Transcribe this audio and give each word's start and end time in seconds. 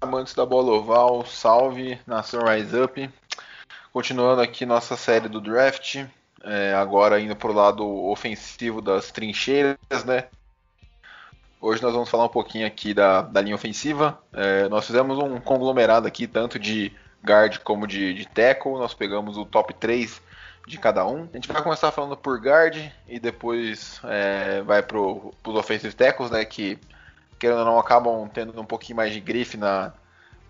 Amantes 0.00 0.32
da 0.32 0.46
bola 0.46 0.72
oval, 0.72 1.26
salve, 1.26 2.00
nação 2.06 2.44
Rise 2.46 2.80
Up. 2.80 3.10
Continuando 3.92 4.40
aqui 4.40 4.64
nossa 4.64 4.96
série 4.96 5.28
do 5.28 5.40
draft, 5.42 6.06
é, 6.42 6.72
agora 6.72 7.20
indo 7.20 7.36
para 7.36 7.50
o 7.50 7.54
lado 7.54 7.86
ofensivo 8.06 8.80
das 8.80 9.10
trincheiras, 9.10 10.04
né? 10.06 10.24
Hoje 11.60 11.82
nós 11.82 11.92
vamos 11.92 12.08
falar 12.08 12.24
um 12.24 12.30
pouquinho 12.30 12.66
aqui 12.66 12.94
da, 12.94 13.20
da 13.20 13.42
linha 13.42 13.54
ofensiva. 13.54 14.18
É, 14.32 14.68
nós 14.70 14.86
fizemos 14.86 15.18
um 15.18 15.38
conglomerado 15.38 16.08
aqui, 16.08 16.26
tanto 16.26 16.58
de 16.58 16.90
guard 17.22 17.58
como 17.58 17.86
de, 17.86 18.14
de 18.14 18.26
tackle. 18.26 18.78
Nós 18.78 18.94
pegamos 18.94 19.36
o 19.36 19.44
top 19.44 19.74
3 19.74 20.22
de 20.66 20.78
cada 20.78 21.06
um. 21.06 21.28
A 21.30 21.36
gente 21.36 21.52
vai 21.52 21.62
começar 21.62 21.92
falando 21.92 22.16
por 22.16 22.40
guard 22.40 22.90
e 23.06 23.20
depois 23.20 24.00
é, 24.04 24.62
vai 24.62 24.82
para 24.82 24.98
os 24.98 25.30
offensive 25.44 25.94
tackles, 25.94 26.30
né? 26.30 26.42
Que 26.46 26.78
querendo 27.40 27.60
ou 27.60 27.64
não, 27.64 27.78
acabam 27.78 28.28
tendo 28.28 28.60
um 28.60 28.64
pouquinho 28.64 28.98
mais 28.98 29.12
de 29.12 29.18
grife 29.18 29.56
na, 29.56 29.92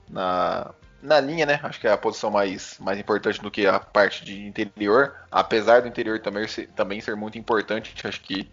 na, 0.09 0.75
na 1.01 1.21
linha, 1.21 1.47
né? 1.47 1.61
Acho 1.63 1.81
que 1.81 1.87
é 1.87 1.93
a 1.93 1.97
posição 1.97 2.31
mais, 2.31 2.77
mais 2.81 2.99
importante 2.99 3.41
do 3.41 3.51
que 3.51 3.65
a 3.67 3.79
parte 3.79 4.25
de 4.25 4.45
interior, 4.45 5.15
apesar 5.31 5.83
do 5.83 5.89
interior 5.89 6.19
também 6.19 6.47
ser, 6.49 6.67
também 6.75 7.01
ser 7.01 7.15
muito 7.15 7.39
importante. 7.39 7.95
Acho 8.07 8.21
que 8.21 8.51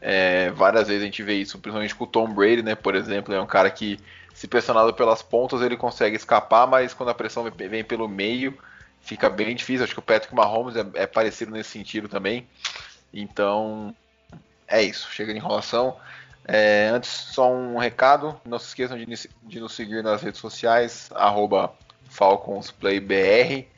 é, 0.00 0.50
várias 0.50 0.86
vezes 0.86 1.02
a 1.02 1.06
gente 1.06 1.22
vê 1.22 1.34
isso, 1.34 1.58
principalmente 1.58 1.94
com 1.94 2.04
o 2.04 2.06
Tom 2.06 2.32
Brady, 2.32 2.62
né? 2.62 2.74
Por 2.74 2.94
exemplo, 2.94 3.34
é 3.34 3.40
um 3.40 3.46
cara 3.46 3.70
que, 3.70 3.98
se 4.34 4.46
pressionado 4.46 4.92
pelas 4.92 5.22
pontas, 5.22 5.62
ele 5.62 5.76
consegue 5.76 6.14
escapar, 6.14 6.66
mas 6.66 6.92
quando 6.92 7.08
a 7.08 7.14
pressão 7.14 7.42
vem 7.50 7.82
pelo 7.82 8.06
meio, 8.06 8.56
fica 9.00 9.30
bem 9.30 9.56
difícil. 9.56 9.84
Acho 9.84 9.94
que 9.94 9.98
o 9.98 10.02
Patrick 10.02 10.34
Mahomes 10.34 10.76
é, 10.76 10.84
é 10.92 11.06
parecido 11.06 11.50
nesse 11.50 11.70
sentido 11.70 12.06
também. 12.06 12.46
Então, 13.14 13.96
é 14.66 14.82
isso. 14.82 15.10
Chega 15.10 15.32
de 15.32 15.38
enrolação. 15.38 15.96
É, 16.50 16.88
antes, 16.88 17.10
só 17.10 17.52
um 17.52 17.76
recado: 17.76 18.40
não 18.42 18.58
se 18.58 18.68
esqueçam 18.68 18.96
de, 18.96 19.06
de 19.42 19.60
nos 19.60 19.74
seguir 19.74 20.02
nas 20.02 20.22
redes 20.22 20.40
sociais, 20.40 21.10
FalconsPlayBR, 22.08 23.68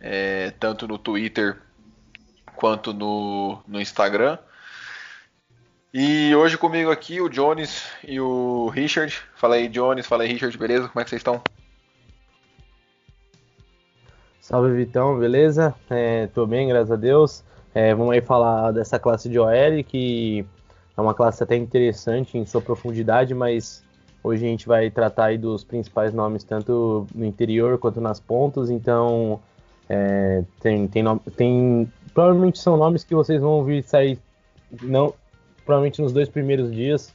é, 0.00 0.50
tanto 0.58 0.88
no 0.88 0.98
Twitter 0.98 1.56
quanto 2.56 2.92
no, 2.92 3.62
no 3.68 3.80
Instagram. 3.80 4.38
E 5.94 6.34
hoje 6.34 6.58
comigo 6.58 6.90
aqui 6.90 7.20
o 7.20 7.28
Jones 7.28 7.84
e 8.02 8.20
o 8.20 8.68
Richard. 8.68 9.16
Fala 9.36 9.54
aí, 9.54 9.68
Jones, 9.68 10.06
fala 10.06 10.24
aí, 10.24 10.32
Richard, 10.32 10.58
beleza? 10.58 10.88
Como 10.88 11.00
é 11.00 11.04
que 11.04 11.10
vocês 11.10 11.20
estão? 11.20 11.40
Salve 14.40 14.76
Vitão, 14.76 15.18
beleza? 15.18 15.74
É, 15.88 16.26
tô 16.26 16.44
bem, 16.44 16.68
graças 16.68 16.90
a 16.90 16.96
Deus. 16.96 17.44
É, 17.72 17.94
vamos 17.94 18.12
aí 18.12 18.20
falar 18.20 18.72
dessa 18.72 18.98
classe 18.98 19.28
de 19.28 19.38
OL 19.38 19.84
que 19.86 20.44
é 20.96 21.00
uma 21.00 21.14
classe 21.14 21.42
até 21.42 21.56
interessante 21.56 22.38
em 22.38 22.46
sua 22.46 22.60
profundidade, 22.60 23.34
mas 23.34 23.84
hoje 24.22 24.44
a 24.44 24.48
gente 24.48 24.66
vai 24.66 24.90
tratar 24.90 25.26
aí 25.26 25.38
dos 25.38 25.62
principais 25.62 26.12
nomes 26.12 26.42
tanto 26.42 27.06
no 27.14 27.24
interior 27.24 27.78
quanto 27.78 28.00
nas 28.00 28.18
pontas, 28.18 28.70
então 28.70 29.40
é, 29.88 30.42
tem, 30.60 30.88
tem, 30.88 31.04
tem 31.36 31.92
provavelmente 32.14 32.58
são 32.58 32.76
nomes 32.76 33.04
que 33.04 33.14
vocês 33.14 33.40
vão 33.40 33.52
ouvir 33.52 33.82
sair 33.82 34.18
não 34.82 35.14
provavelmente 35.64 36.00
nos 36.00 36.12
dois 36.12 36.28
primeiros 36.28 36.72
dias 36.72 37.14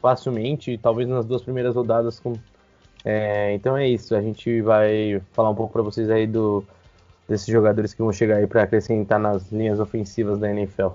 facilmente, 0.00 0.76
talvez 0.78 1.08
nas 1.08 1.24
duas 1.24 1.42
primeiras 1.42 1.74
rodadas 1.76 2.18
com 2.18 2.34
é, 3.04 3.54
então 3.54 3.76
é 3.76 3.88
isso, 3.88 4.14
a 4.14 4.20
gente 4.20 4.60
vai 4.60 5.20
falar 5.32 5.50
um 5.50 5.54
pouco 5.54 5.72
para 5.72 5.82
vocês 5.82 6.10
aí 6.10 6.26
do 6.26 6.64
desses 7.28 7.46
jogadores 7.46 7.94
que 7.94 8.02
vão 8.02 8.12
chegar 8.12 8.36
aí 8.36 8.46
para 8.46 8.62
acrescentar 8.62 9.18
nas 9.18 9.50
linhas 9.50 9.80
ofensivas 9.80 10.38
da 10.38 10.50
NFL. 10.50 10.88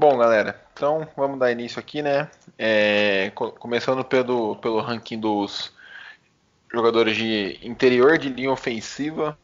Bom, 0.00 0.16
galera, 0.16 0.64
então 0.72 1.08
vamos 1.16 1.40
dar 1.40 1.50
início 1.50 1.80
aqui, 1.80 2.02
né? 2.02 2.30
É, 2.56 3.32
começando 3.34 4.04
pelo, 4.04 4.54
pelo 4.54 4.80
ranking 4.80 5.18
dos 5.18 5.72
jogadores 6.72 7.16
de 7.16 7.58
interior 7.64 8.16
de 8.16 8.28
linha 8.28 8.52
ofensiva. 8.52 9.36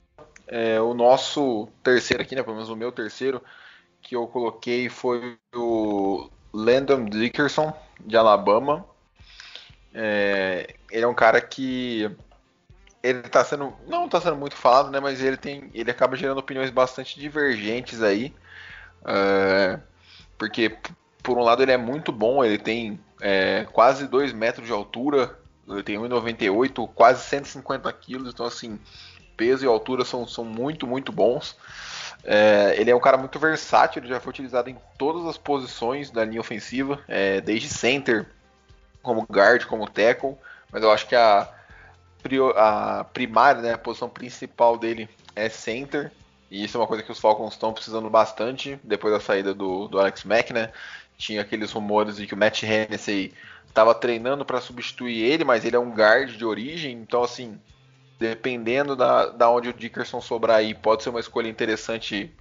É, 0.47 0.81
o 0.81 0.95
nosso 0.95 1.67
terceiro 1.83 2.23
aqui, 2.23 2.37
né? 2.37 2.45
Pelo 2.45 2.55
menos 2.55 2.71
o 2.71 2.77
meu 2.77 2.93
terceiro, 2.93 3.43
que 4.01 4.15
eu 4.15 4.29
coloquei 4.29 4.89
foi 4.89 5.37
o 5.53 6.31
Landon 6.53 7.07
Dickerson, 7.07 7.77
de 7.99 8.17
Alabama. 8.17 8.87
É, 9.93 10.73
ele 10.89 11.05
é 11.05 11.09
um 11.09 11.15
cara 11.15 11.41
que 11.41 12.09
ele 13.03 13.23
tá 13.23 13.45
sendo. 13.45 13.75
Não 13.89 14.07
está 14.07 14.21
sendo 14.21 14.37
muito 14.37 14.55
falado, 14.55 14.89
né? 14.93 15.01
Mas 15.01 15.21
ele 15.21 15.37
tem. 15.37 15.69
Ele 15.75 15.91
acaba 15.91 16.15
gerando 16.15 16.39
opiniões 16.39 16.71
bastante 16.71 17.19
divergentes 17.19 18.01
aí. 18.01 18.33
É, 19.05 19.81
porque 20.39 20.77
por 21.23 21.39
um 21.39 21.43
lado 21.43 21.63
ele 21.63 21.73
é 21.73 21.77
muito 21.77 22.13
bom, 22.13 22.45
ele 22.45 22.59
tem 22.59 23.01
é, 23.21 23.67
quase 23.73 24.07
2 24.07 24.33
metros 24.33 24.67
de 24.67 24.73
altura, 24.73 25.39
ele 25.69 25.83
tem 25.83 25.97
1,98, 25.99 26.89
quase 26.95 27.25
150 27.25 27.93
quilos, 27.95 28.33
então 28.33 28.45
assim, 28.45 28.79
peso 29.37 29.65
e 29.65 29.69
altura 29.69 30.05
são, 30.05 30.27
são 30.27 30.45
muito, 30.45 30.87
muito 30.87 31.11
bons. 31.11 31.57
É, 32.23 32.75
ele 32.79 32.91
é 32.91 32.97
um 32.97 33.01
cara 33.01 33.17
muito 33.17 33.39
versátil, 33.39 34.01
ele 34.01 34.09
já 34.09 34.21
foi 34.21 34.31
utilizado 34.31 34.71
em 34.71 34.77
todas 34.99 35.27
as 35.27 35.37
posições 35.37 36.11
da 36.11 36.25
linha 36.25 36.41
ofensiva, 36.41 37.01
é, 37.09 37.41
desde 37.41 37.69
center, 37.69 38.27
como 39.03 39.27
guard, 39.31 39.65
como 39.67 39.89
tackle, 39.89 40.37
mas 40.73 40.83
eu 40.83 40.91
acho 40.91 41.07
que 41.07 41.15
a, 41.15 41.49
a 42.57 43.05
primária, 43.13 43.61
né, 43.61 43.73
a 43.75 43.79
posição 43.79 44.09
principal 44.09 44.79
dele 44.79 45.09
é 45.37 45.49
center, 45.49 46.11
e 46.55 46.63
isso 46.63 46.77
é 46.77 46.81
uma 46.81 46.87
coisa 46.87 47.03
que 47.03 47.11
os 47.11 47.19
Falcons 47.19 47.55
estão 47.55 47.73
precisando 47.73 48.09
bastante 48.09 48.79
depois 48.85 49.13
da 49.13 49.19
saída 49.19 49.53
do, 49.53 49.89
do 49.89 49.99
Alex 49.99 50.23
Mack, 50.23 50.53
né? 50.53 50.71
Tinha 51.19 51.41
aqueles 51.41 51.73
rumores 51.73 52.15
de 52.15 52.29
que 52.29 52.35
o 52.35 52.37
Matt 52.37 52.63
Hennessy 52.63 53.35
estava 53.67 53.93
treinando 53.93 54.45
para 54.45 54.61
substituir 54.61 55.21
ele, 55.21 55.43
mas 55.43 55.65
ele 55.65 55.75
é 55.75 55.81
um 55.81 55.91
guard 55.91 56.31
de 56.31 56.45
origem, 56.45 56.93
então 56.93 57.25
assim, 57.25 57.59
dependendo 58.21 58.95
da, 58.95 59.27
da 59.27 59.51
onde 59.51 59.69
o 59.69 59.73
Dickerson 59.73 60.21
sobrar 60.21 60.59
aí, 60.59 60.75
pode 60.75 61.03
ser 61.03 61.09
uma 61.09 61.19
escolha 61.19 61.49
interessante. 61.49 62.33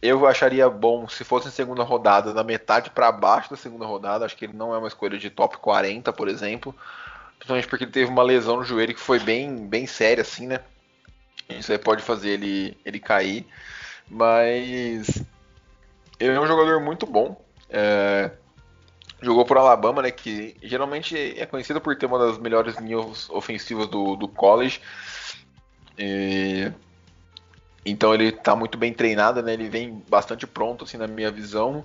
Eu 0.00 0.24
acharia 0.24 0.70
bom 0.70 1.08
se 1.08 1.24
fosse 1.24 1.48
em 1.48 1.50
segunda 1.50 1.82
rodada, 1.82 2.32
na 2.32 2.44
metade 2.44 2.90
para 2.90 3.10
baixo 3.10 3.50
da 3.50 3.56
segunda 3.56 3.84
rodada. 3.84 4.24
Acho 4.24 4.36
que 4.36 4.44
ele 4.44 4.56
não 4.56 4.72
é 4.72 4.78
uma 4.78 4.86
escolha 4.86 5.18
de 5.18 5.30
top 5.30 5.56
40, 5.56 6.12
por 6.12 6.28
exemplo. 6.28 6.72
Principalmente 7.38 7.66
porque 7.66 7.82
ele 7.82 7.90
teve 7.90 8.08
uma 8.08 8.22
lesão 8.22 8.58
no 8.58 8.64
joelho 8.64 8.94
que 8.94 9.00
foi 9.00 9.18
bem, 9.18 9.66
bem 9.66 9.84
séria, 9.84 10.22
assim, 10.22 10.46
né? 10.46 10.60
Isso 11.58 11.72
aí 11.72 11.78
pode 11.78 12.02
fazer 12.02 12.30
ele, 12.30 12.76
ele 12.84 12.98
cair. 12.98 13.46
Mas 14.08 15.22
ele 16.18 16.36
é 16.36 16.40
um 16.40 16.46
jogador 16.46 16.80
muito 16.80 17.06
bom. 17.06 17.40
É, 17.68 18.30
jogou 19.22 19.44
por 19.44 19.56
Alabama, 19.56 20.02
né? 20.02 20.10
Que 20.10 20.56
geralmente 20.62 21.16
é 21.38 21.46
conhecido 21.46 21.80
por 21.80 21.96
ter 21.96 22.06
uma 22.06 22.18
das 22.18 22.38
melhores 22.38 22.76
linhas 22.76 23.30
ofensivas 23.30 23.86
do, 23.86 24.16
do 24.16 24.28
college. 24.28 24.80
E, 25.98 26.70
então 27.84 28.14
ele 28.14 28.28
está 28.28 28.54
muito 28.54 28.76
bem 28.76 28.92
treinado, 28.92 29.42
né? 29.42 29.52
Ele 29.54 29.68
vem 29.68 30.02
bastante 30.08 30.46
pronto, 30.46 30.84
assim, 30.84 30.96
na 30.96 31.06
minha 31.06 31.30
visão. 31.30 31.84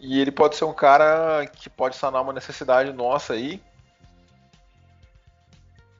E 0.00 0.20
ele 0.20 0.30
pode 0.30 0.56
ser 0.56 0.64
um 0.64 0.72
cara 0.72 1.44
que 1.46 1.68
pode 1.68 1.96
sanar 1.96 2.22
uma 2.22 2.32
necessidade 2.32 2.92
nossa 2.92 3.32
aí. 3.32 3.60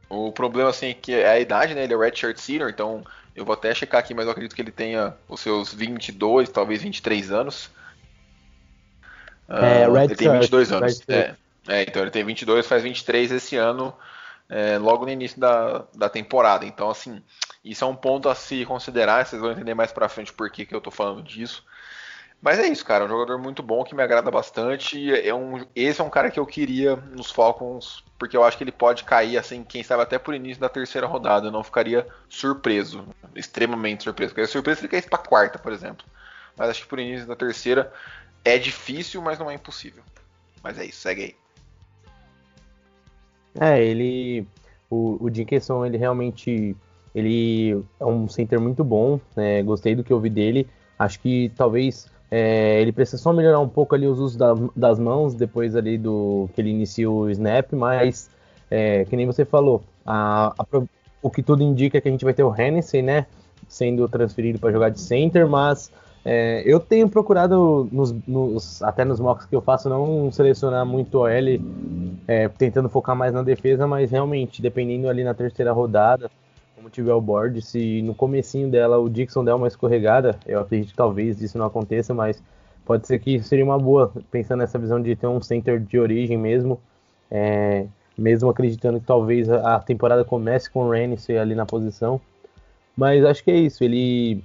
O 0.09 0.33
problema, 0.33 0.71
assim, 0.71 0.89
é 0.89 0.95
que 0.95 1.13
é 1.15 1.29
a 1.29 1.41
idade, 1.41 1.75
né? 1.75 1.85
Ele 1.85 1.95
é 1.95 1.97
redshirt 1.97 2.39
senior, 2.39 2.71
então 2.71 3.05
eu 3.37 3.45
vou 3.45 3.53
até 3.53 3.75
checar 3.75 4.01
aqui, 4.01 4.15
mas 4.15 4.27
eu 4.27 4.33
acredito 4.33 4.55
que 4.55 4.63
ele 4.63 4.73
tenha 4.73 5.15
os 5.29 5.41
seus 5.41 5.73
22, 5.73 6.49
talvez 6.49 6.83
23 6.83 7.31
anos. 7.31 7.71
É, 9.49 9.89
uh, 9.89 9.97
ele 9.99 10.15
tem 10.15 10.31
22 10.31 10.73
anos. 10.73 11.03
É, 11.09 11.35
é, 11.69 11.83
então 11.83 12.03
ele 12.03 12.11
tem 12.11 12.25
22, 12.25 12.67
faz 12.67 12.83
23 12.83 13.33
esse 13.33 13.57
ano, 13.57 13.95
é, 14.49 14.79
logo 14.79 15.05
no 15.05 15.11
início 15.11 15.39
da, 15.39 15.85
da 15.95 16.09
temporada. 16.09 16.65
Então, 16.65 16.91
assim, 16.91 17.23
isso 17.63 17.85
é 17.85 17.87
um 17.87 17.95
ponto 17.95 18.29
a 18.29 18.35
se 18.35 18.65
considerar. 18.65 19.27
Vocês 19.27 19.41
vão 19.41 19.53
entender 19.53 19.75
mais 19.75 19.93
pra 19.93 20.09
frente 20.09 20.33
por 20.33 20.51
que, 20.51 20.65
que 20.65 20.75
eu 20.75 20.81
tô 20.81 20.91
falando 20.91 21.23
disso. 21.23 21.65
Mas 22.41 22.59
é 22.59 22.67
isso, 22.69 22.85
cara. 22.85 23.05
Um 23.05 23.09
jogador 23.09 23.39
muito 23.39 23.63
bom 23.63 23.83
que 23.83 23.95
me 23.95 24.03
agrada 24.03 24.31
bastante. 24.31 25.13
É 25.13 25.35
um, 25.35 25.67
esse 25.75 26.01
é 26.01 26.05
um 26.05 26.11
cara 26.11 26.31
que 26.31 26.39
eu 26.39 26.47
queria 26.47 26.95
nos 26.97 27.31
Falcons, 27.31 28.05
porque 28.17 28.37
eu 28.37 28.45
acho 28.45 28.57
que 28.57 28.63
ele 28.63 28.73
pode 28.73 29.03
cair, 29.03 29.37
assim, 29.37 29.65
quem 29.65 29.83
sabe 29.83 30.03
até 30.03 30.19
por 30.19 30.35
início 30.35 30.61
da 30.61 30.69
terceira 30.69 31.07
rodada. 31.07 31.49
Eu 31.49 31.53
não 31.53 31.65
ficaria 31.65 32.07
surpreso, 32.29 33.05
extremamente 33.35 34.05
surpreso. 34.05 34.31
Ficaria 34.31 34.49
surpreso 34.49 34.81
se 34.81 34.87
ele 34.87 34.91
caísse 34.91 35.09
pra 35.09 35.19
quarta, 35.19 35.59
por 35.59 35.73
exemplo. 35.73 36.07
Mas 36.57 36.71
acho 36.71 36.83
que 36.83 36.89
por 36.89 37.01
início 37.01 37.27
da 37.27 37.35
terceira 37.35 37.93
é 38.45 38.57
difícil, 38.57 39.21
mas 39.21 39.39
não 39.39 39.51
é 39.51 39.55
impossível. 39.55 40.03
Mas 40.63 40.79
é 40.79 40.85
isso, 40.85 41.01
segue 41.01 41.23
aí. 41.23 41.37
É, 43.61 43.83
ele. 43.83 44.47
O, 44.89 45.19
o 45.21 45.85
ele 45.85 45.99
realmente. 45.99 46.77
Ele 47.15 47.85
é 47.99 48.05
um 48.05 48.29
center 48.29 48.61
muito 48.61 48.85
bom. 48.85 49.21
Né? 49.35 49.63
Gostei 49.63 49.97
do 49.97 50.05
que 50.05 50.13
eu 50.13 50.21
vi 50.21 50.31
dele. 50.31 50.69
Acho 50.99 51.19
que 51.21 51.51
talvez 51.57 52.09
é, 52.31 52.81
ele 52.81 52.93
precisa 52.93 53.23
só 53.23 53.33
melhorar 53.33 53.61
um 53.61 53.69
pouco 53.69 53.95
ali 53.95 54.07
os 54.07 54.19
usos 54.19 54.37
da, 54.37 54.55
das 54.77 54.99
mãos 54.99 55.35
depois 55.35 55.75
ali 55.75 55.97
do 55.97 56.49
que 56.55 56.61
ele 56.61 56.71
inicia 56.71 57.11
o 57.11 57.29
snap, 57.31 57.73
mas 57.73 58.31
é, 58.71 59.05
que 59.07 59.17
nem 59.17 59.27
você 59.27 59.45
falou, 59.45 59.83
a, 60.05 60.53
a, 60.59 60.83
o 61.23 61.31
que 61.31 61.43
tudo 61.43 61.63
indica 61.63 61.99
é 61.99 62.01
que 62.01 62.09
a 62.09 62.11
gente 62.11 62.25
vai 62.25 62.35
ter 62.35 62.43
o 62.43 62.55
Hennessy, 62.55 63.01
né, 63.01 63.27
sendo 63.67 64.07
transferido 64.09 64.59
para 64.59 64.71
jogar 64.71 64.91
de 64.91 65.01
center, 65.01 65.49
mas 65.49 65.91
é, 66.25 66.63
eu 66.67 66.79
tenho 66.79 67.09
procurado 67.09 67.89
nos, 67.91 68.13
nos, 68.27 68.83
até 68.83 69.05
nos 69.05 69.19
mocks 69.19 69.47
que 69.47 69.57
eu 69.57 69.63
faço 69.63 69.89
não 69.89 70.31
selecionar 70.31 70.85
muito 70.85 71.21
OL, 71.21 71.31
é, 72.27 72.49
tentando 72.49 72.91
focar 72.91 73.17
mais 73.17 73.33
na 73.33 73.43
defesa, 73.43 73.87
mas 73.87 74.11
realmente 74.11 74.61
dependendo 74.61 75.09
ali 75.09 75.25
na 75.25 75.33
terceira 75.33 75.73
rodada 75.73 76.31
como 76.79 76.89
tiver 76.89 77.13
o 77.13 77.21
board, 77.21 77.61
se 77.61 78.01
no 78.03 78.15
comecinho 78.15 78.71
dela 78.71 78.99
o 78.99 79.09
Dixon 79.09 79.45
der 79.45 79.53
uma 79.53 79.67
escorregada, 79.67 80.39
eu 80.47 80.61
acredito 80.61 80.91
que 80.91 80.97
talvez 80.97 81.43
isso 81.43 81.59
não 81.59 81.67
aconteça, 81.67 82.15
mas 82.15 82.41
pode 82.85 83.05
ser 83.05 83.19
que 83.19 83.43
seria 83.43 83.65
uma 83.65 83.77
boa, 83.77 84.13
pensando 84.31 84.61
nessa 84.61 84.79
visão 84.79 85.03
de 85.03 85.17
ter 85.17 85.27
um 85.27 85.43
center 85.43 85.81
de 85.81 85.99
origem 85.99 86.39
mesmo, 86.39 86.81
é, 87.29 87.85
mesmo 88.17 88.49
acreditando 88.49 89.01
que 89.01 89.07
talvez 89.07 89.51
a 89.51 89.81
temporada 89.81 90.25
comece 90.25 90.71
com 90.71 90.85
o 90.85 90.91
Rennes 90.91 91.29
ali 91.31 91.57
na 91.57 91.67
posição, 91.67 92.21
mas 92.97 93.25
acho 93.25 93.43
que 93.43 93.51
é 93.51 93.57
isso, 93.57 93.83
ele 93.83 94.45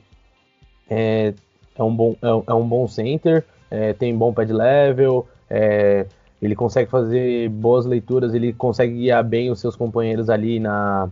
é, 0.90 1.36
é 1.78 1.84
um, 1.84 1.96
bom, 1.96 2.16
é, 2.20 2.52
é 2.52 2.54
um 2.56 2.68
bom 2.68 2.88
center, 2.88 3.46
é, 3.70 3.94
tem 3.94 4.18
bom 4.18 4.34
pad 4.34 4.52
level, 4.52 5.28
é, 5.48 6.08
ele 6.42 6.56
consegue 6.56 6.90
fazer 6.90 7.48
boas 7.50 7.86
leituras, 7.86 8.34
ele 8.34 8.54
consegue 8.54 8.94
guiar 8.94 9.24
bem 9.24 9.52
os 9.52 9.60
seus 9.60 9.76
companheiros 9.76 10.32
ali 10.32 10.60
na, 10.60 11.10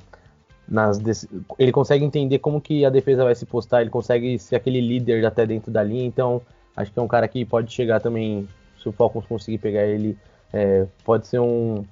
nas 0.72 1.28
ele 1.60 1.72
consegue 1.74 2.06
entender 2.06 2.40
como 2.40 2.62
que 2.62 2.86
a 2.86 2.90
defesa 2.90 3.26
vai 3.26 3.36
se 3.36 3.46
postar, 3.46 3.82
ele 3.82 3.90
consegue 3.90 4.40
ser 4.40 4.56
aquele 4.56 4.80
líder 4.80 5.26
até 5.26 5.46
dentro 5.46 5.70
da 5.70 5.84
linha, 5.84 6.06
então 6.06 6.42
acho 6.76 6.94
que 6.94 6.98
é 6.98 7.02
um 7.02 7.10
cara 7.10 7.28
que 7.28 7.44
pode 7.44 7.74
chegar 7.74 8.00
também, 8.00 8.48
se 8.82 8.88
o 8.88 8.94
Falcons 8.94 9.26
conseguir 9.26 9.58
pegar 9.58 9.86
ele, 9.86 10.18
é, 10.54 10.88
pode 11.04 11.28
ser 11.28 11.40
um, 11.40 11.84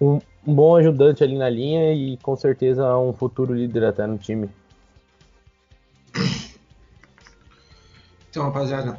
um, 0.00 0.18
um, 0.46 0.54
bom 0.54 0.74
ajudante 0.76 1.22
ali 1.22 1.36
na 1.36 1.50
linha 1.50 1.92
e 1.92 2.16
com 2.16 2.34
certeza 2.34 2.96
um 2.96 3.12
futuro 3.12 3.52
líder 3.52 3.84
até 3.84 4.06
no 4.06 4.16
time. 4.16 4.48
Então, 8.30 8.44
rapaziada, 8.44 8.98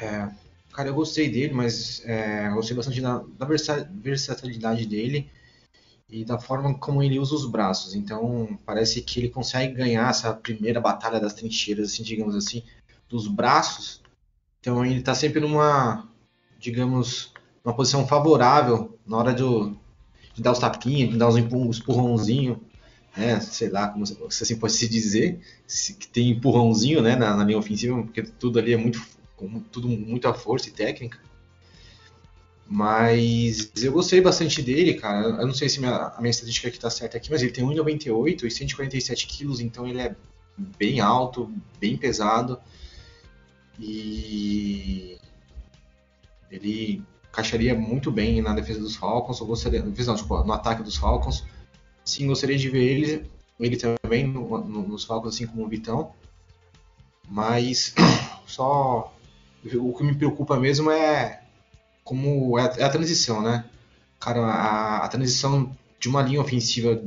é, 0.00 0.28
cara, 0.72 0.88
eu 0.90 0.94
gostei 0.94 1.28
dele, 1.28 1.52
mas 1.52 2.04
é, 2.06 2.48
gostei 2.50 2.76
bastante 2.76 3.00
da, 3.00 3.24
da 3.36 3.44
versatilidade 3.90 4.86
dele 4.86 5.28
e 6.12 6.26
da 6.26 6.38
forma 6.38 6.74
como 6.74 7.02
ele 7.02 7.18
usa 7.18 7.34
os 7.34 7.46
braços. 7.46 7.94
Então, 7.94 8.58
parece 8.66 9.00
que 9.00 9.18
ele 9.18 9.30
consegue 9.30 9.72
ganhar 9.72 10.10
essa 10.10 10.34
primeira 10.34 10.78
batalha 10.78 11.18
das 11.18 11.32
trincheiras, 11.32 11.90
assim, 11.90 12.02
digamos 12.02 12.36
assim, 12.36 12.62
dos 13.08 13.26
braços. 13.26 14.02
Então, 14.60 14.84
ele 14.84 15.00
está 15.00 15.14
sempre 15.14 15.40
numa, 15.40 16.06
digamos, 16.58 17.32
uma 17.64 17.74
posição 17.74 18.06
favorável 18.06 18.98
na 19.06 19.16
hora 19.16 19.32
de 19.32 19.42
dar 20.42 20.52
os 20.52 20.58
tapinhos, 20.58 21.12
de 21.12 21.16
dar 21.16 21.28
os 21.28 21.36
empurrãozinhos, 21.38 22.58
né? 23.16 23.40
sei 23.40 23.70
lá 23.70 23.88
como 23.88 24.06
se 24.06 24.42
assim 24.42 24.56
pode 24.56 24.74
se 24.74 24.86
dizer, 24.88 25.40
se, 25.66 25.94
que 25.94 26.06
tem 26.06 26.30
empurrãozinho 26.30 27.00
né? 27.00 27.16
na, 27.16 27.34
na 27.34 27.44
linha 27.44 27.58
ofensiva, 27.58 28.02
porque 28.02 28.22
tudo 28.22 28.58
ali 28.58 28.74
é 28.74 28.76
muito, 28.76 29.02
tudo 29.70 29.88
muita 29.88 30.34
força 30.34 30.68
e 30.68 30.72
técnica. 30.72 31.18
Mas 32.74 33.70
eu 33.82 33.92
gostei 33.92 34.22
bastante 34.22 34.62
dele, 34.62 34.94
cara. 34.94 35.28
Eu 35.28 35.46
não 35.46 35.52
sei 35.52 35.68
se 35.68 35.78
minha, 35.78 35.94
a 35.94 36.18
minha 36.22 36.30
estatística 36.30 36.68
aqui 36.68 36.80
tá 36.80 36.88
certa 36.88 37.18
aqui, 37.18 37.30
mas 37.30 37.42
ele 37.42 37.52
tem 37.52 37.62
1,98 37.62 38.44
e 38.44 38.50
147 38.50 39.26
quilos, 39.26 39.60
então 39.60 39.86
ele 39.86 40.00
é 40.00 40.16
bem 40.78 40.98
alto, 40.98 41.52
bem 41.78 41.98
pesado. 41.98 42.58
E 43.78 45.18
ele 46.50 47.02
encaixaria 47.28 47.74
muito 47.74 48.10
bem 48.10 48.40
na 48.40 48.54
defesa 48.54 48.80
dos 48.80 48.96
Falcons. 48.96 49.38
Eu 49.38 49.46
gostaria, 49.46 49.82
não, 49.82 49.92
tipo, 49.92 50.42
no 50.42 50.52
ataque 50.54 50.82
dos 50.82 50.96
Falcons. 50.96 51.44
Sim, 52.02 52.28
gostaria 52.28 52.56
de 52.56 52.70
ver 52.70 52.84
ele, 52.84 53.30
ele 53.60 53.76
também 53.76 54.26
no, 54.26 54.64
no, 54.64 54.88
nos 54.88 55.04
Falcons, 55.04 55.34
assim 55.34 55.46
como 55.46 55.66
o 55.66 55.68
Vitão. 55.68 56.14
Mas 57.28 57.94
só 58.46 59.14
o 59.74 59.92
que 59.92 60.04
me 60.04 60.14
preocupa 60.14 60.58
mesmo 60.58 60.90
é 60.90 61.42
como 62.04 62.58
é, 62.58 62.64
é 62.78 62.84
a 62.84 62.90
transição, 62.90 63.42
né? 63.42 63.64
Cara, 64.20 64.40
a, 64.40 65.04
a, 65.04 65.08
transição 65.08 65.76
de 65.98 66.08
uma 66.08 66.22
linha 66.22 66.40
ofensiva 66.40 67.02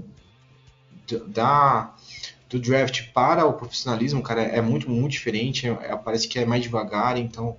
da 1.28 1.96
do 2.50 2.60
draft 2.60 3.12
para 3.12 3.46
o 3.46 3.54
profissionalismo, 3.54 4.22
cara, 4.22 4.42
é 4.42 4.62
muito 4.62 4.90
muito 4.90 5.12
diferente. 5.14 5.68
É, 5.68 5.72
é, 5.72 5.96
parece 5.98 6.28
que 6.28 6.40
é 6.40 6.46
mais 6.46 6.64
devagar, 6.64 7.18
então 7.18 7.58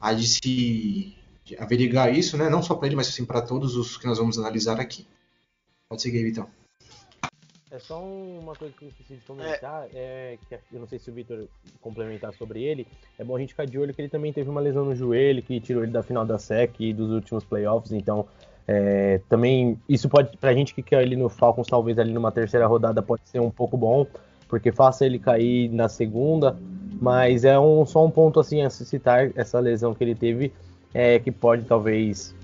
há 0.00 0.12
de 0.12 0.26
se 0.26 1.16
averiguar 1.58 2.14
isso, 2.14 2.36
né? 2.36 2.48
Não 2.48 2.62
só 2.62 2.74
para 2.74 2.86
ele, 2.86 2.96
mas 2.96 3.08
assim 3.08 3.24
para 3.24 3.42
todos 3.42 3.76
os 3.76 3.96
que 3.96 4.06
nós 4.06 4.18
vamos 4.18 4.38
analisar 4.38 4.80
aqui. 4.80 5.06
Pode 5.88 6.02
seguir, 6.02 6.22
Vitão. 6.22 6.59
É 7.80 7.82
só 7.82 7.98
uma 7.98 8.54
coisa 8.54 8.74
que 8.76 8.84
eu 8.84 8.88
esqueci 8.90 9.14
de 9.14 9.24
comentar, 9.24 9.86
é, 9.94 10.34
é 10.34 10.38
que 10.58 10.74
eu 10.74 10.80
não 10.80 10.86
sei 10.86 10.98
se 10.98 11.10
o 11.10 11.14
Vitor 11.14 11.46
complementar 11.80 12.34
sobre 12.34 12.62
ele, 12.62 12.86
é 13.18 13.24
bom 13.24 13.34
a 13.34 13.40
gente 13.40 13.54
ficar 13.54 13.64
de 13.64 13.78
olho 13.78 13.94
que 13.94 14.02
ele 14.02 14.10
também 14.10 14.34
teve 14.34 14.50
uma 14.50 14.60
lesão 14.60 14.84
no 14.84 14.94
joelho 14.94 15.42
que 15.42 15.58
tirou 15.60 15.82
ele 15.82 15.90
da 15.90 16.02
final 16.02 16.26
da 16.26 16.38
SEC 16.38 16.78
e 16.78 16.92
dos 16.92 17.10
últimos 17.10 17.42
playoffs, 17.42 17.90
então 17.90 18.26
é, 18.68 19.22
também 19.30 19.80
isso 19.88 20.10
pode, 20.10 20.36
pra 20.36 20.52
gente 20.52 20.74
que 20.74 20.82
quer 20.82 21.02
ele 21.02 21.16
no 21.16 21.30
Falcons, 21.30 21.68
talvez 21.68 21.98
ali 21.98 22.12
numa 22.12 22.30
terceira 22.30 22.66
rodada 22.66 23.00
pode 23.00 23.26
ser 23.26 23.40
um 23.40 23.50
pouco 23.50 23.78
bom, 23.78 24.06
porque 24.46 24.70
faça 24.70 25.06
ele 25.06 25.18
cair 25.18 25.70
na 25.70 25.88
segunda, 25.88 26.58
mas 27.00 27.46
é 27.46 27.58
um, 27.58 27.86
só 27.86 28.04
um 28.04 28.10
ponto 28.10 28.38
assim 28.38 28.60
a 28.60 28.68
citar 28.68 29.30
essa 29.34 29.58
lesão 29.58 29.94
que 29.94 30.04
ele 30.04 30.14
teve, 30.14 30.52
é, 30.92 31.18
que 31.18 31.32
pode 31.32 31.64
talvez 31.64 32.34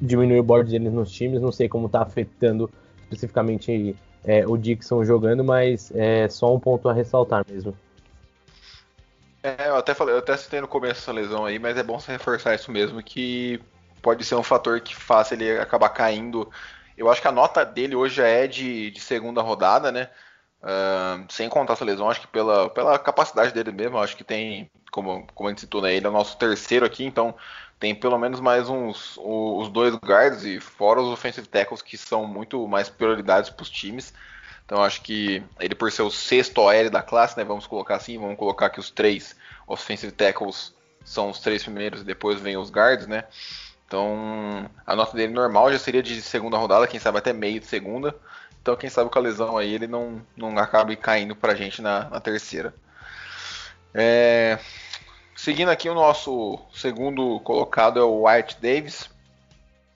diminuir 0.00 0.38
o 0.38 0.44
board 0.44 0.70
dele 0.70 0.90
nos 0.90 1.10
times, 1.10 1.42
não 1.42 1.50
sei 1.50 1.68
como 1.68 1.88
tá 1.88 2.02
afetando 2.02 2.70
especificamente 3.02 3.96
é, 4.26 4.44
o 4.46 4.56
Dixon 4.56 5.04
jogando, 5.04 5.44
mas 5.44 5.92
é 5.94 6.28
só 6.28 6.52
um 6.52 6.58
ponto 6.58 6.88
a 6.88 6.92
ressaltar 6.92 7.44
mesmo. 7.48 7.74
É, 9.42 9.68
eu 9.68 9.76
até 9.76 9.94
falei, 9.94 10.14
eu 10.14 10.18
até 10.18 10.36
citei 10.36 10.60
no 10.60 10.66
começo 10.66 11.00
essa 11.00 11.12
lesão 11.12 11.46
aí, 11.46 11.58
mas 11.60 11.76
é 11.76 11.82
bom 11.82 12.00
você 12.00 12.10
reforçar 12.10 12.56
isso 12.56 12.72
mesmo, 12.72 13.00
que 13.00 13.60
pode 14.02 14.24
ser 14.24 14.34
um 14.34 14.42
fator 14.42 14.80
que 14.80 14.96
faça 14.96 15.34
ele 15.34 15.56
acabar 15.58 15.90
caindo. 15.90 16.50
Eu 16.98 17.08
acho 17.08 17.22
que 17.22 17.28
a 17.28 17.32
nota 17.32 17.64
dele 17.64 17.94
hoje 17.94 18.16
já 18.16 18.26
é 18.26 18.48
de, 18.48 18.90
de 18.90 19.00
segunda 19.00 19.40
rodada, 19.40 19.92
né? 19.92 20.10
Uh, 20.60 21.24
sem 21.32 21.48
contar 21.48 21.74
essa 21.74 21.84
lesão, 21.84 22.10
acho 22.10 22.22
que 22.22 22.26
pela, 22.26 22.68
pela 22.70 22.98
capacidade 22.98 23.52
dele 23.52 23.70
mesmo, 23.70 23.98
acho 23.98 24.16
que 24.16 24.24
tem, 24.24 24.68
como, 24.90 25.24
como 25.32 25.48
a 25.48 25.52
gente 25.52 25.60
citou, 25.60 25.80
né, 25.80 25.94
ele 25.94 26.06
é 26.06 26.08
o 26.08 26.12
nosso 26.12 26.36
terceiro 26.36 26.84
aqui, 26.84 27.04
então 27.04 27.36
tem 27.78 27.94
pelo 27.94 28.18
menos 28.18 28.40
mais 28.40 28.68
uns 28.68 29.18
os 29.18 29.68
dois 29.68 29.94
guards 29.96 30.44
e 30.44 30.60
fora 30.60 31.00
os 31.00 31.08
offensive 31.08 31.46
tackles 31.46 31.82
que 31.82 31.96
são 31.96 32.26
muito 32.26 32.66
mais 32.66 32.88
prioridades 32.88 33.50
para 33.50 33.62
os 33.62 33.70
times. 33.70 34.14
Então 34.64 34.82
acho 34.82 35.02
que 35.02 35.42
ele 35.60 35.74
por 35.74 35.92
ser 35.92 36.02
o 36.02 36.10
sexto 36.10 36.58
OL 36.58 36.90
da 36.90 37.02
classe, 37.02 37.36
né, 37.36 37.44
vamos 37.44 37.66
colocar 37.66 37.96
assim, 37.96 38.18
vamos 38.18 38.36
colocar 38.36 38.70
que 38.70 38.80
os 38.80 38.90
três 38.90 39.36
offensive 39.66 40.12
tackles 40.12 40.74
são 41.04 41.30
os 41.30 41.38
três 41.38 41.62
primeiros 41.62 42.00
e 42.00 42.04
depois 42.04 42.40
vem 42.40 42.56
os 42.56 42.70
guards, 42.70 43.06
né? 43.06 43.24
Então 43.86 44.68
a 44.86 44.96
nota 44.96 45.16
dele 45.16 45.32
normal 45.32 45.70
já 45.72 45.78
seria 45.78 46.02
de 46.02 46.20
segunda 46.20 46.56
rodada, 46.56 46.86
quem 46.86 46.98
sabe 46.98 47.18
até 47.18 47.32
meio 47.32 47.60
de 47.60 47.66
segunda. 47.66 48.16
Então 48.60 48.74
quem 48.74 48.90
sabe 48.90 49.10
com 49.10 49.18
a 49.18 49.22
lesão 49.22 49.56
aí 49.56 49.72
ele 49.72 49.86
não, 49.86 50.20
não 50.36 50.56
acabe 50.58 50.96
caindo 50.96 51.36
para 51.36 51.52
a 51.52 51.56
gente 51.56 51.80
na, 51.80 52.08
na 52.08 52.20
terceira. 52.20 52.74
É, 53.94 54.58
Seguindo 55.46 55.68
aqui, 55.68 55.88
o 55.88 55.94
nosso 55.94 56.58
segundo 56.74 57.38
colocado 57.38 58.00
é 58.00 58.02
o 58.02 58.22
Wyatt 58.22 58.60
Davis, 58.60 59.08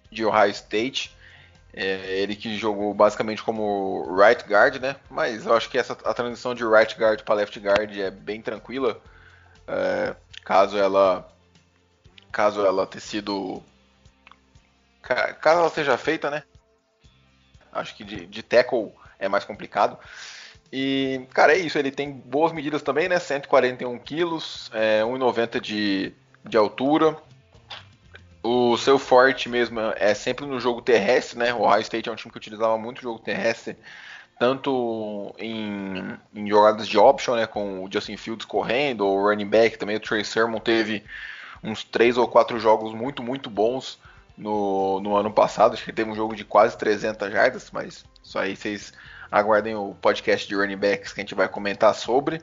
de 0.08 0.24
Ohio 0.24 0.52
State. 0.52 1.12
É, 1.74 2.20
ele 2.20 2.36
que 2.36 2.56
jogou 2.56 2.94
basicamente 2.94 3.42
como 3.42 4.16
right 4.16 4.44
guard, 4.44 4.76
né? 4.76 4.94
Mas 5.10 5.46
eu 5.46 5.56
acho 5.56 5.68
que 5.68 5.76
essa, 5.76 5.94
a 6.04 6.14
transição 6.14 6.54
de 6.54 6.64
right 6.64 6.94
guard 6.96 7.24
para 7.24 7.34
left 7.34 7.58
guard 7.58 7.98
é 7.98 8.12
bem 8.12 8.40
tranquila. 8.40 9.02
É, 9.66 10.14
caso 10.44 10.78
ela 10.78 11.28
caso 12.30 12.64
ela 12.64 12.86
tenha 12.86 13.00
sido 13.00 13.60
caso 15.02 15.58
ela 15.58 15.70
seja 15.70 15.98
feita, 15.98 16.30
né? 16.30 16.44
Acho 17.72 17.96
que 17.96 18.04
de, 18.04 18.24
de 18.24 18.40
tackle 18.44 18.92
é 19.18 19.28
mais 19.28 19.44
complicado. 19.44 19.98
E, 20.72 21.26
cara, 21.34 21.54
é 21.54 21.58
isso. 21.58 21.78
Ele 21.78 21.90
tem 21.90 22.12
boas 22.12 22.52
medidas 22.52 22.82
também, 22.82 23.08
né? 23.08 23.18
141 23.18 23.98
quilos, 23.98 24.70
é, 24.72 25.02
1,90 25.02 25.60
de, 25.60 26.12
de 26.44 26.56
altura. 26.56 27.16
O 28.42 28.76
seu 28.78 28.98
forte 28.98 29.48
mesmo 29.48 29.80
é 29.96 30.14
sempre 30.14 30.46
no 30.46 30.60
jogo 30.60 30.80
terrestre, 30.80 31.38
né? 31.38 31.52
O 31.52 31.62
Ohio 31.62 31.82
State 31.82 32.08
é 32.08 32.12
um 32.12 32.16
time 32.16 32.30
que 32.30 32.38
utilizava 32.38 32.78
muito 32.78 32.98
o 32.98 33.02
jogo 33.02 33.18
terrestre, 33.18 33.76
tanto 34.38 35.34
em, 35.38 36.16
em 36.34 36.48
jogadas 36.48 36.88
de 36.88 36.96
option, 36.96 37.34
né? 37.34 37.46
Com 37.46 37.84
o 37.84 37.92
Justin 37.92 38.16
Fields 38.16 38.46
correndo, 38.46 39.02
ou 39.02 39.18
o 39.18 39.28
running 39.28 39.48
back 39.48 39.76
também. 39.76 39.96
O 39.96 40.00
Trey 40.00 40.24
Sermon 40.24 40.58
teve 40.58 41.04
uns 41.62 41.84
três 41.84 42.16
ou 42.16 42.26
quatro 42.26 42.58
jogos 42.58 42.94
muito, 42.94 43.22
muito 43.22 43.50
bons 43.50 43.98
no, 44.38 45.00
no 45.00 45.16
ano 45.16 45.30
passado. 45.30 45.74
Acho 45.74 45.84
que 45.84 45.92
teve 45.92 46.10
um 46.10 46.16
jogo 46.16 46.34
de 46.34 46.44
quase 46.44 46.78
300 46.78 47.30
jardas, 47.30 47.70
mas 47.70 48.04
isso 48.22 48.38
aí 48.38 48.56
vocês 48.56 48.92
aguardem 49.30 49.74
o 49.74 49.94
podcast 50.00 50.48
de 50.48 50.54
running 50.54 50.76
backs 50.76 51.12
que 51.12 51.20
a 51.20 51.22
gente 51.22 51.34
vai 51.34 51.48
comentar 51.48 51.94
sobre. 51.94 52.42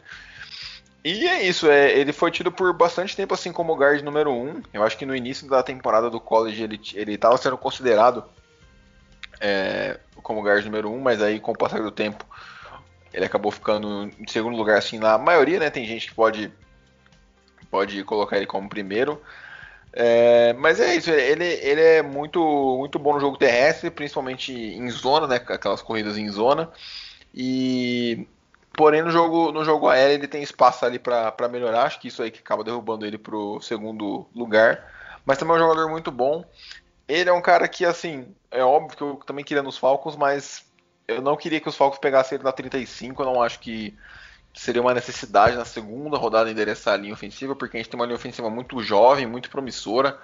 E 1.03 1.27
é 1.27 1.44
isso, 1.44 1.70
é, 1.70 1.91
ele 1.91 2.12
foi 2.12 2.32
tido 2.32 2.51
por 2.51 2.74
bastante 2.74 3.15
tempo 3.15 3.34
assim 3.34 3.51
como 3.51 3.75
guard 3.75 4.01
número 4.01 4.32
1. 4.32 4.34
Um. 4.34 4.63
Eu 4.74 4.84
acho 4.84 4.98
que 4.98 5.06
no 5.06 5.15
início 5.15 5.48
da 5.48 5.63
temporada 5.63 6.10
do 6.10 6.20
college 6.20 6.63
ele 6.96 7.13
estava 7.13 7.38
sendo 7.38 7.58
considerado 7.58 8.25
é, 9.39 10.00
como 10.22 10.41
guard 10.41 10.65
número 10.65 10.89
1, 10.89 10.96
um, 10.96 11.00
mas 11.00 11.22
aí 11.22 11.39
com 11.39 11.51
o 11.51 11.58
passar 11.58 11.82
do 11.82 11.91
tempo 11.91 12.25
ele 13.13 13.25
acabou 13.25 13.51
ficando 13.51 14.12
em 14.20 14.27
segundo 14.27 14.58
lugar 14.58 14.77
assim 14.77 15.00
na 15.00 15.17
maioria, 15.17 15.60
né? 15.60 15.70
Tem 15.70 15.86
gente 15.86 16.08
que 16.10 16.13
pode 16.13 16.51
pode 17.72 18.03
colocar 18.03 18.38
ele 18.38 18.46
como 18.46 18.70
primeiro. 18.70 19.22
É, 20.00 20.54
mas 20.54 20.80
é 20.80 20.96
isso, 20.96 21.10
ele, 21.10 21.44
ele 21.44 21.82
é 21.82 22.04
muito, 22.04 22.39
muito 22.77 23.00
bom 23.00 23.16
no 23.16 23.20
jogo 23.20 23.36
terrestre, 23.36 23.89
principalmente 23.89 24.54
em 24.54 24.88
zona, 24.92 25.25
né? 25.25 25.38
Aquelas 25.38 25.82
corridas 25.82 26.20
em 26.20 26.30
zona. 26.30 26.72
E 27.34 28.27
porém 28.74 29.01
no 29.01 29.10
jogo, 29.10 29.51
no 29.51 29.66
jogo 29.66 29.89
aéreo 29.89 30.13
ele 30.13 30.27
tem 30.27 30.44
espaço 30.44 30.86
ali 30.86 31.00
para 31.00 31.50
melhorar. 31.50 31.86
Acho 31.86 32.00
que 32.00 32.10
isso 32.10 32.22
aí 32.22 32.30
que 32.30 32.42
acaba 32.42 32.63
derrubando 32.63 33.08
ele 33.08 33.18
pro 33.18 33.60
segundo 33.60 34.27
lugar. 34.36 34.86
Mas 35.25 35.39
também 35.39 35.56
é 35.56 35.58
um 35.58 35.63
jogador 35.63 35.89
muito 35.89 36.12
bom. 36.12 36.46
Ele 37.08 37.32
é 37.32 37.34
um 37.34 37.42
cara 37.42 37.68
que, 37.68 37.84
assim, 37.84 38.27
é 38.51 38.63
óbvio 38.63 38.96
que 38.96 39.01
eu 39.04 39.16
também 39.25 39.44
queria 39.44 39.63
nos 39.63 39.80
Falcons, 39.80 40.16
mas 40.16 40.63
eu 41.08 41.24
não 41.24 41.36
queria 41.36 41.60
que 41.60 41.70
os 41.70 41.75
Falcons 41.75 41.98
pegassem 41.98 42.36
ele 42.36 42.44
na 42.44 42.51
35. 42.51 43.20
Eu 43.20 43.25
não 43.25 43.42
acho 43.42 43.60
que 43.60 43.98
seria 44.57 44.81
uma 44.81 44.93
necessidade 44.93 45.55
na 45.55 45.65
segunda 45.65 46.17
rodada 46.17 46.49
endereçar 46.49 46.95
a 46.95 46.97
linha 46.97 47.13
ofensiva, 47.13 47.55
porque 47.55 47.77
a 47.77 47.79
gente 47.79 47.89
tem 47.89 47.99
uma 47.99 48.05
linha 48.05 48.15
ofensiva 48.15 48.49
muito 48.49 48.81
jovem, 48.81 49.27
muito 49.27 49.49
promissora. 49.49 50.17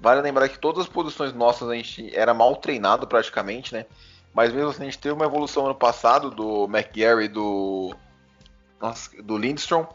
Vale 0.00 0.20
lembrar 0.20 0.48
que 0.48 0.58
todas 0.58 0.82
as 0.82 0.88
posições 0.88 1.32
nossas 1.32 1.68
a 1.68 1.74
gente 1.74 2.16
era 2.16 2.32
mal 2.32 2.56
treinado 2.56 3.06
praticamente, 3.06 3.74
né? 3.74 3.86
Mas 4.32 4.52
mesmo 4.52 4.70
assim 4.70 4.82
a 4.82 4.84
gente 4.86 4.98
teve 4.98 5.14
uma 5.14 5.26
evolução 5.26 5.66
ano 5.66 5.74
passado 5.74 6.30
do 6.30 6.64
McGarry 6.64 7.28
do 7.28 7.94
do 9.22 9.36
Lindstrom. 9.36 9.86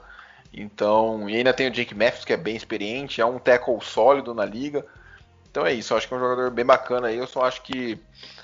Então, 0.54 1.30
e 1.30 1.36
ainda 1.36 1.54
tem 1.54 1.68
o 1.68 1.72
Jake 1.72 1.96
Matthews 1.96 2.26
que 2.26 2.34
é 2.34 2.38
bem 2.38 2.56
experiente, 2.56 3.22
é 3.22 3.26
um 3.26 3.40
tackle 3.40 3.80
sólido 3.82 4.34
na 4.34 4.46
liga. 4.46 4.86
Então 5.50 5.66
é 5.66 5.74
isso, 5.74 5.96
acho 5.96 6.08
que 6.08 6.14
é 6.14 6.18
um 6.18 6.20
jogador 6.20 6.52
bem 6.52 6.66
bacana 6.66 7.08
aí. 7.08 7.18
Eu 7.18 7.28
só 7.28 7.44
acho 7.44 7.62
que 7.62 8.00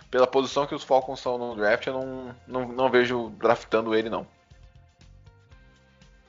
pela 0.09 0.27
posição 0.27 0.65
que 0.65 0.75
os 0.75 0.83
Falcons 0.83 1.19
são 1.19 1.37
no 1.37 1.55
draft, 1.55 1.87
eu 1.87 1.93
não, 1.93 2.35
não, 2.47 2.67
não 2.67 2.89
vejo 2.89 3.29
draftando 3.37 3.93
ele 3.93 4.09
não. 4.09 4.25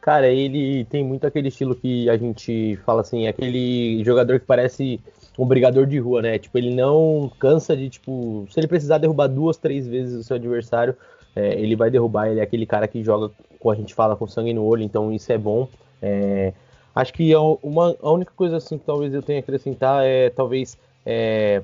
Cara, 0.04 0.28
ele 0.28 0.84
tem 0.84 1.02
muito 1.02 1.26
aquele 1.26 1.48
estilo 1.48 1.74
que 1.74 2.10
a 2.10 2.16
gente 2.18 2.76
fala 2.84 3.00
assim, 3.00 3.26
aquele 3.26 4.04
jogador 4.04 4.38
que 4.38 4.44
parece 4.44 5.00
um 5.38 5.46
brigador 5.46 5.86
de 5.86 5.98
rua, 5.98 6.20
né? 6.20 6.38
Tipo, 6.38 6.58
ele 6.58 6.74
não 6.74 7.32
cansa 7.38 7.74
de, 7.74 7.88
tipo, 7.88 8.46
se 8.50 8.60
ele 8.60 8.66
precisar 8.66 8.98
derrubar 8.98 9.28
duas, 9.28 9.56
três 9.56 9.88
vezes 9.88 10.20
o 10.20 10.22
seu 10.22 10.36
adversário, 10.36 10.94
é, 11.34 11.54
ele 11.54 11.74
vai 11.74 11.90
derrubar. 11.90 12.28
Ele 12.28 12.40
é 12.40 12.42
aquele 12.42 12.66
cara 12.66 12.86
que 12.86 13.02
joga, 13.02 13.30
como 13.58 13.72
a 13.72 13.74
gente 13.74 13.94
fala, 13.94 14.14
com 14.14 14.26
sangue 14.26 14.52
no 14.52 14.62
olho, 14.62 14.82
então 14.82 15.10
isso 15.10 15.32
é 15.32 15.38
bom. 15.38 15.66
É, 16.02 16.52
acho 16.94 17.10
que 17.14 17.32
é 17.32 17.38
uma, 17.38 17.96
a 18.02 18.12
única 18.12 18.32
coisa 18.36 18.58
assim 18.58 18.76
que 18.76 18.84
talvez 18.84 19.14
eu 19.14 19.22
tenha 19.22 19.40
que 19.40 19.50
acrescentar 19.50 20.04
é 20.04 20.28
talvez 20.28 20.76
é, 21.06 21.62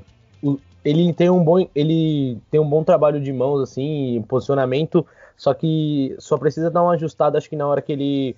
ele 0.85 1.13
tem 1.13 1.29
um 1.31 1.43
bom 1.45 1.67
ele 1.75 2.39
tem 2.51 2.61
um 2.61 2.69
bom 2.69 2.83
trabalho 2.83 3.21
de 3.21 3.33
mãos 3.33 3.61
assim, 3.61 4.25
posicionamento 4.29 5.07
só 5.41 5.55
que 5.55 6.15
só 6.19 6.37
precisa 6.37 6.71
dar 6.71 6.83
uma 6.83 6.93
ajustada, 6.93 7.39
acho 7.39 7.49
que 7.49 7.57
na 7.57 7.67
hora 7.67 7.81
que 7.81 7.91
ele 7.91 8.37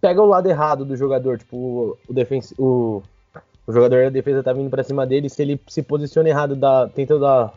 pega 0.00 0.20
o 0.20 0.26
lado 0.26 0.48
errado 0.48 0.84
do 0.84 0.96
jogador, 0.96 1.38
tipo, 1.38 1.96
o, 2.08 2.12
defense, 2.12 2.52
o, 2.58 3.00
o 3.64 3.72
jogador 3.72 4.02
da 4.02 4.10
defesa 4.10 4.42
tá 4.42 4.52
vindo 4.52 4.68
para 4.68 4.82
cima 4.82 5.06
dele, 5.06 5.28
se 5.28 5.40
ele 5.40 5.60
se 5.68 5.84
posiciona 5.84 6.28
errado, 6.28 6.56
dá, 6.56 6.88
tenta 6.88 7.16
dar, 7.20 7.54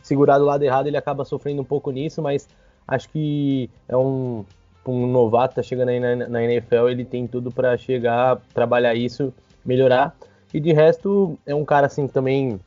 segurar 0.00 0.38
do 0.38 0.44
lado 0.44 0.62
errado, 0.62 0.86
ele 0.86 0.96
acaba 0.96 1.24
sofrendo 1.24 1.60
um 1.60 1.64
pouco 1.64 1.90
nisso, 1.90 2.22
mas 2.22 2.46
acho 2.86 3.08
que 3.08 3.68
é 3.88 3.96
um, 3.96 4.44
um 4.86 5.08
novato, 5.08 5.56
tá 5.56 5.62
chegando 5.64 5.88
aí 5.88 5.98
na, 5.98 6.14
na 6.28 6.44
NFL, 6.44 6.88
ele 6.88 7.04
tem 7.04 7.26
tudo 7.26 7.50
para 7.50 7.76
chegar, 7.76 8.40
trabalhar 8.54 8.94
isso, 8.94 9.34
melhorar. 9.64 10.14
E 10.54 10.60
de 10.60 10.72
resto, 10.72 11.36
é 11.44 11.52
um 11.52 11.64
cara 11.64 11.88
assim 11.88 12.06
também, 12.06 12.60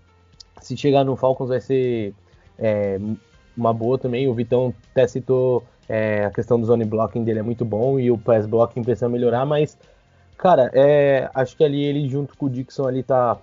se 0.62 0.76
chegar 0.78 1.04
no 1.04 1.16
Falcons 1.16 1.50
vai 1.50 1.62
ser 1.62 2.14
é, 2.58 3.00
uma 3.56 3.74
boa 3.74 3.98
também. 3.98 4.28
O 4.28 4.34
Vitão 4.34 4.74
até 4.92 5.08
citou 5.08 5.64
é, 5.88 6.26
a 6.26 6.32
questão 6.32 6.60
do 6.60 6.66
zone 6.66 6.86
blocking 6.86 7.24
dele 7.24 7.40
é 7.40 7.44
muito 7.44 7.64
bom 7.64 8.00
e 8.00 8.10
o 8.12 8.18
pass 8.18 8.46
blocking 8.46 8.84
precisa 8.84 9.10
melhorar, 9.10 9.46
mas, 9.46 9.78
cara, 10.38 10.72
é, 10.74 11.30
acho 11.34 11.56
que 11.56 11.64
ali 11.64 11.84
ele 11.84 12.10
junto 12.10 12.36
com 12.38 12.48
o 12.48 12.50
Dixon 12.50 12.88
ali 12.88 13.04
tá, 13.04 13.38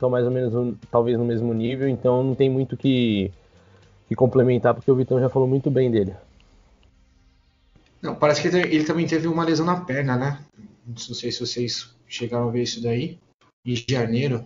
mais 0.00 0.24
ou 0.24 0.30
menos 0.30 0.54
um, 0.54 0.74
talvez 0.90 1.18
no 1.18 1.24
mesmo 1.24 1.52
nível, 1.52 1.88
então 1.88 2.22
não 2.22 2.34
tem 2.34 2.50
muito 2.50 2.76
que, 2.76 3.30
que 4.08 4.14
complementar, 4.14 4.74
porque 4.74 4.90
o 4.90 4.96
Vitão 4.96 5.20
já 5.20 5.28
falou 5.28 5.48
muito 5.48 5.70
bem 5.70 5.90
dele. 5.90 6.14
Não, 8.02 8.14
parece 8.14 8.42
que 8.42 8.48
ele, 8.48 8.74
ele 8.74 8.84
também 8.84 9.06
teve 9.06 9.26
uma 9.26 9.44
lesão 9.44 9.64
na 9.64 9.80
perna, 9.80 10.16
né? 10.16 10.38
Não 10.86 10.96
sei 10.96 11.32
se 11.32 11.40
vocês 11.40 11.94
chegaram 12.06 12.48
a 12.48 12.50
ver 12.50 12.62
isso 12.62 12.82
daí. 12.82 13.18
Em 13.64 13.74
janeiro. 13.88 14.44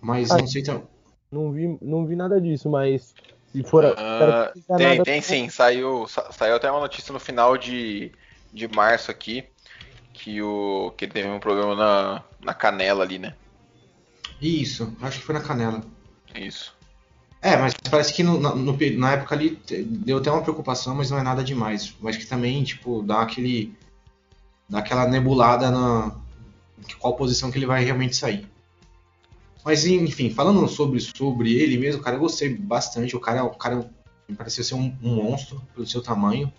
Mas 0.00 0.30
ah, 0.30 0.38
não 0.38 0.46
sei 0.46 0.62
tão. 0.62 0.86
Não 1.30 1.52
vi, 1.52 1.78
não 1.80 2.06
vi 2.06 2.16
nada 2.16 2.40
disso, 2.40 2.68
mas 2.68 3.14
se 3.52 3.62
for. 3.62 3.84
Uh, 3.84 4.76
tem, 4.76 4.86
nada, 4.86 5.02
tem 5.02 5.20
sim. 5.20 5.48
Saiu, 5.48 6.06
saiu 6.06 6.56
até 6.56 6.70
uma 6.70 6.80
notícia 6.80 7.12
no 7.12 7.20
final 7.20 7.56
de, 7.56 8.12
de 8.52 8.68
março 8.68 9.10
aqui 9.10 9.44
que, 10.12 10.40
o, 10.42 10.92
que 10.96 11.04
ele 11.04 11.12
teve 11.12 11.28
um 11.28 11.40
problema 11.40 11.74
na, 11.74 12.24
na 12.40 12.54
canela 12.54 13.02
ali, 13.02 13.18
né? 13.18 13.34
Isso, 14.40 14.94
acho 15.02 15.18
que 15.18 15.24
foi 15.24 15.34
na 15.34 15.40
canela. 15.40 15.82
Isso. 16.34 16.74
É, 17.42 17.56
mas 17.56 17.74
parece 17.90 18.12
que 18.12 18.22
no, 18.22 18.38
no, 18.38 18.76
na 18.98 19.12
época 19.12 19.34
ali 19.34 19.58
deu 19.84 20.18
até 20.18 20.30
uma 20.30 20.42
preocupação, 20.42 20.94
mas 20.94 21.10
não 21.10 21.18
é 21.18 21.22
nada 21.22 21.42
demais. 21.42 21.94
Mas 22.00 22.16
que 22.16 22.26
também, 22.26 22.62
tipo, 22.62 23.02
dá 23.02 23.22
aquele. 23.22 23.74
dá 24.68 24.78
aquela 24.78 25.06
nebulada 25.06 25.70
na. 25.70 26.14
qual 26.98 27.16
posição 27.16 27.50
que 27.50 27.58
ele 27.58 27.66
vai 27.66 27.82
realmente 27.82 28.14
sair. 28.14 28.46
Mas 29.64 29.84
enfim, 29.84 30.30
falando 30.30 30.66
sobre, 30.68 31.00
sobre 31.00 31.52
ele 31.54 31.76
mesmo, 31.76 32.02
cara, 32.02 32.16
eu 32.16 32.20
gostei 32.20 32.56
bastante. 32.56 33.14
O 33.14 33.20
cara, 33.20 33.44
o 33.44 33.54
cara 33.54 33.90
me 34.28 34.34
pareceu 34.34 34.64
ser 34.64 34.74
um, 34.74 34.96
um 35.02 35.14
monstro 35.16 35.60
pelo 35.74 35.86
seu 35.86 36.02
tamanho. 36.02 36.52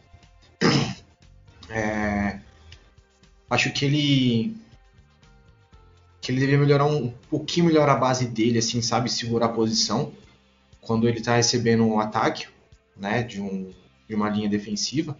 É, 1.74 2.41
acho 3.50 3.72
que 3.72 3.86
ele 3.86 4.58
que 6.20 6.34
ele 6.34 6.41
devia 6.41 6.58
melhorar 6.58 6.86
um, 6.86 7.05
um 7.05 7.13
pouquinho 7.29 7.67
melhor 7.67 7.88
a 7.88 7.96
base 7.96 8.27
dele, 8.27 8.60
assim, 8.60 8.81
sabe, 8.81 9.10
segurar 9.10 9.46
a 9.46 9.53
posição 9.53 10.12
quando 10.81 11.08
ele 11.08 11.22
tá 11.22 11.38
recebendo 11.38 11.86
um 11.86 11.98
ataque, 11.98 12.48
né, 12.98 13.24
de, 13.24 13.39
um, 13.39 13.72
de 14.05 14.13
uma 14.13 14.29
linha 14.29 14.50
defensiva. 14.50 15.17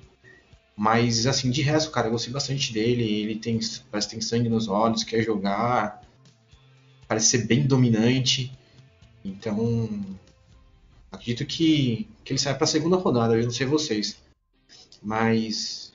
Mas 0.76 1.26
assim, 1.26 1.50
de 1.50 1.62
resto, 1.62 1.92
cara, 1.92 2.08
eu 2.08 2.12
gostei 2.12 2.34
bastante 2.34 2.74
dele. 2.74 3.04
Ele 3.04 3.36
tem 3.36 3.60
parece 3.90 4.08
que 4.08 4.16
tem 4.16 4.22
sangue 4.22 4.50
nos 4.50 4.68
olhos, 4.68 5.04
quer 5.04 5.22
jogar 5.24 6.02
parece 7.12 7.28
ser 7.28 7.46
bem 7.46 7.68
dominante. 7.68 8.58
Então, 9.26 9.90
acredito 11.12 11.46
que, 11.46 12.08
que 12.24 12.32
ele 12.32 12.40
sai 12.40 12.56
para 12.56 12.64
a 12.64 12.68
segunda 12.68 12.96
rodada, 12.96 13.36
eu 13.36 13.44
não 13.44 13.52
sei 13.52 13.68
vocês. 13.68 14.24
Mas 15.04 15.94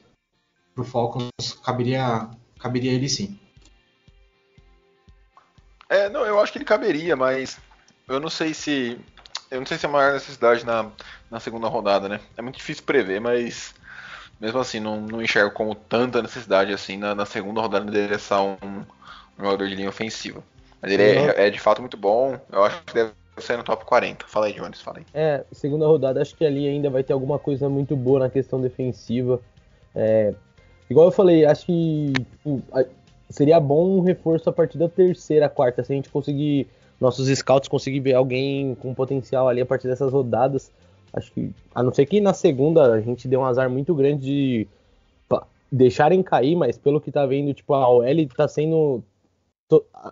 pro 0.75 0.85
Falcons 0.85 1.31
caberia, 1.65 2.29
caberia 2.59 2.93
ele 2.93 3.09
sim. 3.09 3.39
É, 5.89 6.11
não, 6.11 6.27
eu 6.27 6.39
acho 6.39 6.53
que 6.53 6.59
ele 6.59 6.67
caberia, 6.67 7.17
mas 7.17 7.59
eu 8.07 8.21
não 8.21 8.29
sei 8.29 8.53
se. 8.53 9.01
Eu 9.51 9.61
não 9.61 9.67
sei 9.67 9.79
se 9.79 9.87
é 9.87 9.89
a 9.89 9.93
maior 9.93 10.13
necessidade 10.13 10.67
na, 10.67 10.91
na 11.31 11.41
segunda 11.41 11.67
rodada, 11.67 12.11
né? 12.11 12.21
É 12.37 12.43
muito 12.43 12.59
difícil 12.59 12.85
prever, 12.85 13.23
mas 13.23 13.75
mesmo 14.39 14.59
assim 14.59 14.81
não, 14.81 15.01
não 15.01 15.23
enxergo 15.23 15.55
como 15.55 15.75
tanta 15.75 16.21
necessidade 16.21 16.75
assim 16.75 16.99
na, 16.99 17.15
na 17.15 17.25
segunda 17.25 17.63
rodada 17.63 17.87
de 17.87 17.91
endereçar 17.91 18.43
um, 18.43 18.59
um 18.63 19.45
jogador 19.45 19.67
de 19.67 19.77
linha 19.77 19.89
ofensiva. 19.89 20.45
Mas 20.81 20.93
ele 20.93 21.03
é, 21.03 21.47
é, 21.47 21.51
de 21.51 21.59
fato 21.61 21.81
muito 21.81 21.97
bom. 21.97 22.39
Eu 22.53 22.65
acho 22.65 22.83
que 22.85 22.95
deve 22.95 23.13
ser 23.39 23.57
no 23.57 23.65
top 23.65 23.85
40. 23.85 24.27
Fala 24.27 24.47
aí, 24.47 24.53
Jones, 24.53 24.81
fala 24.81 24.99
aí. 24.99 25.05
É, 25.13 25.45
segunda 25.53 25.87
rodada, 25.87 26.21
acho 26.21 26.35
que 26.37 26.45
ali 26.45 26.67
ainda 26.67 26.91
vai 26.91 27.03
ter 27.03 27.13
alguma 27.13 27.39
coisa 27.39 27.69
muito 27.69 27.97
boa 27.97 28.21
na 28.21 28.31
questão 28.31 28.61
defensiva. 28.61 29.41
É, 29.95 30.35
igual 30.89 31.07
eu 31.07 31.13
falei, 31.13 31.45
acho 31.45 31.67
que 31.67 32.13
tipo, 32.15 32.63
seria 33.31 33.59
bom 33.59 33.99
um 33.99 34.01
reforço 34.01 34.49
a 34.49 34.53
partir 34.53 34.79
da 34.79 34.89
terceira, 34.89 35.49
quarta, 35.49 35.83
se 35.83 35.93
a 35.93 35.97
gente 35.97 36.11
conseguir, 36.11 36.69
nossos 37.01 37.29
scouts 37.29 37.69
conseguir 37.69 38.01
ver 38.01 38.15
alguém 38.15 38.75
com 38.77 38.95
potencial 38.95 39.49
ali 39.49 39.61
a 39.61 39.67
partir 39.67 39.89
dessas 39.89 40.13
rodadas. 40.13 40.71
Acho 41.13 41.33
que, 41.33 41.51
a 41.75 41.83
não 41.83 41.93
ser 41.93 42.05
que 42.07 42.21
na 42.21 42.35
segunda 42.35 42.93
a 42.93 43.01
gente 43.01 43.27
deu 43.27 43.41
um 43.41 43.45
azar 43.45 43.71
muito 43.71 43.95
grande 43.95 44.23
de 44.23 44.69
deixarem 45.71 46.23
cair, 46.23 46.57
mas 46.57 46.79
pelo 46.79 47.01
que 47.01 47.11
tá 47.11 47.27
vendo, 47.27 47.53
tipo, 47.53 47.75
a 47.75 47.89
OL 47.89 48.27
tá 48.37 48.47
sendo. 48.49 49.03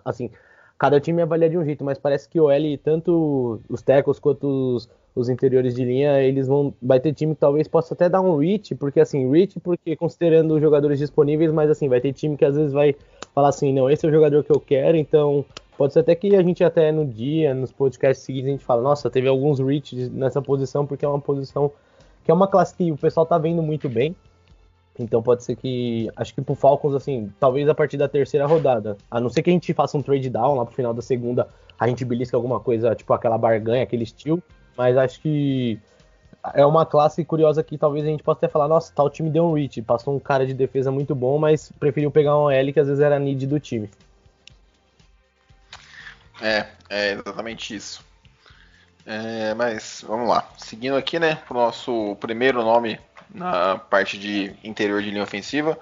assim, 0.03 0.29
cada 0.77 0.99
time 0.99 1.21
avalia 1.21 1.49
de 1.49 1.57
um 1.57 1.63
jeito, 1.63 1.83
mas 1.83 1.97
parece 1.97 2.27
que 2.27 2.39
o 2.39 2.49
L, 2.49 2.77
tanto 2.77 3.59
os 3.69 3.81
tecos 3.81 4.19
quanto 4.19 4.47
os, 4.75 4.89
os 5.15 5.29
interiores 5.29 5.73
de 5.73 5.85
linha, 5.85 6.21
eles 6.21 6.47
vão. 6.47 6.73
Vai 6.81 6.99
ter 6.99 7.13
time 7.13 7.33
que 7.33 7.39
talvez 7.39 7.67
possa 7.67 7.93
até 7.93 8.09
dar 8.09 8.21
um 8.21 8.37
reach, 8.37 8.75
porque 8.75 8.99
assim, 8.99 9.29
reach 9.31 9.59
porque 9.59 9.95
considerando 9.95 10.55
os 10.55 10.61
jogadores 10.61 10.99
disponíveis, 10.99 11.51
mas 11.51 11.69
assim, 11.69 11.87
vai 11.87 12.01
ter 12.01 12.13
time 12.13 12.35
que 12.35 12.45
às 12.45 12.55
vezes 12.55 12.73
vai 12.73 12.95
falar 13.33 13.49
assim, 13.49 13.73
não, 13.73 13.89
esse 13.89 14.05
é 14.05 14.09
o 14.09 14.11
jogador 14.11 14.43
que 14.43 14.51
eu 14.51 14.59
quero, 14.59 14.97
então 14.97 15.45
pode 15.77 15.93
ser 15.93 15.99
até 15.99 16.15
que 16.15 16.35
a 16.35 16.43
gente 16.43 16.63
até 16.63 16.91
no 16.91 17.05
dia, 17.05 17.53
nos 17.53 17.71
podcasts 17.71 18.25
seguintes, 18.25 18.47
a 18.47 18.51
gente 18.51 18.65
fala, 18.65 18.81
nossa, 18.81 19.09
teve 19.09 19.27
alguns 19.27 19.59
reaches 19.59 20.09
nessa 20.09 20.41
posição, 20.41 20.85
porque 20.85 21.05
é 21.05 21.07
uma 21.07 21.19
posição 21.19 21.71
que 22.23 22.31
é 22.31 22.33
uma 22.33 22.47
classe 22.47 22.73
que 22.75 22.91
o 22.91 22.97
pessoal 22.97 23.25
tá 23.25 23.37
vendo 23.37 23.61
muito 23.61 23.87
bem. 23.87 24.15
Então 24.97 25.21
pode 25.21 25.43
ser 25.43 25.55
que. 25.55 26.09
Acho 26.15 26.33
que 26.33 26.41
pro 26.41 26.55
Falcons, 26.55 26.95
assim, 26.95 27.31
talvez 27.39 27.67
a 27.67 27.75
partir 27.75 27.97
da 27.97 28.07
terceira 28.07 28.45
rodada. 28.45 28.97
A 29.11 29.19
não 29.19 29.29
ser 29.29 29.43
que 29.43 29.49
a 29.49 29.53
gente 29.53 29.73
faça 29.73 29.97
um 29.97 30.01
trade 30.01 30.29
down 30.29 30.55
lá 30.55 30.65
pro 30.65 30.75
final 30.75 30.93
da 30.93 31.01
segunda, 31.01 31.47
a 31.79 31.87
gente 31.87 32.05
belisca 32.05 32.37
alguma 32.37 32.59
coisa, 32.59 32.95
tipo 32.95 33.13
aquela 33.13 33.37
barganha, 33.37 33.83
aquele 33.83 34.03
estilo. 34.03 34.41
Mas 34.77 34.97
acho 34.97 35.21
que 35.21 35.79
é 36.53 36.65
uma 36.65 36.85
classe 36.85 37.23
curiosa 37.23 37.63
que 37.63 37.77
talvez 37.77 38.05
a 38.05 38.09
gente 38.09 38.23
possa 38.23 38.39
até 38.39 38.47
falar, 38.47 38.67
nossa, 38.67 38.93
tal 38.93 39.09
time 39.09 39.29
deu 39.29 39.45
um 39.45 39.53
reach, 39.53 39.81
passou 39.81 40.15
um 40.15 40.19
cara 40.19 40.45
de 40.45 40.53
defesa 40.53 40.91
muito 40.91 41.15
bom, 41.15 41.37
mas 41.37 41.71
preferiu 41.79 42.11
pegar 42.11 42.37
um 42.37 42.49
L 42.49 42.71
que 42.71 42.79
às 42.79 42.87
vezes 42.87 43.01
era 43.01 43.17
need 43.19 43.47
do 43.47 43.59
time. 43.59 43.89
É, 46.41 46.67
é 46.89 47.11
exatamente 47.13 47.75
isso. 47.75 48.03
É, 49.05 49.53
mas 49.53 50.03
vamos 50.05 50.27
lá. 50.27 50.49
Seguindo 50.57 50.95
aqui, 50.95 51.19
né, 51.19 51.35
pro 51.47 51.57
nosso 51.57 52.15
primeiro 52.19 52.63
nome 52.63 52.99
na 53.33 53.77
parte 53.77 54.17
de 54.17 54.55
interior 54.63 55.01
de 55.01 55.11
linha 55.11 55.23
ofensiva. 55.23 55.77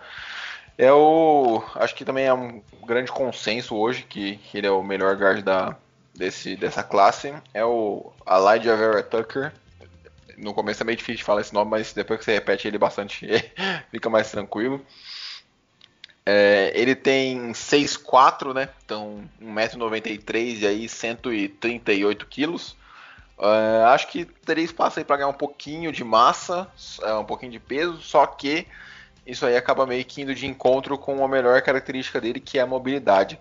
É 0.77 0.91
o. 0.91 1.63
Acho 1.75 1.93
que 1.95 2.05
também 2.05 2.25
é 2.25 2.33
um 2.33 2.61
grande 2.85 3.11
consenso 3.11 3.75
hoje 3.75 4.03
que, 4.03 4.39
ele 4.53 4.67
é 4.67 4.71
o 4.71 4.83
melhor 4.83 5.15
guard 5.15 5.43
da, 5.43 5.75
desse, 6.15 6.55
dessa 6.55 6.83
classe. 6.83 7.33
É 7.53 7.63
o 7.63 8.11
Elijah 8.27 8.75
Vera 8.75 9.03
Tucker. 9.03 9.53
No 10.37 10.53
começo 10.53 10.81
é 10.81 10.85
meio 10.85 10.97
difícil 10.97 11.23
falar 11.23 11.41
esse 11.41 11.53
nome, 11.53 11.69
mas 11.69 11.93
depois 11.93 12.19
que 12.19 12.25
você 12.25 12.33
repete 12.33 12.67
ele 12.67 12.79
bastante, 12.79 13.27
fica 13.91 14.09
mais 14.09 14.31
tranquilo. 14.31 14.83
É, 16.25 16.71
ele 16.73 16.95
tem 16.95 17.51
6'4, 17.51 18.53
né? 18.53 18.69
Então 18.83 19.29
1,93m 19.41 20.59
e 20.59 20.67
aí 20.67 20.89
138 20.89 22.25
quilos. 22.25 22.75
Uh, 23.37 23.85
acho 23.87 24.07
que 24.09 24.25
teria 24.25 24.63
espaço 24.63 24.99
aí 24.99 25.05
para 25.05 25.17
ganhar 25.17 25.29
um 25.29 25.33
pouquinho 25.33 25.91
de 25.91 26.03
massa, 26.03 26.67
uh, 27.01 27.19
um 27.19 27.25
pouquinho 27.25 27.51
de 27.51 27.59
peso, 27.59 28.01
só 28.01 28.25
que 28.25 28.67
isso 29.25 29.45
aí 29.45 29.55
acaba 29.55 29.85
meio 29.85 30.05
que 30.05 30.21
indo 30.21 30.35
de 30.35 30.45
encontro 30.45 30.97
com 30.97 31.23
a 31.23 31.27
melhor 31.27 31.61
característica 31.61 32.21
dele, 32.21 32.39
que 32.39 32.59
é 32.59 32.61
a 32.61 32.67
mobilidade. 32.67 33.39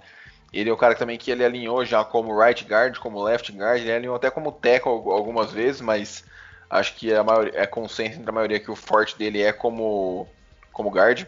Ele 0.52 0.70
é 0.70 0.72
o 0.72 0.76
cara 0.76 0.94
também 0.94 1.18
que 1.18 1.30
ele 1.30 1.44
alinhou 1.44 1.84
já 1.84 2.04
como 2.04 2.38
right 2.38 2.64
guard, 2.64 2.98
como 2.98 3.22
left 3.22 3.50
guard, 3.52 3.80
ele 3.80 3.92
alinhou 3.92 4.16
até 4.16 4.30
como 4.30 4.52
tackle 4.52 4.92
algumas 4.92 5.50
vezes, 5.50 5.80
mas 5.80 6.24
acho 6.68 6.94
que 6.94 7.12
a 7.12 7.22
maioria, 7.22 7.52
é 7.54 7.66
consenso 7.66 8.18
entre 8.18 8.30
a 8.30 8.32
maioria 8.34 8.60
que 8.60 8.70
o 8.70 8.76
forte 8.76 9.16
dele 9.16 9.42
é 9.42 9.52
como, 9.52 10.26
como 10.72 10.90
guard. 10.90 11.26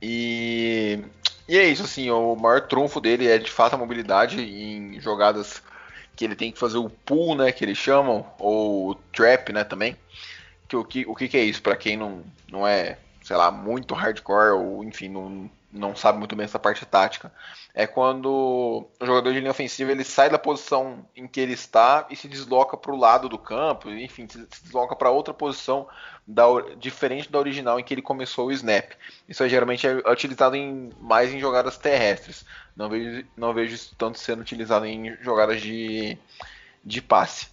E, 0.00 1.02
e 1.48 1.58
é 1.58 1.64
isso, 1.64 1.84
assim, 1.84 2.10
o 2.10 2.36
maior 2.36 2.62
trunfo 2.62 3.00
dele 3.00 3.26
é 3.28 3.38
de 3.38 3.50
fato 3.50 3.74
a 3.74 3.78
mobilidade 3.78 4.40
em 4.40 5.00
jogadas 5.00 5.62
que 6.16 6.24
ele 6.24 6.36
tem 6.36 6.52
que 6.52 6.58
fazer 6.58 6.78
o 6.78 6.90
pull, 6.90 7.34
né, 7.34 7.50
que 7.52 7.64
eles 7.64 7.78
chamam, 7.78 8.26
ou 8.38 8.90
o 8.90 8.94
trap, 8.94 9.52
né, 9.52 9.64
também. 9.64 9.96
Que 10.68 10.76
o 10.76 10.84
que, 10.84 11.04
o 11.06 11.14
que, 11.14 11.28
que 11.28 11.36
é 11.36 11.44
isso? 11.44 11.62
Para 11.62 11.76
quem 11.76 11.96
não, 11.96 12.22
não 12.50 12.66
é, 12.66 12.98
sei 13.22 13.36
lá, 13.36 13.50
muito 13.50 13.94
hardcore 13.94 14.52
ou 14.52 14.84
enfim, 14.84 15.08
não, 15.08 15.50
não 15.74 15.96
sabe 15.96 16.18
muito 16.18 16.36
bem 16.36 16.44
essa 16.44 16.58
parte 16.58 16.86
tática. 16.86 17.32
É 17.74 17.86
quando 17.86 18.88
o 19.00 19.04
jogador 19.04 19.32
de 19.32 19.40
linha 19.40 19.50
ofensiva 19.50 19.90
ele 19.90 20.04
sai 20.04 20.30
da 20.30 20.38
posição 20.38 21.04
em 21.16 21.26
que 21.26 21.40
ele 21.40 21.52
está 21.52 22.06
e 22.08 22.14
se 22.14 22.28
desloca 22.28 22.76
para 22.76 22.92
o 22.92 22.96
lado 22.96 23.28
do 23.28 23.36
campo, 23.36 23.90
enfim, 23.90 24.28
se 24.28 24.46
desloca 24.62 24.94
para 24.94 25.10
outra 25.10 25.34
posição 25.34 25.88
da, 26.26 26.44
diferente 26.78 27.30
da 27.30 27.38
original 27.38 27.78
em 27.78 27.84
que 27.84 27.92
ele 27.92 28.00
começou 28.00 28.46
o 28.46 28.52
snap. 28.52 28.92
Isso 29.28 29.46
geralmente 29.48 29.86
é 29.86 29.96
utilizado 30.10 30.54
em, 30.54 30.90
mais 31.00 31.34
em 31.34 31.40
jogadas 31.40 31.76
terrestres. 31.76 32.46
Não 32.76 32.88
vejo, 32.88 33.26
não 33.36 33.52
vejo 33.52 33.74
isso 33.74 33.94
tanto 33.98 34.18
sendo 34.18 34.40
utilizado 34.40 34.86
em 34.86 35.16
jogadas 35.20 35.60
de, 35.60 36.16
de 36.84 37.02
passe. 37.02 37.48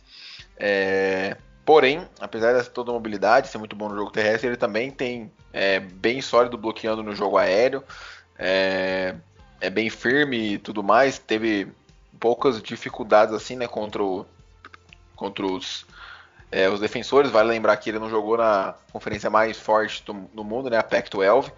É, 0.55 1.35
porém, 1.65 2.07
apesar 2.19 2.53
dessa 2.53 2.69
toda 2.69 2.91
mobilidade, 2.91 3.47
ser 3.47 3.57
muito 3.57 3.75
bom 3.75 3.89
no 3.89 3.95
jogo 3.95 4.11
terrestre, 4.11 4.49
ele 4.49 4.57
também 4.57 4.91
tem 4.91 5.31
é, 5.53 5.79
bem 5.79 6.21
sólido 6.21 6.57
bloqueando 6.57 7.03
no 7.03 7.15
jogo 7.15 7.37
aéreo. 7.37 7.83
É, 8.37 9.15
é 9.59 9.69
bem 9.69 9.89
firme 9.89 10.53
e 10.53 10.57
tudo 10.57 10.83
mais. 10.83 11.19
Teve 11.19 11.71
poucas 12.19 12.61
dificuldades 12.61 13.33
assim, 13.33 13.55
né, 13.55 13.67
contra, 13.67 14.03
o, 14.03 14.25
contra 15.15 15.45
os, 15.45 15.85
é, 16.51 16.69
os 16.69 16.79
defensores. 16.79 17.31
Vale 17.31 17.49
lembrar 17.49 17.77
que 17.77 17.89
ele 17.89 17.99
não 17.99 18.09
jogou 18.09 18.37
na 18.37 18.75
conferência 18.91 19.29
mais 19.29 19.57
forte 19.57 20.03
do, 20.03 20.13
do 20.33 20.43
mundo, 20.43 20.69
né, 20.69 20.77
a 20.77 20.83
Pac-12. 20.83 21.51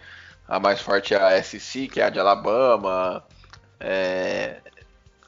A 0.48 0.60
mais 0.60 0.82
forte 0.82 1.14
é 1.14 1.18
a 1.18 1.42
SC, 1.42 1.88
que 1.88 2.02
é 2.02 2.06
a 2.06 2.10
de 2.10 2.20
Alabama, 2.20 3.24
é... 3.80 4.58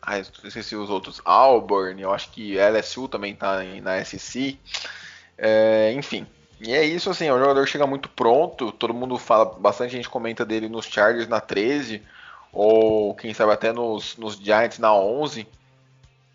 Ah, 0.05 0.19
esqueci 0.19 0.75
os 0.75 0.89
outros. 0.89 1.19
Auburn, 1.25 1.99
eu 1.99 2.13
acho 2.13 2.29
que 2.29 2.57
LSU 2.57 3.07
também 3.07 3.33
está 3.33 3.63
na 3.81 4.03
SC. 4.03 4.59
É, 5.37 5.91
enfim. 5.93 6.27
E 6.61 6.73
é 6.73 6.83
isso, 6.85 7.09
assim, 7.09 7.25
é 7.25 7.33
um 7.33 7.39
jogador 7.39 7.67
chega 7.67 7.87
muito 7.87 8.07
pronto. 8.09 8.71
Todo 8.71 8.93
mundo 8.93 9.17
fala, 9.17 9.45
bastante 9.45 9.91
gente 9.91 10.07
comenta 10.07 10.45
dele 10.45 10.69
nos 10.69 10.85
Chargers 10.85 11.27
na 11.27 11.41
13, 11.41 12.01
ou 12.53 13.15
quem 13.15 13.33
sabe 13.33 13.51
até 13.51 13.73
nos, 13.73 14.15
nos 14.17 14.35
Giants 14.35 14.79
na 14.79 14.93
11. 14.93 15.47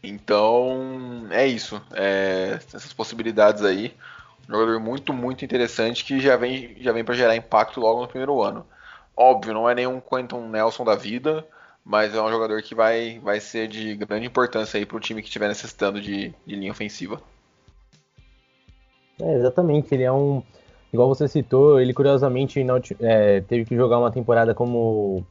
Então, 0.02 1.26
é 1.30 1.46
isso. 1.46 1.80
É, 1.92 2.58
essas 2.74 2.92
possibilidades 2.92 3.62
aí. 3.62 3.94
Um 4.48 4.52
jogador 4.52 4.80
muito, 4.80 5.12
muito 5.12 5.44
interessante 5.44 6.04
que 6.04 6.18
já 6.18 6.36
vem, 6.36 6.76
já 6.80 6.92
vem 6.92 7.04
para 7.04 7.14
gerar 7.14 7.36
impacto 7.36 7.80
logo 7.80 8.02
no 8.02 8.08
primeiro 8.08 8.42
ano. 8.42 8.66
Óbvio, 9.16 9.54
não 9.54 9.70
é 9.70 9.74
nenhum 9.74 10.00
Quentin 10.00 10.40
Nelson 10.48 10.84
da 10.84 10.96
vida, 10.96 11.46
mas 11.90 12.14
é 12.14 12.22
um 12.22 12.30
jogador 12.30 12.62
que 12.62 12.72
vai, 12.72 13.18
vai 13.18 13.40
ser 13.40 13.66
de 13.66 13.96
grande 13.96 14.24
importância 14.24 14.78
aí 14.78 14.86
para 14.86 14.96
o 14.96 15.00
time 15.00 15.20
que 15.20 15.26
estiver 15.26 15.48
necessitando 15.48 16.00
de, 16.00 16.32
de 16.46 16.54
linha 16.54 16.70
ofensiva. 16.70 17.20
É, 19.20 19.34
exatamente, 19.34 19.92
ele 19.92 20.04
é 20.04 20.12
um. 20.12 20.40
Igual 20.92 21.08
você 21.08 21.26
citou, 21.26 21.80
ele 21.80 21.92
curiosamente 21.92 22.62
não, 22.62 22.80
é, 23.00 23.40
teve 23.40 23.64
que 23.64 23.74
jogar 23.74 23.98
uma 23.98 24.12
temporada 24.12 24.54
como, 24.54 25.26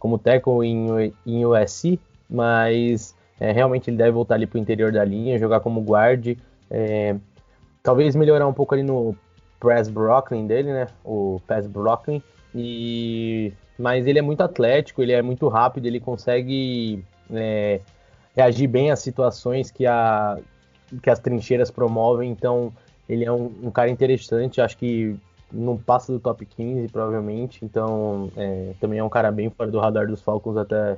como 0.00 0.18
tackle 0.18 0.66
em, 0.66 1.14
em 1.24 1.46
USC, 1.46 2.00
mas 2.28 3.14
é, 3.38 3.52
realmente 3.52 3.88
ele 3.88 3.96
deve 3.96 4.10
voltar 4.10 4.34
ali 4.34 4.48
para 4.48 4.58
o 4.58 4.60
interior 4.60 4.90
da 4.90 5.04
linha, 5.04 5.38
jogar 5.38 5.60
como 5.60 5.80
guard. 5.80 6.36
É, 6.68 7.14
talvez 7.84 8.16
melhorar 8.16 8.48
um 8.48 8.52
pouco 8.52 8.74
ali 8.74 8.82
no 8.82 9.16
press 9.60 9.88
blocking 9.88 10.48
dele, 10.48 10.72
né? 10.72 10.88
O 11.04 11.40
pass 11.46 11.68
blocking. 11.68 12.20
E 12.52 13.52
mas 13.80 14.06
ele 14.06 14.18
é 14.18 14.22
muito 14.22 14.42
atlético, 14.42 15.02
ele 15.02 15.12
é 15.12 15.22
muito 15.22 15.48
rápido, 15.48 15.86
ele 15.86 15.98
consegue 15.98 17.02
é, 17.32 17.80
reagir 18.36 18.68
bem 18.68 18.90
às 18.90 19.00
situações 19.00 19.70
que, 19.70 19.86
a, 19.86 20.38
que 21.02 21.08
as 21.08 21.18
trincheiras 21.18 21.70
promovem, 21.70 22.30
então 22.30 22.72
ele 23.08 23.24
é 23.24 23.32
um, 23.32 23.52
um 23.62 23.70
cara 23.70 23.90
interessante, 23.90 24.60
acho 24.60 24.76
que 24.76 25.16
não 25.50 25.76
passa 25.76 26.12
do 26.12 26.20
top 26.20 26.44
15 26.44 26.88
provavelmente, 26.88 27.64
então 27.64 28.30
é, 28.36 28.72
também 28.78 28.98
é 28.98 29.04
um 29.04 29.08
cara 29.08 29.32
bem 29.32 29.50
fora 29.50 29.70
do 29.70 29.80
radar 29.80 30.06
dos 30.06 30.20
Falcons 30.20 30.56
até 30.56 30.94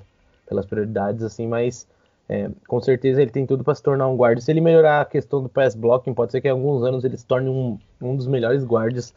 pelas 0.47 0.67
prioridades, 0.67 1.23
assim, 1.23 1.47
mas 1.47 1.87
é, 2.29 2.51
com 2.67 2.81
certeza 2.81 3.23
ele 3.23 3.31
tem 3.31 3.47
tudo 3.47 3.63
para 3.63 3.75
se 3.75 3.83
tornar 3.83 4.09
um 4.09 4.17
guarda. 4.17 4.41
Se 4.41 4.51
ele 4.51 4.61
melhorar 4.61 5.01
a 5.01 5.05
questão 5.05 5.43
do 5.43 5.49
pass 5.49 5.75
blocking, 5.75 6.15
pode 6.15 6.33
ser 6.33 6.41
que 6.41 6.49
em 6.49 6.51
alguns 6.51 6.83
anos 6.83 7.05
ele 7.05 7.17
se 7.17 7.25
torne 7.25 7.49
um, 7.49 7.79
um 8.01 8.17
dos 8.17 8.27
melhores 8.27 8.65
guardas 8.65 9.15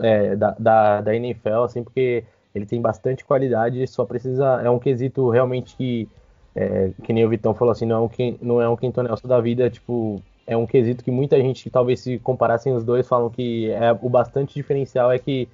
é, 0.00 0.36
da, 0.36 0.56
da, 0.58 1.00
da 1.00 1.14
NFL, 1.14 1.62
assim, 1.64 1.82
porque 1.82 2.24
ele 2.56 2.64
tem 2.64 2.80
bastante 2.80 3.24
qualidade, 3.24 3.86
só 3.86 4.04
precisa. 4.04 4.62
É 4.62 4.70
um 4.70 4.78
quesito 4.78 5.28
realmente 5.28 5.76
que, 5.76 6.08
é, 6.54 6.90
que 7.02 7.12
nem 7.12 7.24
o 7.24 7.28
Vitão 7.28 7.54
falou 7.54 7.72
assim, 7.72 7.84
não 7.84 7.96
é 7.96 8.00
um, 8.00 8.36
não 8.40 8.62
é 8.62 8.68
um 8.68 8.76
Quinton 8.76 9.02
Nelson 9.02 9.28
da 9.28 9.38
vida, 9.40 9.68
tipo, 9.68 10.22
é 10.46 10.56
um 10.56 10.66
quesito 10.66 11.04
que 11.04 11.10
muita 11.10 11.36
gente, 11.36 11.68
talvez 11.68 12.00
se 12.00 12.18
comparassem 12.18 12.72
os 12.72 12.82
dois, 12.82 13.06
falam 13.06 13.28
que 13.28 13.70
é 13.70 13.92
o 14.00 14.08
bastante 14.08 14.54
diferencial 14.54 15.12
é 15.12 15.18
que 15.18 15.48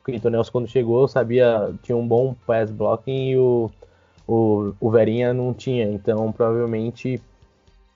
o 0.00 0.10
Quinton 0.10 0.30
Nelson 0.30 0.52
quando 0.52 0.68
chegou 0.68 1.06
sabia, 1.06 1.74
tinha 1.82 1.96
um 1.96 2.08
bom 2.08 2.34
pass 2.46 2.70
blocking 2.70 3.30
e 3.32 3.36
o, 3.36 3.70
o, 4.26 4.72
o 4.80 4.90
Verinha 4.90 5.34
não 5.34 5.52
tinha, 5.52 5.84
então 5.84 6.32
provavelmente 6.32 7.20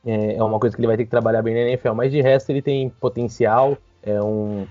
é, 0.05 0.35
é 0.35 0.42
uma 0.42 0.59
coisa 0.59 0.77
que 0.77 0.81
ele 0.81 0.88
vai 0.88 0.99
ter 0.99 1.05
que 1.05 1.11
trabalhar 1.11 1.40
bem 1.40 1.55
na 1.55 1.61
NFL, 1.61 1.94
mas 1.94 2.12
de 2.12 2.20
resto 2.20 2.51
ele 2.51 2.61
tem 2.61 2.90
potencial, 2.90 3.79
é 4.03 4.20
um 4.23 4.66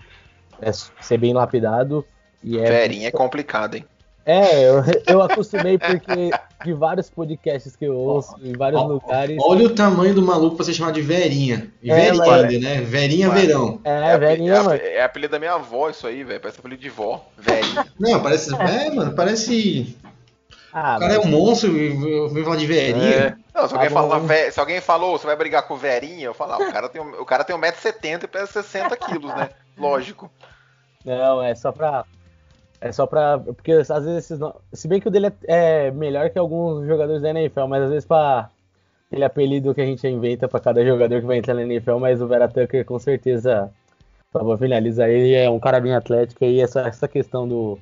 é 0.62 0.72
ser 0.74 1.18
bem 1.18 1.34
lapidado 1.34 2.06
e 2.44 2.58
é... 2.60 2.64
Verinha 2.64 3.08
é 3.08 3.12
complicado, 3.12 3.76
hein? 3.76 3.86
É, 4.26 4.64
eu, 4.70 4.84
eu 5.08 5.22
acostumei 5.24 5.80
porque 5.80 6.30
de 6.64 6.74
vários 6.74 7.10
podcasts 7.10 7.76
que 7.76 7.86
eu 7.86 7.96
ouço, 7.96 8.36
em 8.44 8.54
vários 8.56 8.80
lugares. 8.84 9.36
Olha 9.42 9.66
o 9.66 9.70
tamanho 9.74 10.14
do 10.14 10.22
maluco 10.22 10.56
pra 10.56 10.66
você 10.66 10.74
chamar 10.74 10.92
de 10.92 11.02
Verinha. 11.02 11.72
E 11.82 11.90
é, 11.90 12.12
Verinha, 12.12 12.60
né? 12.60 12.82
Verinha 12.82 13.28
mas, 13.30 13.42
Verão. 13.42 13.82
É, 13.84 14.12
é 14.12 14.18
Verinha, 14.20 14.54
é, 14.54 14.62
mano. 14.62 14.80
É 14.84 15.02
apelido 15.04 15.32
da 15.32 15.40
minha 15.40 15.54
avó 15.54 15.90
isso 15.90 16.06
aí, 16.06 16.24
velho. 16.24 16.40
Parece 16.40 16.60
apelido 16.60 16.80
de 16.82 16.90
vó. 16.90 17.26
Verinha. 17.38 17.88
Não, 18.00 18.22
parece. 18.22 18.54
É, 18.54 18.92
mano, 18.92 19.16
parece. 19.16 19.98
Ah, 20.72 20.98
O 20.98 21.00
cara 21.00 21.14
é 21.14 21.18
mas- 21.18 21.26
um 21.26 21.30
monstro 21.30 21.76
e 21.76 22.28
vem 22.32 22.44
falar 22.44 22.58
de 22.58 22.66
É. 22.66 22.68
velhinha. 22.68 23.40
Não, 23.56 23.68
se, 23.68 23.74
Tá 23.74 24.00
alguém 24.00 24.28
"Ve- 24.28 24.52
se 24.52 24.60
alguém 24.60 24.80
falou, 24.82 25.18
você 25.18 25.26
vai 25.26 25.36
brigar 25.36 25.64
com 25.68 25.74
o 25.74 25.78
Verinha, 25.78 26.26
eu 26.26 26.34
falo, 26.36 26.54
ah, 26.54 26.58
o 26.58 26.72
cara 26.72 26.88
tem, 26.88 27.02
um- 27.02 27.20
o 27.20 27.26
cara 27.26 27.44
tem 27.44 27.56
1,70m 27.56 28.26
e 28.26 28.28
pesa 28.28 28.46
60 28.48 28.96
quilos, 28.96 29.34
né? 29.34 29.50
Lógico. 29.76 30.30
Não, 31.04 31.42
é 31.42 31.56
só 31.56 31.72
pra. 31.72 32.06
É 32.82 32.92
só 32.92 33.06
pra. 33.06 33.40
Porque 33.40 33.72
às 33.72 33.88
vezes 33.88 34.32
esses. 34.32 34.40
Se 34.74 34.88
bem 34.88 35.02
que 35.02 35.08
o 35.08 35.12
dele 35.12 35.28
é, 35.28 35.88
é 35.88 35.92
melhor 35.92 36.30
que 36.30 36.40
alguns 36.40 36.88
jogadores 36.88 37.22
da 37.22 37.30
NFL, 37.30 37.66
mas 37.68 37.84
às 37.84 37.90
vezes 37.90 38.06
pra. 38.06 38.50
Aquele 39.08 39.26
apelido 39.26 39.74
que 39.74 39.82
a 39.82 39.86
gente 39.86 40.08
inventa 40.08 40.48
pra 40.48 40.60
cada 40.60 40.86
jogador 40.86 41.20
que 41.20 41.26
vai 41.26 41.38
entrar 41.38 41.56
na 41.56 41.64
NFL, 41.64 41.98
mas 41.98 42.22
o 42.22 42.28
Vera 42.28 42.48
Tucker 42.48 42.86
com 42.86 43.00
certeza. 43.00 43.72
Só 44.32 44.44
pra 44.44 44.58
finalizar, 44.58 45.10
ele 45.10 45.34
é 45.34 45.50
um 45.50 45.60
cara 45.60 45.80
bem 45.80 45.96
atlético 45.96 46.46
e 46.46 46.62
essa, 46.62 46.82
essa 46.82 47.08
questão 47.08 47.48
do. 47.48 47.80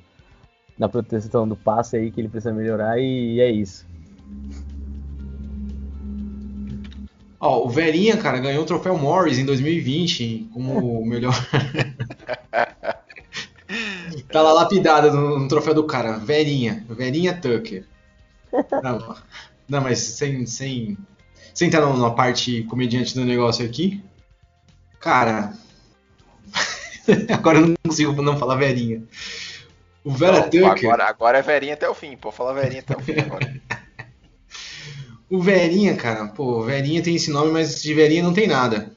Da 0.78 0.88
proteção 0.88 1.46
do 1.46 1.56
passe 1.56 1.96
aí 1.96 2.10
que 2.10 2.20
ele 2.20 2.28
precisa 2.28 2.54
melhorar 2.54 2.98
e 2.98 3.40
é 3.40 3.50
isso. 3.50 3.86
Ó, 7.40 7.66
o 7.66 7.68
Verinha, 7.68 8.16
cara, 8.16 8.38
ganhou 8.38 8.62
o 8.62 8.66
troféu 8.66 8.96
Morris 8.96 9.38
em 9.38 9.44
2020 9.44 10.50
como 10.52 11.00
o 11.00 11.06
melhor. 11.06 11.34
tá 14.30 14.42
lá 14.42 14.52
lapidada 14.52 15.12
no, 15.12 15.38
no 15.38 15.48
troféu 15.48 15.74
do 15.74 15.84
cara. 15.84 16.18
Verinha. 16.18 16.84
Verinha 16.88 17.34
Tucker. 17.34 17.84
Não, 18.82 19.16
não, 19.68 19.80
mas 19.82 19.98
sem, 19.98 20.46
sem, 20.46 20.96
sem 21.54 21.68
entrar 21.68 21.86
na 21.96 22.10
parte 22.10 22.62
comediante 22.64 23.14
do 23.14 23.24
negócio 23.24 23.64
aqui. 23.64 24.02
Cara. 25.00 25.52
agora 27.32 27.58
eu 27.58 27.66
não 27.68 27.74
consigo 27.86 28.20
não 28.22 28.38
falar 28.38 28.56
Verinha. 28.56 29.02
O 30.04 30.10
Vera 30.10 30.40
Não, 30.40 30.50
Tucker. 30.50 30.86
agora, 30.86 31.04
agora 31.04 31.38
é 31.38 31.42
Verinha 31.42 31.74
até 31.74 31.88
o 31.88 31.94
fim, 31.94 32.16
pô. 32.16 32.32
Fala 32.32 32.54
Verinha 32.54 32.80
até 32.80 32.96
o 32.96 33.00
fim 33.00 33.18
agora. 33.18 33.60
O 35.30 35.42
Verinha, 35.42 35.94
cara, 35.94 36.28
pô, 36.28 36.62
Verinha 36.62 37.02
tem 37.02 37.14
esse 37.14 37.30
nome, 37.30 37.52
mas 37.52 37.82
de 37.82 37.92
Verinha 37.92 38.22
não 38.22 38.32
tem 38.32 38.46
nada. 38.46 38.96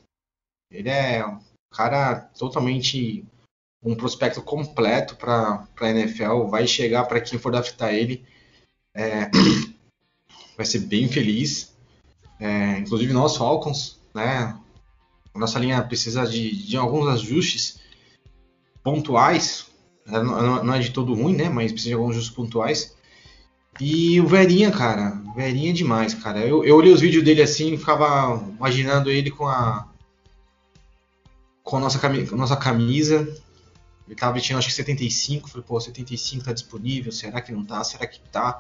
Ele 0.71 0.87
é 0.87 1.25
um 1.25 1.37
cara 1.69 2.21
totalmente 2.39 3.25
um 3.83 3.95
prospecto 3.95 4.41
completo 4.41 5.15
para 5.15 5.67
para 5.75 5.89
NFL, 5.89 6.45
vai 6.49 6.67
chegar 6.67 7.05
para 7.05 7.19
quem 7.21 7.39
for 7.39 7.51
draftar 7.51 7.93
ele, 7.93 8.23
é, 8.95 9.29
vai 10.57 10.65
ser 10.65 10.79
bem 10.79 11.07
feliz. 11.07 11.71
É, 12.39 12.79
inclusive 12.79 13.13
nós 13.13 13.37
Falcons, 13.37 13.99
né? 14.13 14.57
A 15.33 15.39
nossa 15.39 15.59
linha 15.59 15.81
precisa 15.83 16.25
de, 16.25 16.51
de 16.67 16.75
alguns 16.75 17.07
ajustes 17.07 17.79
pontuais. 18.83 19.67
né, 20.05 20.21
Não, 20.21 20.63
não 20.63 20.73
é 20.73 20.79
de 20.79 20.91
todo 20.91 21.13
ruim, 21.13 21.35
né? 21.35 21.49
Mas 21.49 21.71
precisa 21.71 21.89
de 21.91 21.95
alguns 21.95 22.11
ajustes 22.11 22.35
pontuais. 22.35 22.95
E 23.79 24.19
o 24.19 24.27
Verinha, 24.27 24.71
cara, 24.71 25.11
Verinha 25.35 25.69
é 25.69 25.73
demais, 25.73 26.13
cara. 26.13 26.39
Eu, 26.45 26.63
eu 26.65 26.75
olhei 26.75 26.91
os 26.91 26.99
vídeos 27.01 27.23
dele 27.23 27.41
assim 27.41 27.77
ficava 27.77 28.43
imaginando 28.57 29.09
ele 29.09 29.31
com 29.31 29.47
a. 29.47 29.87
com 31.63 31.77
a 31.77 31.79
nossa, 31.79 31.97
cami- 31.99 32.27
com 32.27 32.35
a 32.35 32.37
nossa 32.37 32.57
camisa. 32.57 33.27
Ele 34.07 34.15
tava 34.15 34.33
vestindo 34.33 34.57
acho 34.57 34.67
que 34.67 34.73
75. 34.73 35.49
Falei, 35.49 35.65
pô, 35.67 35.79
75 35.79 36.43
tá 36.45 36.53
disponível? 36.53 37.11
Será 37.11 37.39
que 37.41 37.51
não 37.51 37.63
tá? 37.65 37.83
Será 37.83 38.05
que 38.07 38.19
tá? 38.31 38.59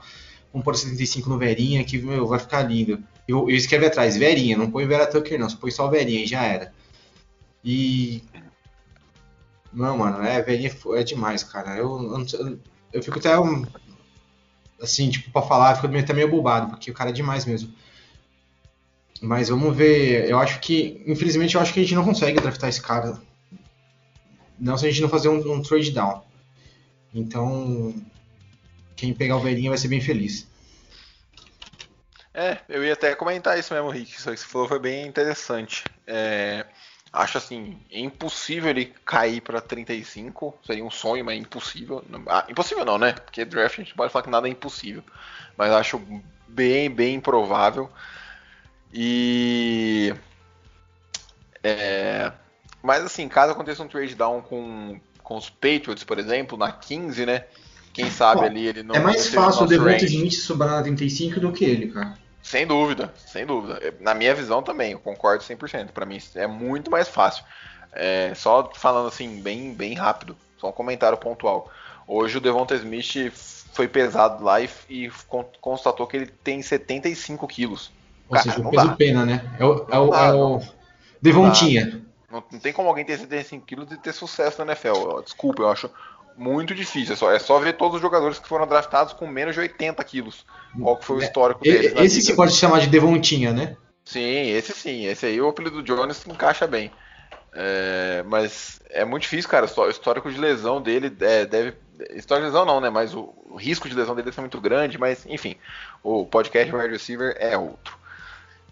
Vamos 0.53 0.63
pôr 0.65 0.75
75 0.75 1.29
no 1.29 1.37
Verinha 1.37 1.83
que 1.83 1.97
meu, 1.97 2.27
vai 2.27 2.39
ficar 2.39 2.61
lindo. 2.63 3.03
Eu, 3.27 3.49
eu 3.49 3.55
escrevi 3.55 3.85
atrás, 3.85 4.17
Verinha, 4.17 4.57
não 4.57 4.69
põe 4.71 4.85
Vera 4.85 5.07
Tucker 5.07 5.39
não, 5.39 5.49
só 5.49 5.57
põe 5.57 5.71
só 5.71 5.87
Verinha 5.89 6.23
e 6.23 6.27
já 6.27 6.43
era. 6.43 6.73
E. 7.63 8.23
Não, 9.73 9.97
mano, 9.97 10.23
é, 10.23 10.41
Verinha 10.41 10.71
é 10.95 11.03
demais, 11.03 11.43
cara. 11.43 11.75
Eu, 11.77 11.89
eu, 12.13 12.25
eu- 12.47 12.59
eu 12.93 13.03
fico 13.03 13.19
até. 13.19 13.39
um- 13.39 13.65
assim, 14.81 15.09
tipo, 15.09 15.31
pra 15.31 15.41
falar, 15.41 15.75
fico 15.75 15.95
até 15.95 16.13
meio 16.13 16.29
bobado, 16.29 16.69
porque 16.71 16.91
o 16.91 16.93
cara 16.93 17.09
é 17.09 17.13
demais 17.13 17.45
mesmo. 17.45 17.73
Mas 19.21 19.49
vamos 19.49 19.75
ver. 19.75 20.29
Eu 20.29 20.39
acho 20.39 20.59
que, 20.59 21.03
infelizmente, 21.05 21.55
eu 21.55 21.61
acho 21.61 21.73
que 21.73 21.79
a 21.79 21.83
gente 21.83 21.95
não 21.95 22.03
consegue 22.03 22.39
draftar 22.41 22.69
esse 22.69 22.81
cara. 22.81 23.21
Não 24.61 24.77
se 24.77 24.85
a 24.85 24.91
gente 24.91 25.01
não 25.01 25.09
fazer 25.09 25.27
um, 25.27 25.53
um 25.53 25.61
trade 25.63 25.89
down. 25.91 26.23
Então, 27.11 27.95
quem 28.95 29.11
pegar 29.11 29.35
o 29.35 29.39
Verinha 29.39 29.71
vai 29.71 29.77
ser 29.77 29.87
bem 29.87 29.99
feliz. 29.99 30.47
É, 32.31 32.59
eu 32.69 32.85
ia 32.85 32.93
até 32.93 33.15
comentar 33.15 33.57
isso 33.57 33.73
mesmo, 33.73 33.89
Rick. 33.89 34.11
Isso 34.11 34.29
que 34.29 34.37
você 34.37 34.45
falou 34.45 34.67
foi 34.67 34.79
bem 34.79 35.07
interessante. 35.07 35.83
É, 36.05 36.65
acho 37.11 37.39
assim, 37.39 37.79
é 37.89 37.99
impossível 37.99 38.69
ele 38.69 38.93
cair 39.03 39.41
pra 39.41 39.59
35. 39.59 40.55
Seria 40.63 40.85
um 40.85 40.91
sonho, 40.91 41.25
mas 41.25 41.35
é 41.35 41.39
impossível. 41.39 42.05
Ah, 42.27 42.45
impossível 42.47 42.85
não, 42.85 42.99
né? 42.99 43.13
Porque 43.13 43.43
draft 43.43 43.79
a 43.79 43.83
gente 43.83 43.95
pode 43.95 44.13
falar 44.13 44.23
que 44.23 44.29
nada 44.29 44.47
é 44.47 44.51
impossível. 44.51 45.03
Mas 45.57 45.71
acho 45.71 45.99
bem, 46.47 46.87
bem 46.87 47.15
improvável. 47.15 47.89
E. 48.93 50.13
É, 51.63 52.31
mas 52.81 53.03
assim, 53.03 53.27
caso 53.27 53.51
aconteça 53.51 53.83
um 53.83 53.87
trade 53.87 54.15
down 54.15 54.41
com, 54.41 54.99
com 55.23 55.37
os 55.37 55.49
Patriots, 55.49 56.03
por 56.03 56.17
exemplo, 56.19 56.57
na 56.57 56.71
15, 56.71 57.25
né? 57.25 57.45
Quem 57.93 58.09
sabe 58.09 58.41
Ó, 58.41 58.43
ali 58.45 58.67
ele 58.67 58.83
não. 58.83 58.95
é 58.95 58.99
mais 58.99 59.27
fácil 59.27 59.63
o 59.63 59.67
Devonta. 59.67 60.05
Smith 60.05 60.33
sobrar 60.33 60.71
na 60.71 60.81
35 60.81 61.39
do 61.39 61.51
que 61.51 61.65
ele, 61.65 61.87
cara. 61.91 62.13
Sem 62.41 62.65
dúvida, 62.65 63.13
sem 63.17 63.45
dúvida. 63.45 63.93
Na 63.99 64.13
minha 64.13 64.33
visão 64.33 64.63
também, 64.63 64.93
eu 64.93 64.99
concordo 64.99 65.43
100%. 65.43 65.89
Pra 65.89 66.05
mim 66.05 66.17
é 66.35 66.47
muito 66.47 66.89
mais 66.89 67.07
fácil. 67.07 67.43
É, 67.93 68.33
só 68.33 68.71
falando 68.73 69.09
assim, 69.09 69.41
bem, 69.41 69.73
bem 69.73 69.93
rápido, 69.93 70.35
só 70.57 70.69
um 70.69 70.71
comentário 70.71 71.17
pontual. 71.17 71.69
Hoje 72.07 72.37
o 72.37 72.41
Devonta 72.41 72.73
Smith 72.75 73.31
foi 73.73 73.87
pesado 73.87 74.43
lá 74.43 74.59
e, 74.61 74.69
e 74.89 75.11
con- 75.27 75.45
constatou 75.59 76.07
que 76.07 76.15
ele 76.17 76.25
tem 76.27 76.61
75 76.61 77.45
quilos. 77.47 77.91
Ou 78.29 78.35
Cara, 78.35 78.43
seja, 78.49 78.65
o 78.65 78.71
peso 78.71 78.87
dá. 78.87 78.95
pena, 78.95 79.25
né? 79.25 79.43
É 79.59 79.65
o, 79.65 79.85
é 79.91 79.99
o, 79.99 80.15
é 80.15 80.33
o 80.33 80.61
Devontinha. 81.21 82.01
Não, 82.31 82.43
não 82.51 82.59
tem 82.59 82.71
como 82.73 82.87
alguém 82.87 83.03
ter 83.05 83.17
75 83.17 83.65
quilos 83.65 83.91
e 83.91 83.97
ter 83.97 84.13
sucesso 84.13 84.63
na 84.63 84.71
NFL. 84.73 85.21
Desculpa, 85.23 85.63
eu 85.63 85.69
acho 85.69 85.89
muito 86.37 86.73
difícil. 86.73 87.13
É 87.13 87.17
só, 87.17 87.31
é 87.31 87.39
só 87.39 87.59
ver 87.59 87.73
todos 87.73 87.95
os 87.95 88.01
jogadores 88.01 88.39
que 88.39 88.47
foram 88.47 88.65
draftados 88.65 89.13
com 89.13 89.27
menos 89.27 89.53
de 89.53 89.61
80 89.61 90.03
quilos. 90.03 90.45
Qual 90.79 90.97
que 90.97 91.05
foi 91.05 91.17
o 91.17 91.21
É, 91.21 91.25
histórico 91.25 91.61
deles 91.61 91.91
Esse 91.93 92.15
vida. 92.15 92.21
se 92.27 92.35
pode 92.35 92.53
chamar 92.53 92.79
de 92.79 92.87
Devontinha, 92.87 93.51
né? 93.51 93.75
Sim, 94.05 94.49
esse 94.49 94.73
sim. 94.73 95.05
Esse 95.05 95.25
aí, 95.25 95.39
o 95.41 95.49
apelido 95.49 95.81
do 95.81 95.83
Jones 95.83 96.25
encaixa 96.25 96.65
bem. 96.65 96.91
É, 97.53 98.23
mas 98.27 98.81
é 98.89 99.03
muito 99.03 99.23
difícil, 99.23 99.49
cara. 99.49 99.65
O 99.65 99.89
histórico 99.89 100.31
de 100.31 100.39
lesão 100.39 100.81
dele 100.81 101.15
é, 101.19 101.45
deve. 101.45 101.73
Histórico 102.15 102.47
de 102.47 102.53
lesão 102.53 102.65
não, 102.65 102.79
né? 102.79 102.89
Mas 102.89 103.13
o, 103.13 103.33
o 103.49 103.57
risco 103.57 103.87
de 103.89 103.95
lesão 103.95 104.15
dele 104.15 104.25
deve 104.25 104.35
ser 104.35 104.41
muito 104.41 104.59
grande. 104.59 104.97
Mas, 104.97 105.25
enfim, 105.27 105.55
o 106.01 106.25
podcast 106.25 106.73
wide 106.73 106.89
receiver 106.93 107.35
é 107.39 107.57
outro. 107.57 107.97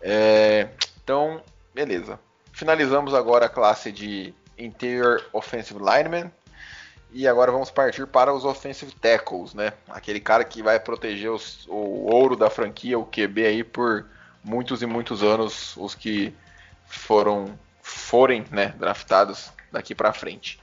É, 0.02 0.70
então, 1.04 1.42
beleza. 1.76 2.20
Finalizamos 2.60 3.14
agora 3.14 3.46
a 3.46 3.50
classe 3.50 3.90
de 3.90 4.34
Interior 4.58 5.26
Offensive 5.32 5.80
Lineman. 5.80 6.30
E 7.14 7.26
agora 7.26 7.54
vamos 7.54 7.72
partir 7.72 8.06
para 8.06 8.34
os 8.34 8.44
Offensive 8.44 8.92
Tackles, 8.92 9.54
né? 9.54 9.72
Aquele 9.88 10.20
cara 10.20 10.44
que 10.44 10.62
vai 10.62 10.78
proteger 10.78 11.32
os- 11.32 11.66
o 11.70 12.14
ouro 12.14 12.36
da 12.36 12.50
franquia, 12.50 13.00
o 13.00 13.06
QB 13.06 13.46
aí 13.46 13.64
por 13.64 14.06
muitos 14.44 14.82
e 14.82 14.86
muitos 14.86 15.24
anos, 15.24 15.78
os 15.78 15.96
que 15.96 16.36
foram 16.86 17.58
forem 17.82 18.46
né, 18.52 18.74
draftados 18.78 19.54
daqui 19.72 19.96
para 19.96 20.12
frente. 20.12 20.60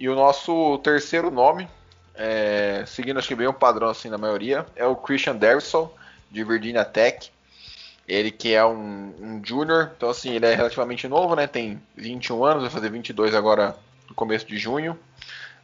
E 0.00 0.08
o 0.08 0.16
nosso 0.16 0.78
terceiro 0.78 1.30
nome, 1.30 1.68
é, 2.12 2.82
seguindo 2.88 3.20
acho 3.20 3.28
que 3.28 3.36
bem 3.36 3.46
um 3.46 3.52
padrão 3.52 3.88
assim 3.88 4.08
na 4.08 4.18
maioria, 4.18 4.66
é 4.74 4.84
o 4.84 4.96
Christian 4.96 5.36
Derrisson, 5.36 5.94
de 6.28 6.42
Virginia 6.42 6.84
Tech. 6.84 7.30
Ele 8.10 8.32
que 8.32 8.52
é 8.52 8.64
um, 8.64 9.14
um 9.20 9.40
junior, 9.44 9.92
então 9.96 10.10
assim, 10.10 10.34
ele 10.34 10.44
é 10.44 10.52
relativamente 10.52 11.06
novo, 11.06 11.36
né? 11.36 11.46
Tem 11.46 11.80
21 11.96 12.44
anos, 12.44 12.62
vai 12.64 12.70
fazer 12.70 12.90
22 12.90 13.36
agora 13.36 13.76
no 14.08 14.14
começo 14.16 14.44
de 14.46 14.58
junho. 14.58 14.98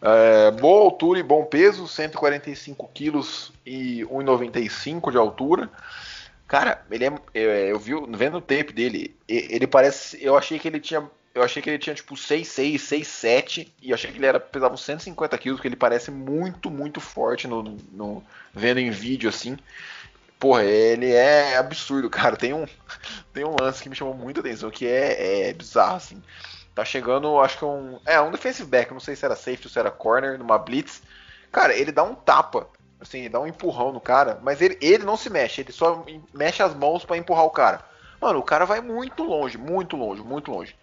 É, 0.01 0.53
boa 0.53 0.85
altura 0.85 1.19
e 1.19 1.25
bom 1.25 1.45
peso, 1.45 1.89
145 1.89 2.89
quilos 2.95 3.53
e 3.67 4.05
1,95 4.05 5.11
de 5.11 5.17
altura. 5.17 5.69
Cara, 6.47 6.85
ele 6.89 7.07
é, 7.07 7.13
é, 7.35 7.73
eu 7.73 7.81
vi 7.81 7.95
vendo 8.11 8.39
o 8.39 8.41
tape 8.41 8.73
dele, 8.73 9.17
ele 9.29 9.67
parece, 9.67 10.23
eu 10.23 10.37
achei 10.37 10.61
que 10.61 10.69
ele 10.69 10.79
tinha, 10.79 11.03
eu 11.35 11.43
achei 11.43 11.61
que 11.61 11.69
ele 11.69 11.81
tinha 11.81 11.97
tipo 11.97 12.15
6'6, 12.15 12.77
6'7 12.77 13.69
e 13.83 13.91
eu 13.91 13.95
achei 13.95 14.13
que 14.13 14.19
ele 14.19 14.27
era 14.27 14.39
pesava 14.39 14.73
uns 14.73 14.85
150 14.85 15.37
quilos, 15.39 15.59
porque 15.59 15.67
ele 15.67 15.75
parece 15.75 16.13
muito, 16.13 16.71
muito 16.71 17.01
forte 17.01 17.49
no, 17.49 17.65
no 17.93 18.23
vendo 18.55 18.79
em 18.79 18.91
vídeo 18.91 19.29
assim. 19.29 19.59
Porra, 20.39 20.65
ele 20.65 21.13
é 21.13 21.57
absurdo, 21.57 22.09
cara. 22.11 22.37
Tem 22.37 22.53
um, 22.53 22.67
tem 23.33 23.45
um 23.45 23.57
lance 23.61 23.83
que 23.83 23.89
me 23.89 23.97
chamou 23.97 24.15
muita 24.15 24.41
atenção, 24.41 24.71
que 24.71 24.87
é, 24.87 25.49
é 25.49 25.53
bizarro, 25.53 25.97
assim. 25.97 26.23
Tá 26.75 26.85
chegando, 26.85 27.41
acho 27.41 27.59
que 27.59 27.65
um. 27.65 27.99
É, 28.05 28.21
um 28.21 28.31
defensive 28.31 28.69
back, 28.69 28.93
não 28.93 29.01
sei 29.01 29.17
se 29.17 29.25
era 29.25 29.35
safety 29.35 29.67
ou 29.67 29.73
se 29.73 29.79
era 29.79 29.91
corner, 29.91 30.39
numa 30.39 30.59
blitz. 30.59 31.03
Cara, 31.51 31.75
ele 31.75 31.91
dá 31.91 32.03
um 32.03 32.15
tapa, 32.15 32.69
assim, 33.01 33.21
ele 33.21 33.29
dá 33.31 33.41
um 33.41 33.47
empurrão 33.47 33.93
no 33.93 34.01
cara, 34.01 34.39
mas 34.43 34.61
ele, 34.61 34.77
ele 34.81 35.05
não 35.05 35.17
se 35.17 35.31
mexe, 35.31 35.63
ele 35.63 35.73
só 35.73 36.05
mexe 36.35 36.63
as 36.63 36.75
mãos 36.75 37.05
pra 37.05 37.17
empurrar 37.17 37.45
o 37.45 37.51
cara. 37.51 37.83
Mano, 38.21 38.41
o 38.41 38.43
cara 38.43 38.67
vai 38.67 38.81
muito 38.81 39.23
longe, 39.23 39.57
muito 39.57 39.97
longe, 39.97 40.23
muito 40.23 40.51
longe. 40.51 40.77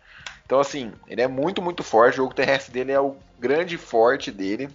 Então, 0.46 0.60
assim, 0.60 0.94
ele 1.08 1.22
é 1.22 1.28
muito, 1.28 1.62
muito 1.62 1.84
forte. 1.84 2.16
O 2.16 2.24
jogo 2.24 2.34
terrestre 2.34 2.74
dele 2.74 2.92
é 2.92 3.00
o 3.00 3.16
grande 3.39 3.78
forte 3.78 4.32
dele. 4.32 4.70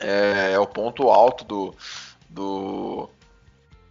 É, 0.00 0.52
é 0.52 0.58
o 0.58 0.66
ponto 0.66 1.08
alto 1.08 1.44
do, 1.44 1.74
do, 2.28 3.10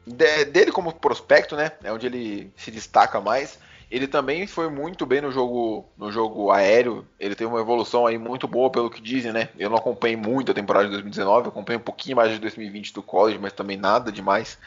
de- 0.06 0.46
dele 0.46 0.72
como 0.72 0.94
prospecto, 0.94 1.56
né? 1.56 1.72
É 1.84 1.92
onde 1.92 2.06
ele 2.08 2.52
se 2.58 2.72
destaca 2.72 3.20
mais. 3.22 3.60
Ele 3.92 4.08
também 4.08 4.48
foi 4.48 4.70
muito 4.70 5.06
bem 5.06 5.22
no 5.22 5.32
jogo, 5.32 5.86
no 5.98 6.12
jogo 6.12 6.50
aéreo. 6.52 7.06
Ele 7.20 7.36
teve 7.36 7.50
uma 7.50 7.60
evolução 7.60 8.08
aí 8.08 8.18
muito 8.18 8.48
boa, 8.48 8.70
pelo 8.72 8.90
que 8.90 9.02
dizem, 9.02 9.32
né? 9.32 9.50
Eu 9.58 9.70
não 9.70 9.78
acompanhei 9.78 10.16
muito 10.18 10.52
a 10.52 10.56
temporada 10.56 10.86
de 10.86 10.92
2019, 10.92 11.46
eu 11.48 11.52
acompanhei 11.52 11.78
um 11.80 11.84
pouquinho 11.84 12.16
mais 12.16 12.32
de 12.32 12.40
2020 12.40 12.92
do 12.94 13.04
college, 13.04 13.38
mas 13.40 13.54
também 13.54 13.78
nada 13.78 14.12
demais. 14.12 14.58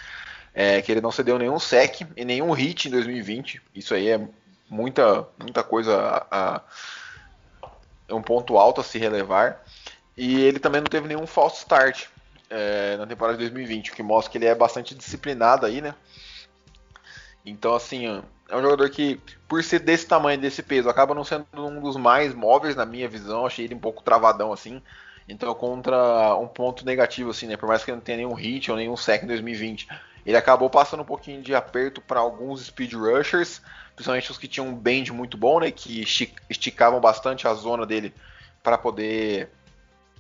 É, 0.54 0.80
que 0.80 0.90
ele 0.92 1.00
não 1.02 1.12
cedeu 1.12 1.38
nenhum 1.38 1.58
sec 1.58 2.00
e 2.16 2.24
nenhum 2.24 2.50
hit 2.52 2.88
em 2.88 2.90
2020. 2.90 3.60
Isso 3.74 3.94
aí 3.94 4.08
é 4.08 4.28
muita, 4.70 5.28
muita 5.38 5.62
coisa 5.62 5.96
a, 6.30 6.56
a- 6.56 6.62
é 8.08 8.14
um 8.14 8.22
ponto 8.22 8.56
alto 8.56 8.80
a 8.80 8.84
se 8.84 8.98
relevar. 8.98 9.62
E 10.16 10.40
ele 10.40 10.58
também 10.58 10.80
não 10.80 10.88
teve 10.88 11.08
nenhum 11.08 11.26
false 11.26 11.58
start 11.58 12.06
é, 12.50 12.96
na 12.96 13.06
temporada 13.06 13.36
de 13.36 13.44
2020, 13.44 13.90
o 13.90 13.94
que 13.94 14.02
mostra 14.02 14.30
que 14.32 14.38
ele 14.38 14.46
é 14.46 14.54
bastante 14.54 14.94
disciplinado 14.94 15.66
aí, 15.66 15.80
né? 15.80 15.94
Então, 17.44 17.74
assim, 17.74 18.06
é 18.48 18.56
um 18.56 18.62
jogador 18.62 18.90
que, 18.90 19.20
por 19.48 19.62
ser 19.62 19.80
desse 19.80 20.06
tamanho, 20.06 20.40
desse 20.40 20.62
peso, 20.62 20.88
acaba 20.88 21.14
não 21.14 21.24
sendo 21.24 21.46
um 21.56 21.80
dos 21.80 21.96
mais 21.96 22.34
móveis 22.34 22.74
na 22.74 22.84
minha 22.84 23.08
visão. 23.08 23.46
Achei 23.46 23.64
ele 23.64 23.74
um 23.74 23.78
pouco 23.78 24.02
travadão, 24.02 24.52
assim. 24.52 24.82
Então, 25.28 25.52
contra 25.54 26.34
um 26.36 26.48
ponto 26.48 26.84
negativo, 26.84 27.30
assim, 27.30 27.46
né? 27.46 27.56
Por 27.56 27.68
mais 27.68 27.84
que 27.84 27.90
ele 27.90 27.96
não 27.96 28.04
tenha 28.04 28.18
nenhum 28.18 28.34
hit 28.34 28.70
ou 28.70 28.76
nenhum 28.76 28.96
sec 28.96 29.22
em 29.22 29.26
2020, 29.26 29.88
ele 30.24 30.36
acabou 30.36 30.68
passando 30.68 31.00
um 31.02 31.06
pouquinho 31.06 31.42
de 31.42 31.54
aperto 31.54 32.00
para 32.00 32.20
alguns 32.20 32.64
speed 32.66 32.94
rushers, 32.94 33.60
principalmente 33.94 34.30
os 34.30 34.38
que 34.38 34.48
tinham 34.48 34.68
um 34.68 34.74
bend 34.74 35.12
muito 35.12 35.36
bom, 35.36 35.60
né? 35.60 35.70
Que 35.70 36.00
esti- 36.02 36.34
esticavam 36.50 37.00
bastante 37.00 37.46
a 37.46 37.54
zona 37.54 37.86
dele 37.86 38.12
para 38.62 38.76
poder 38.76 39.50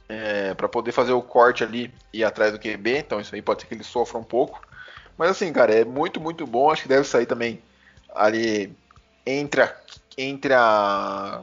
é, 0.08 0.54
para 0.54 0.68
poder 0.68 0.92
fazer 0.92 1.12
o 1.12 1.22
corte 1.22 1.64
ali 1.64 1.92
e 2.12 2.18
ir 2.20 2.24
atrás 2.24 2.52
do 2.52 2.58
QB. 2.58 2.98
Então, 2.98 3.20
isso 3.20 3.34
aí 3.34 3.42
pode 3.42 3.62
ser 3.62 3.68
que 3.68 3.74
ele 3.74 3.84
sofra 3.84 4.18
um 4.18 4.24
pouco. 4.24 4.62
Mas 5.16 5.30
assim, 5.30 5.52
cara, 5.52 5.74
é 5.74 5.84
muito, 5.84 6.20
muito 6.20 6.46
bom. 6.46 6.70
Acho 6.70 6.82
que 6.82 6.88
deve 6.88 7.04
sair 7.04 7.26
também 7.26 7.62
ali 8.14 8.76
entre 9.26 9.62
a, 9.62 9.76
entre 10.18 10.52
a, 10.54 11.42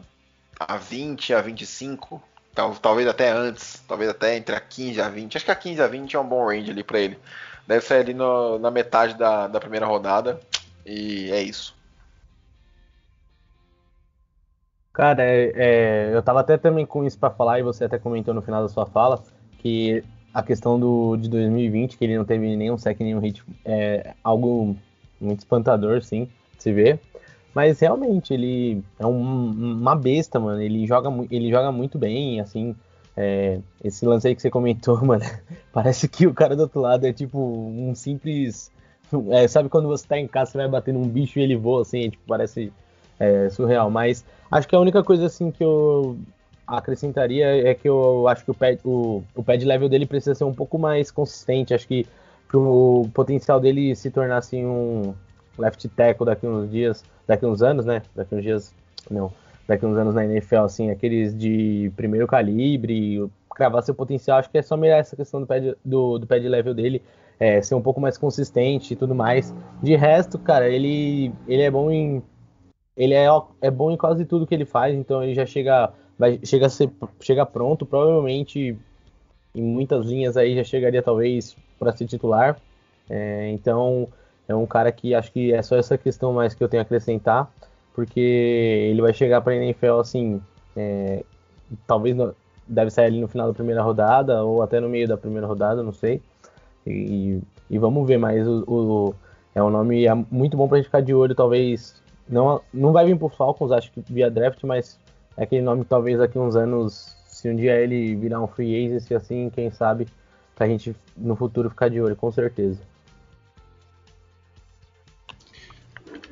a 0.60 0.78
20 0.78 1.30
e 1.30 1.34
a 1.34 1.42
25. 1.42 2.22
Tal, 2.54 2.76
talvez 2.76 3.08
até 3.08 3.30
antes. 3.30 3.84
Talvez 3.88 4.10
até 4.10 4.36
entre 4.36 4.56
a 4.56 4.60
15 4.62 5.00
e 5.00 5.02
a 5.02 5.10
20. 5.10 5.36
Acho 5.38 5.46
que 5.46 5.52
a 5.52 5.56
15 5.56 5.82
a 5.82 5.88
20 5.88 6.16
é 6.16 6.20
um 6.20 6.28
bom 6.28 6.46
range 6.48 6.72
ali 6.72 6.84
pra 6.84 7.00
ele. 7.00 7.20
Deve 7.68 7.86
sair 7.86 8.02
ali 8.02 8.14
no- 8.14 8.60
na 8.60 8.70
metade 8.72 9.16
da, 9.16 9.48
da 9.48 9.60
primeira 9.60 9.86
rodada. 9.86 10.40
E 10.86 11.32
é 11.32 11.42
isso. 11.42 11.76
Cara, 14.94 15.24
é- 15.24 15.52
é, 16.12 16.16
eu 16.16 16.22
tava 16.22 16.40
até 16.42 16.58
também 16.58 16.86
com 16.86 17.04
isso 17.04 17.18
pra 17.18 17.30
falar, 17.32 17.60
e 17.60 17.64
você 17.64 17.86
até 17.86 17.98
comentou 17.98 18.34
no 18.34 18.42
final 18.42 18.62
da 18.62 18.70
sua 18.70 18.86
fala, 18.86 19.24
que 19.58 20.04
a 20.34 20.44
questão 20.44 20.80
do, 20.80 21.16
de 21.18 21.28
2020, 21.30 21.98
que 21.98 22.04
ele 22.06 22.18
não 22.18 22.26
teve 22.26 22.56
nenhum 22.56 22.78
sec, 22.78 23.00
nenhum 23.00 23.20
hit, 23.20 23.44
é 23.66 24.14
algo 24.24 24.76
muito 25.20 25.40
espantador, 25.40 26.04
sim, 26.04 26.28
se 26.58 26.72
ver. 26.72 27.00
Mas 27.56 27.80
realmente, 27.80 28.34
ele 28.34 28.84
é 29.00 29.06
um- 29.06 29.52
uma 29.80 29.96
besta, 29.96 30.40
mano. 30.40 30.62
Ele 30.62 30.88
joga, 30.88 31.10
ele 31.32 31.50
joga 31.52 31.72
muito 31.72 31.98
bem, 31.98 32.40
assim. 32.40 32.76
é, 33.16 33.60
esse 33.84 34.06
lance 34.08 34.28
aí 34.28 34.36
que 34.36 34.42
você 34.42 34.50
comentou, 34.50 34.98
mano, 35.06 35.24
parece 35.72 36.08
que 36.10 36.26
o 36.26 36.34
cara 36.34 36.56
do 36.56 36.64
outro 36.64 36.82
lado 36.82 37.06
é 37.06 37.14
tipo 37.14 37.38
um 37.40 37.94
simples. 37.94 38.72
é, 39.32 39.48
sabe 39.48 39.70
quando 39.70 39.88
você 39.88 40.08
tá 40.08 40.18
em 40.18 40.28
casa, 40.28 40.52
você 40.52 40.58
vai 40.58 40.68
bater 40.68 40.94
num 40.94 41.08
bicho 41.08 41.38
e 41.40 41.44
ele 41.44 41.56
voa, 41.56 41.82
assim, 41.84 42.06
é, 42.06 42.10
tipo, 42.10 42.24
parece 42.28 42.74
é, 43.20 43.50
surreal. 43.50 43.90
Mas 43.90 44.26
acho 44.52 44.68
que 44.68 44.76
a 44.76 44.80
única 44.80 45.04
coisa 45.04 45.26
assim 45.26 45.52
que 45.52 45.64
eu 45.64 46.18
acrescentaria 46.66 47.70
é 47.70 47.74
que 47.74 47.88
eu 47.88 48.28
acho 48.28 48.44
que 48.46 48.52
o 48.52 48.54
pad, 48.54 48.80
o, 48.84 49.24
o 49.36 49.44
pad 49.44 49.64
level 49.64 49.90
dele 49.90 50.06
precisa 50.06 50.34
ser 50.34 50.44
um 50.44 50.54
pouco 50.54 50.78
mais 50.78 51.12
consistente. 51.12 51.74
Acho 51.74 51.88
que 51.88 52.06
pro 52.48 53.10
potencial 53.14 53.60
dele 53.60 53.96
se 53.96 54.12
tornar 54.12 54.38
assim 54.38 54.66
um 54.66 55.14
left 55.58 55.88
tackle 55.90 56.26
daqui 56.26 56.48
uns 56.48 56.70
dias, 56.70 57.04
daqui 57.28 57.46
uns 57.46 57.62
anos, 57.62 57.86
né? 57.86 58.02
Daqui 58.16 58.36
uns 58.36 58.44
dias, 58.44 58.74
não, 59.10 59.32
daqui 59.68 59.86
uns 59.86 59.98
anos 59.98 60.14
na 60.14 60.26
NFL, 60.26 60.58
assim, 60.58 60.92
aqueles 60.92 61.38
de 61.38 61.92
primeiro 61.96 62.28
calibre, 62.28 63.28
cravar 63.56 63.84
seu 63.84 63.94
potencial, 63.94 64.40
acho 64.40 64.50
que 64.50 64.58
é 64.58 64.62
só 64.62 64.76
melhorar 64.76 65.00
essa 65.00 65.16
questão 65.16 65.42
do 65.42 65.48
pad, 65.48 65.76
do, 65.84 66.20
do 66.20 66.28
pad 66.28 66.48
level 66.48 66.74
dele, 66.74 67.02
é, 67.40 67.62
ser 67.62 67.76
um 67.76 67.82
pouco 67.82 68.00
mais 68.00 68.18
consistente 68.18 68.94
e 68.94 68.96
tudo 68.96 69.14
mais. 69.16 69.54
De 69.82 69.96
resto, 69.96 70.38
cara, 70.40 70.70
ele, 70.70 71.34
ele 71.48 71.62
é 71.62 71.72
bom 71.72 71.90
em 71.92 72.22
ele 72.96 73.14
é, 73.14 73.28
é 73.62 73.72
bom 73.72 73.92
em 73.92 73.98
quase 73.98 74.26
tudo 74.26 74.46
que 74.46 74.54
ele 74.54 74.66
faz, 74.66 74.96
então 74.96 75.24
ele 75.24 75.34
já 75.34 75.46
chega, 75.46 75.92
vai, 76.18 76.40
chega, 76.44 76.70
ser, 76.70 76.90
chega 77.20 77.46
pronto, 77.46 77.86
provavelmente 77.86 78.78
em 79.56 79.62
muitas 79.62 80.06
linhas 80.06 80.38
aí 80.38 80.56
já 80.56 80.64
chegaria 80.64 81.02
talvez 81.02 81.56
para 81.80 81.92
ser 81.92 82.06
titular. 82.08 82.60
É, 83.10 83.50
então 83.52 84.08
é 84.48 84.56
um 84.56 84.66
cara 84.66 84.92
que 84.92 85.14
acho 85.14 85.32
que 85.32 85.54
é 85.54 85.62
só 85.62 85.76
essa 85.76 85.98
questão 85.98 86.34
mais 86.34 86.54
que 86.54 86.64
eu 86.64 86.70
tenho 86.70 86.82
a 86.82 86.84
acrescentar, 86.84 87.52
porque 87.94 88.20
ele 88.20 89.02
vai 89.02 89.14
chegar 89.14 89.42
para 89.42 89.54
a 89.54 89.56
NFL 89.56 90.00
assim, 90.00 90.42
é, 90.76 91.24
talvez 91.88 92.16
no, 92.16 92.36
deve 92.68 92.92
sair 92.92 93.06
ali 93.08 93.22
no 93.22 93.28
final 93.28 93.48
da 93.48 93.54
primeira 93.54 93.82
rodada 93.82 94.44
ou 94.44 94.62
até 94.62 94.80
no 94.80 94.90
meio 94.90 95.08
da 95.08 95.18
primeira 95.18 95.48
rodada, 95.48 95.84
não 95.84 95.92
sei. 95.92 96.22
E, 96.86 97.40
e 97.70 97.78
vamos 97.78 98.08
ver, 98.08 98.18
mas 98.18 98.48
o, 98.48 98.64
o 98.68 99.16
é 99.56 99.62
um 99.64 99.70
nome 99.70 100.06
muito 100.32 100.58
bom 100.58 100.68
para 100.68 100.78
a 100.78 100.80
gente 100.80 100.88
ficar 100.88 101.02
de 101.02 101.14
olho, 101.14 101.36
talvez 101.36 102.02
não, 102.28 102.62
não 102.74 102.92
vai 102.92 103.06
vir 103.06 103.18
pro 103.18 103.30
Falcons, 103.30 103.72
acho 103.72 103.92
que 103.92 104.04
via 104.10 104.30
draft, 104.30 104.64
mas 104.64 105.00
é 105.38 105.44
aquele 105.44 105.62
nome 105.62 105.84
que 105.84 105.90
talvez 105.90 106.18
daqui 106.18 106.38
uns 106.38 106.56
anos, 106.56 107.16
se 107.28 107.50
um 107.50 107.56
dia 107.56 107.76
ele 107.76 108.16
virar 108.16 108.42
um 108.42 108.48
free 108.48 108.86
agent, 108.86 109.12
assim, 109.12 109.50
quem 109.54 109.72
sabe, 109.72 110.08
pra 110.56 110.68
gente 110.68 110.96
no 111.18 111.36
futuro 111.36 111.70
ficar 111.70 111.90
de 111.90 112.02
olho, 112.02 112.16
com 112.16 112.32
certeza. 112.32 112.80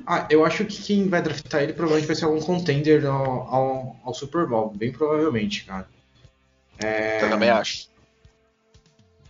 Ah, 0.06 0.28
eu 0.30 0.44
acho 0.44 0.66
que 0.66 0.82
quem 0.82 1.08
vai 1.08 1.22
draftar 1.22 1.62
ele 1.62 1.74
provavelmente 1.74 2.08
vai 2.08 2.16
ser 2.16 2.26
algum 2.26 2.42
contender 2.42 3.06
ao, 3.06 3.42
ao, 3.54 3.96
ao 4.04 4.14
Super 4.14 4.48
Bowl, 4.48 4.72
bem 4.76 4.92
provavelmente, 4.92 5.66
cara. 5.66 5.88
É... 6.84 7.24
Eu 7.24 7.30
também 7.30 7.50
acho. 7.50 7.90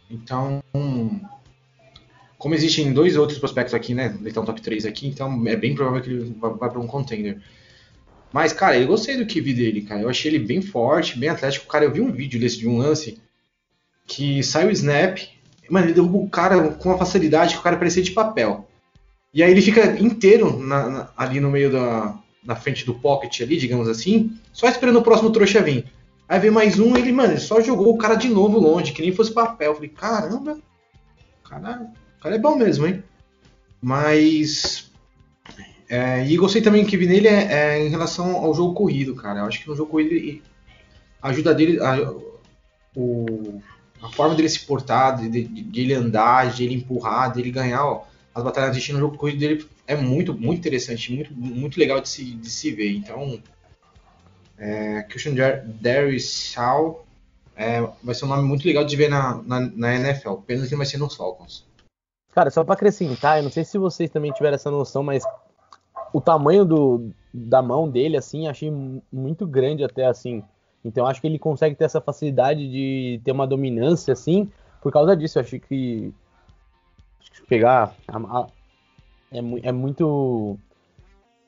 Então, 0.10 0.62
como 2.42 2.56
existem 2.56 2.92
dois 2.92 3.16
outros 3.16 3.38
prospectos 3.38 3.76
aqui, 3.76 3.94
né? 3.94 4.18
Ele 4.20 4.34
tá 4.34 4.40
no 4.40 4.48
top 4.48 4.60
3 4.60 4.88
aqui, 4.88 5.08
então 5.08 5.48
é 5.48 5.56
bem 5.56 5.76
provável 5.76 6.02
que 6.02 6.10
ele 6.10 6.36
vai 6.40 6.72
para 6.72 6.80
um 6.80 6.88
contender. 6.88 7.40
Mas, 8.34 8.52
cara, 8.52 8.80
eu 8.80 8.88
gostei 8.88 9.16
do 9.16 9.32
QB 9.32 9.54
dele, 9.54 9.82
cara. 9.84 10.02
Eu 10.02 10.10
achei 10.10 10.32
ele 10.32 10.44
bem 10.44 10.60
forte, 10.60 11.20
bem 11.20 11.30
atlético. 11.30 11.68
Cara, 11.68 11.86
eu 11.86 11.92
vi 11.92 12.02
um 12.02 12.12
vídeo 12.12 12.40
desse 12.40 12.58
de 12.58 12.68
um 12.68 12.78
lance 12.78 13.22
que 14.08 14.42
sai 14.42 14.66
o 14.66 14.72
snap, 14.72 15.20
mano, 15.70 15.86
ele 15.86 15.94
derruba 15.94 16.18
o 16.18 16.30
cara 16.30 16.70
com 16.70 16.90
uma 16.90 16.98
facilidade 16.98 17.54
que 17.54 17.60
o 17.60 17.64
cara 17.64 17.78
parecia 17.78 18.02
de 18.02 18.10
papel. 18.10 18.68
E 19.32 19.44
aí 19.44 19.52
ele 19.52 19.62
fica 19.62 20.02
inteiro 20.02 20.58
na, 20.58 20.90
na, 20.90 21.10
ali 21.16 21.40
no 21.40 21.52
meio 21.52 21.72
da 21.72 22.18
na 22.44 22.56
frente 22.56 22.84
do 22.84 22.96
pocket 22.96 23.42
ali, 23.42 23.56
digamos 23.56 23.88
assim, 23.88 24.36
só 24.52 24.68
esperando 24.68 24.98
o 24.98 25.04
próximo 25.04 25.30
trouxa 25.30 25.62
vir. 25.62 25.86
Aí 26.28 26.40
vem 26.40 26.50
mais 26.50 26.80
um, 26.80 26.98
ele, 26.98 27.12
mano, 27.12 27.34
ele 27.34 27.40
só 27.40 27.62
jogou 27.62 27.94
o 27.94 28.00
cara 28.00 28.16
de 28.16 28.30
novo 28.30 28.58
longe, 28.58 28.94
que 28.94 29.02
nem 29.04 29.14
fosse 29.14 29.32
papel. 29.32 29.74
Eu 29.74 29.76
falei, 29.76 29.90
caramba, 29.90 30.58
caralho, 31.48 31.90
o 32.22 32.24
cara 32.24 32.36
é 32.36 32.40
bom 32.40 32.56
mesmo, 32.56 32.86
hein? 32.86 33.04
Mas. 33.82 34.92
É, 35.90 36.24
e 36.24 36.38
gostei 36.38 36.62
também 36.62 36.86
que 36.86 36.96
vi 36.96 37.08
nele 37.08 37.28
é, 37.28 37.52
é, 37.52 37.84
em 37.84 37.90
relação 37.90 38.36
ao 38.36 38.54
jogo 38.54 38.76
corrido, 38.76 39.16
cara. 39.16 39.40
Eu 39.40 39.46
acho 39.46 39.60
que 39.60 39.68
no 39.68 39.76
jogo 39.76 39.90
corrido 39.90 40.14
ele, 40.14 40.44
a 41.20 41.30
ajuda 41.30 41.52
dele, 41.52 41.80
a, 41.82 42.14
o, 42.96 43.60
a 44.00 44.10
forma 44.10 44.36
dele 44.36 44.48
se 44.50 44.60
portar, 44.60 45.18
de, 45.18 45.30
de, 45.30 45.44
de, 45.64 45.82
ele 45.82 45.96
andar, 45.96 46.54
de 46.54 46.64
ele 46.64 46.76
empurrar, 46.76 47.34
de 47.34 47.42
ele 47.42 47.50
ganhar 47.50 47.84
ó, 47.84 48.06
as 48.36 48.44
batalhas 48.44 48.78
de 48.78 48.94
no 48.94 49.00
jogo 49.00 49.18
corrido 49.18 49.40
dele 49.40 49.66
é 49.88 49.96
muito, 49.96 50.32
muito 50.32 50.60
interessante, 50.60 51.12
muito, 51.12 51.34
muito 51.34 51.80
legal 51.80 52.00
de 52.00 52.08
se, 52.08 52.24
de 52.24 52.50
se 52.52 52.70
ver. 52.70 52.92
Então, 52.92 53.42
é, 54.60 55.02
Christian 55.10 55.34
Darius 55.82 56.56
é, 57.56 57.82
vai 58.04 58.14
ser 58.14 58.26
um 58.26 58.30
nome 58.30 58.48
muito 58.48 58.64
legal 58.64 58.86
de 58.86 58.96
ver 58.96 59.10
na, 59.10 59.42
na, 59.42 59.60
na 59.60 59.96
NFL, 59.96 60.36
pena 60.46 60.68
que 60.68 60.76
vai 60.76 60.86
ser 60.86 61.00
nos 61.00 61.16
Falcons. 61.16 61.66
Cara, 62.32 62.50
só 62.50 62.64
para 62.64 62.76
acrescentar, 62.76 63.38
eu 63.38 63.44
não 63.44 63.52
sei 63.52 63.64
se 63.64 63.78
vocês 63.78 64.10
também 64.10 64.32
tiveram 64.32 64.56
essa 64.56 64.72
noção, 64.72 65.04
mas 65.04 65.24
o 66.14 66.22
tamanho 66.22 66.64
do, 66.66 67.12
da 67.34 67.62
mão 67.62 67.90
dele, 67.90 68.18
assim, 68.18 68.48
achei 68.48 68.72
muito 69.12 69.46
grande 69.46 69.84
até 69.84 70.06
assim. 70.06 70.44
Então 70.84 71.06
acho 71.06 71.22
que 71.22 71.28
ele 71.28 71.38
consegue 71.38 71.76
ter 71.76 71.86
essa 71.86 72.02
facilidade 72.02 72.68
de 72.70 73.22
ter 73.24 73.32
uma 73.32 73.46
dominância, 73.46 74.14
assim, 74.14 74.50
por 74.82 74.92
causa 74.92 75.16
disso. 75.16 75.38
Eu 75.38 75.44
acho 75.44 75.60
que, 75.60 76.14
acho 77.20 77.42
que 77.42 77.48
pegar 77.48 77.94
a, 78.08 78.18
a, 78.18 78.48
é, 79.32 79.40
é, 79.64 79.72
muito 79.72 80.58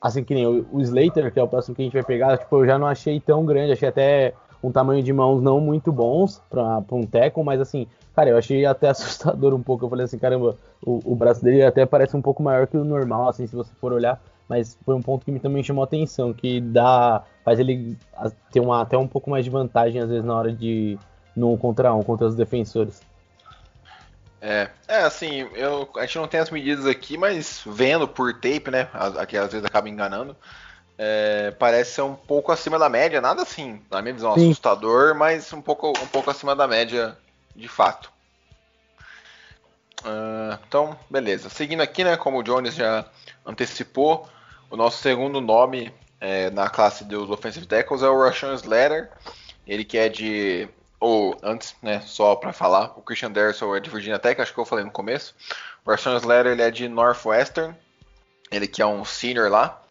assim 0.00 0.22
que 0.22 0.34
nem 0.34 0.46
o, 0.46 0.66
o, 0.70 0.80
Slater, 0.80 1.32
que 1.32 1.40
é 1.40 1.42
o 1.42 1.48
próximo 1.48 1.74
que 1.74 1.82
a 1.82 1.84
gente 1.84 1.94
vai 1.94 2.04
pegar, 2.04 2.38
tipo, 2.38 2.56
eu 2.56 2.66
já 2.66 2.78
não 2.78 2.86
achei 2.86 3.18
tão 3.20 3.44
grande, 3.44 3.72
achei 3.72 3.88
até 3.88 4.34
um 4.66 4.72
tamanho 4.72 5.02
de 5.02 5.12
mãos 5.12 5.42
não 5.42 5.60
muito 5.60 5.92
bons 5.92 6.40
para 6.50 6.82
um 6.92 7.06
tackle, 7.06 7.44
mas 7.44 7.60
assim, 7.60 7.86
cara, 8.14 8.30
eu 8.30 8.38
achei 8.38 8.64
até 8.64 8.88
assustador 8.90 9.54
um 9.54 9.62
pouco. 9.62 9.84
Eu 9.84 9.90
falei 9.90 10.04
assim, 10.04 10.18
caramba, 10.18 10.56
o, 10.84 11.12
o 11.12 11.14
braço 11.14 11.42
dele 11.42 11.62
até 11.62 11.84
parece 11.84 12.16
um 12.16 12.22
pouco 12.22 12.42
maior 12.42 12.66
que 12.66 12.76
o 12.76 12.84
normal, 12.84 13.28
assim, 13.28 13.46
se 13.46 13.54
você 13.54 13.72
for 13.80 13.92
olhar 13.92 14.20
mas 14.48 14.78
foi 14.84 14.94
um 14.94 15.02
ponto 15.02 15.24
que 15.24 15.30
me 15.32 15.40
também 15.40 15.62
chamou 15.62 15.84
atenção, 15.84 16.32
que 16.32 16.60
dá 16.60 17.24
faz 17.44 17.58
ele 17.58 17.96
ter 18.50 18.60
uma, 18.60 18.82
até 18.82 18.96
um 18.96 19.08
pouco 19.08 19.30
mais 19.30 19.44
de 19.44 19.50
vantagem 19.50 20.00
às 20.00 20.08
vezes 20.08 20.24
na 20.24 20.34
hora 20.34 20.52
de 20.52 20.98
no 21.34 21.56
contra 21.56 21.94
um 21.94 22.02
contra 22.02 22.26
os 22.26 22.34
defensores. 22.34 23.02
É, 24.40 24.68
é 24.86 24.98
assim, 24.98 25.48
eu, 25.54 25.88
a 25.96 26.02
gente 26.02 26.18
não 26.18 26.28
tem 26.28 26.40
as 26.40 26.50
medidas 26.50 26.84
aqui, 26.84 27.16
mas 27.16 27.62
vendo 27.66 28.06
por 28.06 28.34
tape, 28.34 28.70
né? 28.70 28.88
Aqui 29.18 29.38
às 29.38 29.50
vezes 29.50 29.64
acaba 29.64 29.88
enganando. 29.88 30.36
É, 30.96 31.50
parece 31.58 31.94
ser 31.94 32.02
um 32.02 32.14
pouco 32.14 32.52
acima 32.52 32.78
da 32.78 32.88
média, 32.88 33.20
nada 33.20 33.42
assim, 33.42 33.82
na 33.90 34.00
minha 34.00 34.14
visão, 34.14 34.34
Sim. 34.34 34.50
assustador, 34.50 35.14
mas 35.14 35.52
um 35.52 35.60
pouco, 35.60 35.88
um 35.88 36.06
pouco 36.06 36.30
acima 36.30 36.54
da 36.54 36.68
média 36.68 37.18
de 37.54 37.66
fato. 37.66 38.12
Ah, 40.04 40.58
então, 40.66 40.96
beleza. 41.08 41.48
Seguindo 41.48 41.80
aqui, 41.80 42.04
né, 42.04 42.16
como 42.16 42.38
o 42.38 42.42
Jones 42.42 42.74
já 42.74 43.06
antecipou, 43.44 44.28
o 44.70 44.76
nosso 44.76 44.98
segundo 44.98 45.40
nome 45.40 45.92
é, 46.20 46.50
na 46.50 46.68
classe 46.68 47.04
dos 47.04 47.30
offensive 47.30 47.66
tackles 47.66 48.02
é 48.02 48.08
o 48.08 48.22
Rashawn 48.22 48.54
Slater. 48.54 49.10
Ele 49.66 49.84
que 49.84 49.96
é 49.96 50.08
de 50.08 50.68
ou 51.00 51.36
antes, 51.42 51.74
né, 51.82 52.00
só 52.00 52.34
para 52.34 52.52
falar, 52.52 52.94
o 52.96 53.02
Christian 53.02 53.30
Derrisson 53.30 53.76
é 53.76 53.80
de 53.80 53.90
Virginia 53.90 54.18
Tech, 54.18 54.40
acho 54.40 54.54
que 54.54 54.58
eu 54.58 54.64
falei 54.64 54.84
no 54.84 54.90
começo. 54.90 55.34
O 55.84 55.90
Rashawn 55.90 56.16
Slater 56.16 56.52
ele 56.52 56.62
é 56.62 56.70
de 56.70 56.88
Northwestern, 56.88 57.74
ele 58.50 58.66
que 58.66 58.80
é 58.80 58.86
um 58.86 59.04
senior 59.04 59.50
lá. 59.50 59.82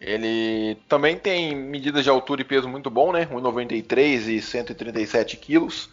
Ele 0.00 0.76
também 0.88 1.16
tem 1.16 1.54
medidas 1.54 2.04
de 2.04 2.10
altura 2.10 2.42
e 2.42 2.44
peso 2.44 2.68
muito 2.68 2.90
bom, 2.90 3.12
né? 3.12 3.26
1,93 3.26 4.28
e 4.28 4.42
137 4.42 5.36
quilos. 5.38 5.88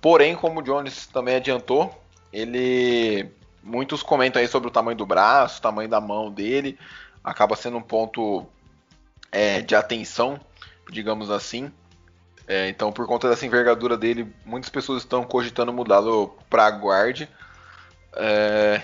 Porém, 0.00 0.36
como 0.36 0.60
o 0.60 0.62
Jones 0.62 1.06
também 1.06 1.36
adiantou, 1.36 1.92
ele 2.32 3.28
muitos 3.62 4.02
comentam 4.02 4.40
aí 4.40 4.46
sobre 4.46 4.68
o 4.68 4.70
tamanho 4.70 4.96
do 4.96 5.06
braço, 5.06 5.58
o 5.58 5.62
tamanho 5.62 5.88
da 5.88 6.00
mão 6.00 6.30
dele, 6.30 6.78
acaba 7.24 7.56
sendo 7.56 7.78
um 7.78 7.82
ponto 7.82 8.46
é, 9.32 9.62
de 9.62 9.74
atenção, 9.74 10.38
digamos 10.90 11.30
assim. 11.30 11.72
É, 12.46 12.68
então, 12.68 12.92
por 12.92 13.06
conta 13.06 13.28
dessa 13.28 13.46
envergadura 13.46 13.96
dele, 13.96 14.30
muitas 14.44 14.68
pessoas 14.68 15.02
estão 15.02 15.24
cogitando 15.24 15.72
mudá-lo 15.72 16.36
para 16.50 16.68
guard. 16.68 17.26
É, 18.16 18.82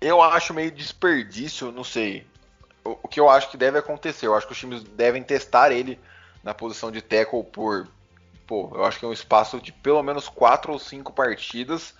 eu 0.00 0.22
acho 0.22 0.54
meio 0.54 0.70
desperdício, 0.70 1.72
não 1.72 1.82
sei. 1.82 2.24
O, 3.02 3.08
que 3.08 3.20
eu 3.20 3.28
acho 3.28 3.50
que 3.50 3.56
deve 3.56 3.78
acontecer, 3.78 4.26
eu 4.26 4.34
acho 4.34 4.46
que 4.46 4.52
os 4.52 4.58
times 4.58 4.82
devem 4.82 5.22
testar 5.22 5.70
ele 5.72 5.98
na 6.42 6.54
posição 6.54 6.90
de 6.90 7.02
tackle 7.02 7.44
por, 7.44 7.88
pô, 8.46 8.70
eu 8.74 8.84
acho 8.84 8.98
que 8.98 9.04
é 9.04 9.08
um 9.08 9.12
espaço 9.12 9.60
de 9.60 9.72
pelo 9.72 10.02
menos 10.02 10.28
quatro 10.28 10.72
ou 10.72 10.78
cinco 10.78 11.12
partidas. 11.12 11.94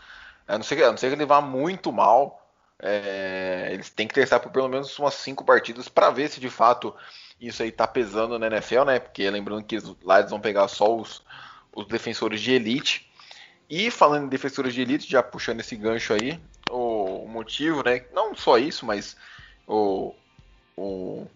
A 0.47 0.57
não 0.57 0.65
ser 0.65 0.83
a 0.83 0.91
não 0.91 0.97
ser 0.97 1.09
que 1.09 1.15
ele 1.15 1.27
vá 1.27 1.41
muito 1.41 1.93
mal, 1.93 2.49
é, 2.81 3.69
eles 3.73 3.91
têm 3.91 4.07
que 4.07 4.15
testar 4.15 4.41
por 4.41 4.51
pelo 4.53 4.69
menos 4.69 4.99
umas 4.99 5.15
cinco 5.15 5.45
partidas 5.45 5.89
para 5.89 6.11
ver 6.11 6.29
se 6.31 6.41
de 6.41 6.49
fato 6.49 6.95
isso 7.41 7.63
aí 7.63 7.71
tá 7.71 7.87
pesando 7.87 8.39
na 8.39 8.47
NFL, 8.47 8.85
né? 8.85 8.99
Porque 8.99 9.29
lembrando 9.31 9.65
que 9.65 9.79
lá 10.03 10.19
eles 10.19 10.31
vão 10.31 10.41
pegar 10.41 10.67
só 10.69 10.97
os, 10.97 11.23
os 11.73 11.87
defensores 11.87 12.41
de 12.41 12.53
elite. 12.53 13.09
E 13.71 13.91
falando 13.91 14.25
em 14.25 14.29
defensores 14.29 14.75
de 14.75 14.81
elite, 14.81 15.11
já 15.11 15.23
puxando 15.23 15.61
esse 15.61 15.77
gancho 15.77 16.15
aí, 16.15 16.41
o, 16.71 17.25
o 17.25 17.29
motivo, 17.29 17.83
né? 17.85 18.05
Não 18.13 18.35
só 18.35 18.59
isso, 18.59 18.87
mas 18.87 19.17
o, 19.67 20.15
o, 20.79 21.27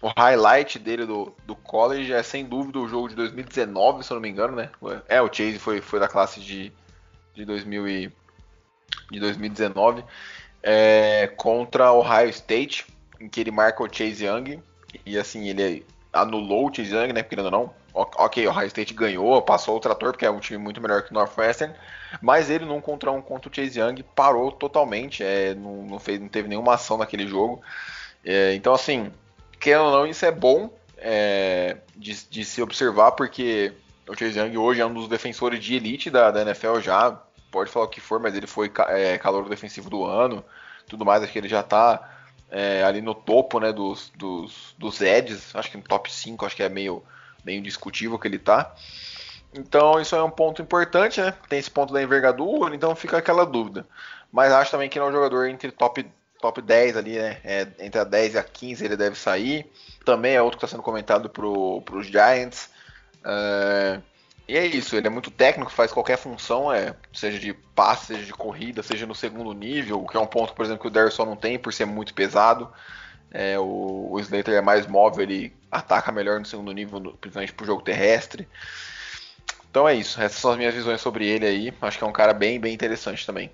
o 0.00 0.08
highlight 0.16 0.78
dele 0.78 1.04
do, 1.04 1.34
do 1.44 1.56
college 1.56 2.12
é 2.12 2.22
sem 2.22 2.44
dúvida 2.44 2.78
o 2.78 2.88
jogo 2.88 3.08
de 3.08 3.14
2019, 3.16 4.04
se 4.04 4.10
eu 4.10 4.14
não 4.14 4.22
me 4.22 4.28
engano, 4.28 4.56
né? 4.56 4.70
É, 5.08 5.20
o 5.20 5.32
Chase 5.32 5.58
foi, 5.58 5.80
foi 5.80 5.98
da 5.98 6.08
classe 6.08 6.40
de, 6.40 6.72
de, 7.34 7.44
2000 7.44 7.88
e, 7.88 8.12
de 9.10 9.20
2019 9.20 10.04
é, 10.62 11.26
contra 11.36 11.92
o 11.92 11.98
Ohio 11.98 12.28
State, 12.30 12.86
em 13.20 13.28
que 13.28 13.40
ele 13.40 13.50
marca 13.50 13.82
o 13.82 13.92
Chase 13.92 14.24
Young 14.24 14.62
e 15.04 15.18
assim, 15.18 15.48
ele 15.48 15.84
anulou 16.12 16.68
o 16.68 16.74
Chase 16.74 16.94
Young, 16.94 17.12
né? 17.12 17.22
Querendo 17.22 17.46
ou 17.46 17.50
não. 17.50 17.78
Ok, 17.94 18.46
o 18.46 18.50
Ohio 18.50 18.66
State 18.68 18.94
ganhou, 18.94 19.42
passou 19.42 19.76
o 19.76 19.80
trator, 19.80 20.12
porque 20.12 20.24
é 20.24 20.30
um 20.30 20.38
time 20.38 20.58
muito 20.58 20.80
melhor 20.80 21.02
que 21.02 21.10
o 21.10 21.14
Northwestern. 21.14 21.74
Mas 22.22 22.48
ele, 22.48 22.64
num 22.64 22.80
contra 22.80 23.10
um 23.10 23.20
contra 23.20 23.50
o 23.50 23.54
Chase 23.54 23.80
Young, 23.80 24.04
parou 24.14 24.52
totalmente. 24.52 25.24
É, 25.24 25.54
não, 25.54 25.82
não, 25.82 25.98
fez, 25.98 26.20
não 26.20 26.28
teve 26.28 26.48
nenhuma 26.48 26.74
ação 26.74 26.96
naquele 26.96 27.26
jogo. 27.26 27.60
É, 28.24 28.54
então, 28.54 28.74
assim, 28.74 29.12
querendo 29.58 29.84
ou 29.84 29.92
não, 29.92 30.06
isso 30.06 30.24
é 30.24 30.30
bom 30.30 30.70
é, 30.96 31.78
de, 31.96 32.14
de, 32.26 32.44
se 32.44 32.60
observar, 32.60 33.12
porque 33.12 33.72
o 34.08 34.16
Chase 34.16 34.38
Young 34.38 34.56
hoje 34.56 34.80
é 34.80 34.86
um 34.86 34.92
dos 34.92 35.08
defensores 35.08 35.62
de 35.62 35.74
elite 35.74 36.10
da, 36.10 36.30
da 36.30 36.42
NFL 36.42 36.80
já. 36.80 37.10
Pode 37.50 37.70
falar 37.70 37.86
o 37.86 37.88
que 37.88 38.00
for, 38.00 38.20
mas 38.20 38.34
ele 38.34 38.46
foi 38.46 38.70
é, 38.88 39.16
calor 39.18 39.48
defensivo 39.48 39.88
do 39.88 40.04
ano, 40.04 40.44
tudo 40.86 41.04
mais. 41.04 41.22
Acho 41.22 41.32
que 41.32 41.38
ele 41.38 41.48
já 41.48 41.62
tá 41.62 42.18
é, 42.50 42.82
ali 42.82 43.00
no 43.00 43.14
topo 43.14 43.58
né, 43.60 43.72
dos, 43.72 44.12
dos, 44.16 44.74
dos 44.78 45.00
Eds, 45.00 45.54
acho 45.54 45.70
que 45.70 45.76
no 45.76 45.82
top 45.82 46.12
5, 46.12 46.44
acho 46.44 46.56
que 46.56 46.62
é 46.62 46.68
meio, 46.68 47.02
meio 47.44 47.62
discutível 47.62 48.18
que 48.18 48.28
ele 48.28 48.38
tá. 48.38 48.74
Então 49.52 50.00
isso 50.00 50.14
é 50.14 50.22
um 50.22 50.30
ponto 50.30 50.60
importante, 50.60 51.20
né? 51.20 51.34
Tem 51.48 51.58
esse 51.58 51.70
ponto 51.70 51.92
da 51.92 52.02
envergadura, 52.02 52.74
então 52.74 52.94
fica 52.94 53.18
aquela 53.18 53.46
dúvida. 53.46 53.86
Mas 54.30 54.52
acho 54.52 54.70
também 54.70 54.88
que 54.88 54.98
não 54.98 55.06
é 55.06 55.08
um 55.08 55.12
jogador 55.12 55.46
entre 55.46 55.70
top, 55.70 56.06
top 56.40 56.62
10 56.62 56.96
ali, 56.96 57.18
né? 57.18 57.38
É, 57.44 57.66
entre 57.80 58.00
a 58.00 58.04
10 58.04 58.34
e 58.34 58.38
a 58.38 58.42
15 58.42 58.84
ele 58.84 58.96
deve 58.96 59.16
sair. 59.16 59.70
Também 60.04 60.34
é 60.34 60.42
outro 60.42 60.58
que 60.58 60.64
está 60.64 60.76
sendo 60.76 60.82
comentado 60.82 61.28
para 61.28 61.46
os 61.46 62.06
Giants. 62.06 62.70
É, 63.24 64.00
e 64.48 64.56
é 64.56 64.64
isso, 64.64 64.96
ele 64.96 65.06
é 65.06 65.10
muito 65.10 65.30
técnico, 65.30 65.70
faz 65.70 65.92
qualquer 65.92 66.16
função, 66.16 66.72
é, 66.72 66.94
seja 67.12 67.38
de 67.38 67.52
passe, 67.52 68.06
seja 68.06 68.24
de 68.24 68.32
corrida, 68.32 68.82
seja 68.82 69.06
no 69.06 69.14
segundo 69.14 69.52
nível, 69.52 70.06
que 70.06 70.16
é 70.16 70.20
um 70.20 70.26
ponto, 70.26 70.54
por 70.54 70.64
exemplo, 70.64 70.80
que 70.80 70.88
o 70.88 70.90
Derrisson 70.90 71.26
não 71.26 71.36
tem 71.36 71.58
por 71.58 71.70
ser 71.70 71.84
muito 71.84 72.14
pesado. 72.14 72.72
É, 73.30 73.58
o, 73.58 74.08
o 74.10 74.18
Slater 74.20 74.54
é 74.54 74.62
mais 74.62 74.86
móvel, 74.86 75.22
ele 75.22 75.54
ataca 75.70 76.10
melhor 76.10 76.40
no 76.40 76.46
segundo 76.46 76.72
nível, 76.72 76.98
principalmente 77.20 77.52
pro 77.52 77.66
jogo 77.66 77.82
terrestre. 77.82 78.48
Então 79.70 79.86
é 79.86 79.94
isso, 79.94 80.18
essas 80.18 80.40
são 80.40 80.52
as 80.52 80.56
minhas 80.56 80.74
visões 80.74 81.00
sobre 81.02 81.26
ele 81.26 81.46
aí. 81.46 81.74
Acho 81.82 81.98
que 81.98 82.04
é 82.04 82.06
um 82.06 82.12
cara 82.12 82.32
bem, 82.32 82.58
bem 82.58 82.72
interessante 82.72 83.26
também. 83.26 83.50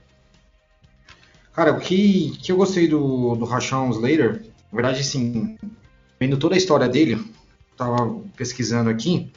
Cara, 1.54 1.72
o 1.72 1.78
que, 1.78 2.36
que 2.42 2.50
eu 2.50 2.56
gostei 2.56 2.88
do, 2.88 3.36
do 3.36 3.44
Rashawn 3.44 3.90
Slater, 3.90 4.42
na 4.72 4.76
verdade, 4.76 5.00
assim, 5.00 5.56
vendo 6.18 6.36
toda 6.36 6.56
a 6.56 6.58
história 6.58 6.88
dele, 6.88 7.24
tava 7.76 8.20
pesquisando 8.36 8.90
aqui, 8.90 9.32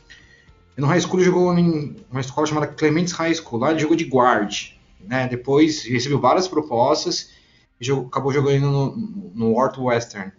no 0.75 0.87
high 0.87 0.99
school 0.99 1.21
jogou 1.21 1.57
em 1.57 1.95
uma 2.09 2.21
escola 2.21 2.47
chamada 2.47 2.67
Clements 2.67 3.11
High 3.11 3.35
School. 3.35 3.59
Lá 3.59 3.71
ele 3.71 3.79
jogou 3.79 3.95
de 3.95 4.05
guard. 4.05 4.71
Né? 4.99 5.27
Depois 5.27 5.83
recebeu 5.83 6.19
várias 6.19 6.47
propostas 6.47 7.31
e 7.79 7.85
jogou, 7.85 8.07
acabou 8.07 8.31
jogando 8.31 8.61
no, 8.61 8.95
no 8.95 9.51
Northwestern. 9.53 10.31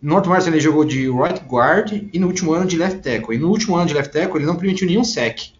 No 0.00 0.14
Northwestern 0.14 0.54
ele 0.54 0.62
jogou 0.62 0.84
de 0.84 1.10
right 1.10 1.40
guard 1.46 1.92
e 2.12 2.18
no 2.18 2.26
último 2.26 2.52
ano 2.52 2.66
de 2.66 2.76
left 2.76 3.00
tackle. 3.00 3.34
E 3.34 3.38
no 3.38 3.48
último 3.48 3.76
ano 3.76 3.86
de 3.86 3.94
left 3.94 4.12
tackle 4.12 4.38
ele 4.38 4.46
não 4.46 4.56
permitiu 4.56 4.86
nenhum 4.86 5.04
sec. 5.04 5.52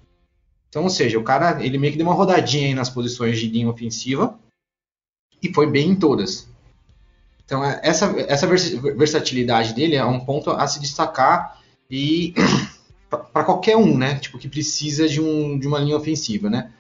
Então, 0.69 0.85
ou 0.85 0.91
seja, 0.91 1.19
o 1.19 1.23
cara 1.23 1.65
ele 1.65 1.79
meio 1.79 1.93
que 1.93 1.99
deu 1.99 2.07
uma 2.07 2.15
rodadinha 2.15 2.69
aí 2.69 2.75
nas 2.75 2.91
posições 2.91 3.39
de 3.39 3.49
linha 3.49 3.69
ofensiva 3.69 4.39
e 5.43 5.53
foi 5.53 5.67
bem 5.67 5.91
em 5.91 5.97
todas. 5.97 6.49
Então, 7.45 7.65
essa, 7.65 8.13
essa 8.27 8.47
versatilidade 8.47 9.73
dele 9.73 9.95
é 9.95 10.05
um 10.05 10.21
ponto 10.21 10.51
a 10.51 10.67
se 10.67 10.81
destacar 10.81 11.61
e 11.89 12.35
para 13.09 13.45
qualquer 13.45 13.77
um, 13.77 13.97
né? 13.97 14.17
Tipo, 14.17 14.37
que 14.39 14.49
precisa 14.49 15.09
de, 15.09 15.21
um, 15.21 15.57
de 15.57 15.69
uma 15.69 15.79
linha 15.79 15.97
ofensiva, 15.97 16.51
né? 16.51 16.73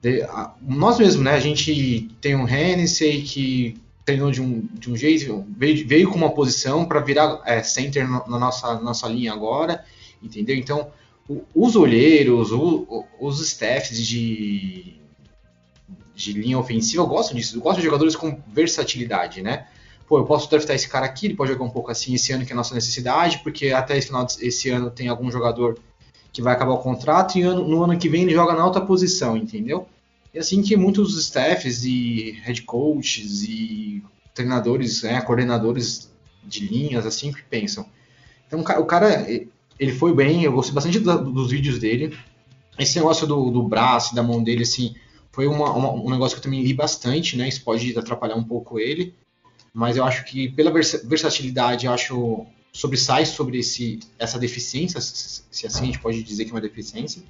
De, 0.00 0.22
a, 0.22 0.54
nós 0.62 0.98
mesmos, 0.98 1.24
né? 1.24 1.32
A 1.32 1.40
gente 1.40 2.08
tem 2.20 2.36
um 2.36 2.48
Hennessy 2.48 3.22
que 3.22 3.76
treinou 4.04 4.30
de 4.30 4.40
um, 4.40 4.68
de 4.72 4.90
um 4.90 4.96
jeito, 4.96 5.44
veio, 5.56 5.86
veio 5.86 6.10
com 6.10 6.16
uma 6.16 6.30
posição 6.30 6.84
para 6.84 7.00
virar 7.00 7.40
é, 7.44 7.62
center 7.62 8.08
na 8.08 8.38
nossa, 8.38 8.80
nossa 8.80 9.08
linha 9.08 9.32
agora, 9.32 9.84
entendeu? 10.22 10.56
Então, 10.56 10.92
o, 11.28 11.42
os 11.54 11.74
olheiros, 11.74 12.52
o, 12.52 13.04
os 13.20 13.40
staffs 13.40 14.04
de, 14.06 14.96
de 16.22 16.32
linha 16.32 16.58
ofensiva 16.58 17.04
gostam 17.04 17.36
disso, 17.36 17.58
gostam 17.60 17.80
de 17.80 17.86
jogadores 17.86 18.14
com 18.14 18.40
versatilidade, 18.52 19.42
né? 19.42 19.66
pô, 20.12 20.18
eu 20.18 20.26
posso 20.26 20.50
draftar 20.50 20.76
esse 20.76 20.90
cara 20.90 21.06
aqui, 21.06 21.24
ele 21.24 21.34
pode 21.34 21.50
jogar 21.50 21.64
um 21.64 21.70
pouco 21.70 21.90
assim 21.90 22.12
esse 22.12 22.34
ano 22.34 22.44
que 22.44 22.52
é 22.52 22.54
a 22.54 22.56
nossa 22.56 22.74
necessidade, 22.74 23.38
porque 23.38 23.68
até 23.68 23.96
esse 23.96 24.08
final 24.08 24.26
desse 24.26 24.68
ano 24.68 24.90
tem 24.90 25.08
algum 25.08 25.30
jogador 25.30 25.78
que 26.30 26.42
vai 26.42 26.52
acabar 26.52 26.72
o 26.72 26.82
contrato 26.82 27.38
e 27.38 27.42
ano, 27.42 27.66
no 27.66 27.82
ano 27.82 27.96
que 27.98 28.10
vem 28.10 28.24
ele 28.24 28.34
joga 28.34 28.52
na 28.52 28.62
alta 28.62 28.78
posição, 28.78 29.38
entendeu? 29.38 29.88
E 30.34 30.38
assim 30.38 30.60
que 30.60 30.76
muitos 30.76 31.18
staffs 31.18 31.84
e 31.84 32.38
head 32.42 32.60
coaches 32.60 33.42
e 33.42 34.02
treinadores, 34.34 35.02
né, 35.02 35.18
coordenadores 35.22 36.10
de 36.44 36.66
linhas, 36.66 37.06
assim 37.06 37.32
que 37.32 37.42
pensam. 37.42 37.86
Então 38.46 38.60
o 38.60 38.84
cara, 38.84 39.26
ele 39.80 39.92
foi 39.92 40.14
bem, 40.14 40.44
eu 40.44 40.52
gostei 40.52 40.74
bastante 40.74 40.98
dos 40.98 41.50
vídeos 41.50 41.78
dele. 41.78 42.14
Esse 42.78 42.98
negócio 42.98 43.26
do, 43.26 43.50
do 43.50 43.62
braço, 43.62 44.14
da 44.14 44.22
mão 44.22 44.42
dele, 44.42 44.64
assim, 44.64 44.94
foi 45.32 45.46
uma, 45.46 45.70
uma, 45.72 45.90
um 45.92 46.10
negócio 46.10 46.36
que 46.36 46.40
eu 46.40 46.44
também 46.44 46.62
li 46.62 46.74
bastante, 46.74 47.36
né? 47.36 47.48
Isso 47.48 47.64
pode 47.64 47.98
atrapalhar 47.98 48.36
um 48.36 48.44
pouco 48.44 48.78
ele 48.78 49.14
mas 49.72 49.96
eu 49.96 50.04
acho 50.04 50.24
que 50.24 50.48
pela 50.50 50.70
versatilidade, 50.70 51.86
eu 51.86 51.92
acho 51.92 52.46
sobressai 52.72 53.24
sobre 53.24 53.58
esse, 53.58 54.00
essa 54.18 54.38
deficiência, 54.38 55.00
se 55.00 55.66
assim 55.66 55.82
a 55.82 55.86
gente 55.86 55.98
pode 55.98 56.22
dizer 56.22 56.44
que 56.44 56.50
é 56.50 56.54
uma 56.54 56.60
deficiência. 56.60 57.22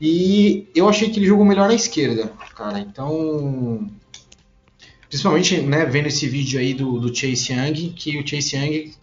E 0.00 0.68
eu 0.74 0.88
achei 0.88 1.10
que 1.10 1.18
ele 1.18 1.26
jogou 1.26 1.44
melhor 1.44 1.68
na 1.68 1.74
esquerda, 1.74 2.28
cara. 2.54 2.80
Então, 2.80 3.90
principalmente 5.08 5.60
né, 5.60 5.86
vendo 5.86 6.06
esse 6.06 6.26
vídeo 6.26 6.60
aí 6.60 6.74
do, 6.74 7.00
do 7.00 7.14
Chase 7.14 7.52
Young, 7.52 7.92
que 7.94 8.18
o 8.18 8.26
Chase 8.26 8.56
Young 8.56 8.94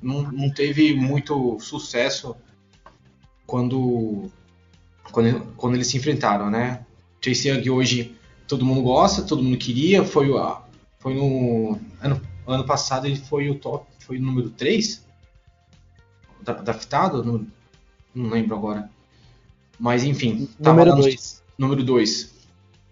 não, 0.00 0.22
não 0.30 0.50
teve 0.50 0.94
muito 0.94 1.58
sucesso 1.60 2.36
quando, 3.44 4.30
quando, 5.10 5.52
quando 5.56 5.74
eles 5.74 5.88
se 5.88 5.96
enfrentaram, 5.96 6.48
né? 6.48 6.86
Chase 7.22 7.48
Young 7.48 7.68
hoje 7.70 8.16
todo 8.48 8.64
mundo 8.64 8.82
gosta, 8.82 9.22
todo 9.22 9.42
mundo 9.42 9.56
queria, 9.58 10.04
foi, 10.04 10.30
o- 10.30 10.56
foi 10.98 11.14
no 11.14 11.78
ano, 12.00 12.20
ano 12.46 12.64
passado 12.64 13.06
ele 13.06 13.16
foi 13.16 13.48
o 13.50 13.54
top, 13.56 13.86
foi 14.00 14.18
o 14.18 14.22
número 14.22 14.50
3 14.50 15.04
da- 16.42 16.54
draftado, 16.54 17.22
não, 17.24 17.46
não 18.14 18.30
lembro 18.30 18.56
agora. 18.56 18.90
Mas 19.78 20.04
enfim, 20.04 20.48
Número 20.58 20.90
lá 20.90 20.96
no- 20.96 21.02
2. 21.02 21.42
número 21.58 21.82
2. 21.84 22.30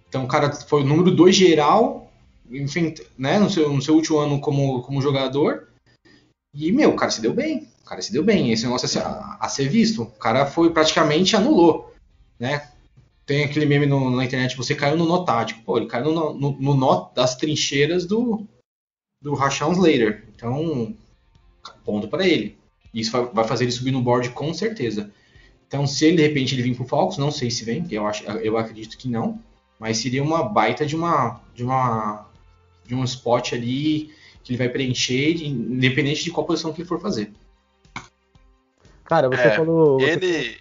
Então 0.09 0.25
o 0.25 0.29
cara 0.29 0.53
foi 0.53 0.83
o 0.83 0.87
número 0.87 1.11
2 1.15 1.35
geral, 1.37 2.11
enfim, 2.51 2.95
né, 3.19 3.39
no 3.39 3.51
seu, 3.51 3.73
no 3.73 3.83
seu 3.83 3.95
último 3.95 4.19
ano 4.19 4.41
como, 4.41 4.83
como 4.83 5.03
jogador. 5.03 5.69
E, 6.55 6.73
meu, 6.73 6.91
o 6.91 6.97
cara 6.97 7.11
se 7.11 7.21
deu 7.21 7.35
bem. 7.35 7.69
O 7.83 7.85
cara 7.85 8.01
se 8.01 8.11
deu 8.13 8.25
bem. 8.25 8.51
Esse 8.53 8.65
negócio 8.65 8.87
a 8.87 8.89
ser, 8.89 9.01
a, 9.01 9.37
a 9.39 9.49
ser 9.49 9.69
visto. 9.69 10.03
O 10.03 10.07
cara 10.07 10.47
foi 10.47 10.71
praticamente 10.71 11.37
anulou, 11.37 11.95
né? 12.39 12.71
Tem 13.29 13.45
aquele 13.45 13.67
meme 13.67 13.85
no- 13.87 14.11
na 14.11 14.25
internet, 14.25 14.57
você 14.57 14.75
caiu 14.75 14.97
no 14.97 15.05
nó 15.07 15.23
tático. 15.23 15.63
Pô, 15.63 15.77
ele 15.77 15.87
caiu 15.87 16.11
no, 16.13 16.33
no, 16.33 16.53
no 16.59 16.75
nó 16.75 17.11
das 17.15 17.37
trincheiras 17.37 18.07
do, 18.07 18.47
do 19.23 19.35
Rashawn 19.35 19.73
Slater. 19.73 20.25
Então, 20.35 20.97
ponto 21.85 22.09
para 22.09 22.27
ele. 22.27 22.57
Isso 22.93 23.13
vai, 23.13 23.27
vai 23.27 23.45
fazer 23.47 23.65
ele 23.65 23.71
subir 23.73 23.91
no 23.91 24.01
board 24.01 24.31
com 24.31 24.53
certeza. 24.55 25.13
Então, 25.67 25.87
se 25.87 26.07
ele 26.07 26.17
de 26.17 26.23
repente 26.23 26.55
ele 26.55 26.63
vir 26.63 26.75
pro 26.75 26.87
Falcons, 26.87 27.19
não 27.19 27.31
sei 27.31 27.51
se 27.51 27.63
vem, 27.67 27.87
eu 27.91 28.07
acho, 28.07 28.25
eu 28.25 28.57
acredito 28.57 28.97
que 28.97 29.07
não, 29.11 29.39
mas 29.79 29.99
seria 29.99 30.23
uma 30.23 30.43
baita 30.43 30.87
de 30.87 30.97
uma 30.97 31.43
de 31.55 31.63
uma 31.63 32.27
de 32.87 32.95
um 32.95 33.05
spot 33.05 33.53
ali 33.53 34.11
que 34.43 34.53
ele 34.53 34.57
vai 34.59 34.71
preencher, 34.71 35.45
independente 35.45 36.25
de 36.25 36.31
qual 36.31 36.47
posição 36.47 36.73
que 36.73 36.81
ele 36.81 36.89
for 36.89 36.99
fazer. 36.99 37.31
Cara, 39.05 39.29
você 39.29 39.43
É, 39.43 39.57
falou. 39.57 40.01
você 40.01 40.11
Ele, 40.13 40.57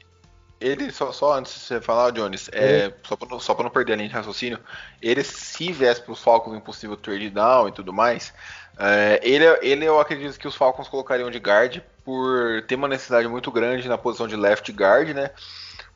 ele 0.59 0.91
só, 0.91 1.11
só 1.11 1.33
antes 1.33 1.53
de 1.53 1.59
você 1.59 1.81
falar, 1.81 2.11
Jones, 2.11 2.49
é, 2.51 2.91
só, 3.03 3.15
pra 3.15 3.27
não, 3.29 3.39
só 3.39 3.53
pra 3.53 3.63
não 3.63 3.69
perder 3.69 3.93
a 3.93 3.95
linha 3.95 4.09
de 4.09 4.15
raciocínio, 4.15 4.59
ele 5.01 5.23
se 5.23 5.71
viesse 5.71 6.01
pros 6.01 6.21
Falcons 6.21 6.55
em 6.55 6.59
possível 6.59 6.97
trade 6.97 7.29
down 7.29 7.67
e 7.67 7.71
tudo 7.71 7.93
mais, 7.93 8.33
é, 8.79 9.19
ele, 9.23 9.45
ele 9.61 9.85
eu 9.85 9.99
acredito 9.99 10.37
que 10.37 10.47
os 10.47 10.55
Falcons 10.55 10.87
colocariam 10.87 11.31
de 11.31 11.39
guard 11.39 11.81
por 12.05 12.61
ter 12.67 12.75
uma 12.75 12.87
necessidade 12.87 13.27
muito 13.27 13.51
grande 13.51 13.87
na 13.87 13.97
posição 13.97 14.27
de 14.27 14.35
left 14.35 14.71
guard, 14.71 15.09
né? 15.09 15.31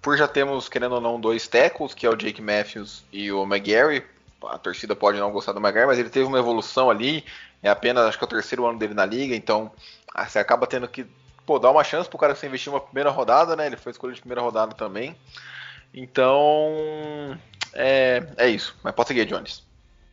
Por 0.01 0.17
já 0.17 0.27
temos, 0.27 0.67
querendo 0.67 0.95
ou 0.95 1.01
não, 1.01 1.19
dois 1.19 1.47
tackles, 1.47 1.93
que 1.93 2.05
é 2.07 2.09
o 2.09 2.15
Jake 2.15 2.41
Matthews 2.41 3.03
e 3.11 3.31
o 3.31 3.43
McGarry. 3.43 4.03
A 4.43 4.57
torcida 4.57 4.95
pode 4.95 5.19
não 5.19 5.31
gostar 5.31 5.51
do 5.51 5.59
McGarry, 5.59 5.85
mas 5.85 5.99
ele 5.99 6.09
teve 6.09 6.25
uma 6.25 6.39
evolução 6.39 6.89
ali. 6.89 7.23
É 7.61 7.69
apenas, 7.69 8.07
acho 8.07 8.17
que 8.17 8.23
é 8.23 8.27
o 8.27 8.29
terceiro 8.29 8.65
ano 8.65 8.79
dele 8.79 8.95
na 8.95 9.05
liga, 9.05 9.35
então 9.35 9.71
você 10.27 10.39
acaba 10.39 10.65
tendo 10.65 10.87
que 10.87 11.05
pô, 11.45 11.59
dar 11.59 11.71
uma 11.71 11.83
chance 11.83 12.09
pro 12.09 12.17
cara 12.17 12.33
que 12.33 12.39
você 12.39 12.47
investir 12.47 12.71
uma 12.71 12.79
primeira 12.79 13.09
rodada, 13.09 13.55
né? 13.55 13.67
Ele 13.67 13.77
foi 13.77 13.91
escolhido 13.91 14.15
de 14.15 14.21
primeira 14.21 14.41
rodada 14.41 14.73
também. 14.75 15.15
Então, 15.93 17.37
é, 17.73 18.23
é 18.37 18.49
isso. 18.49 18.75
Mas 18.83 18.93
pode 18.93 19.07
seguir, 19.07 19.25
Jones. 19.25 19.63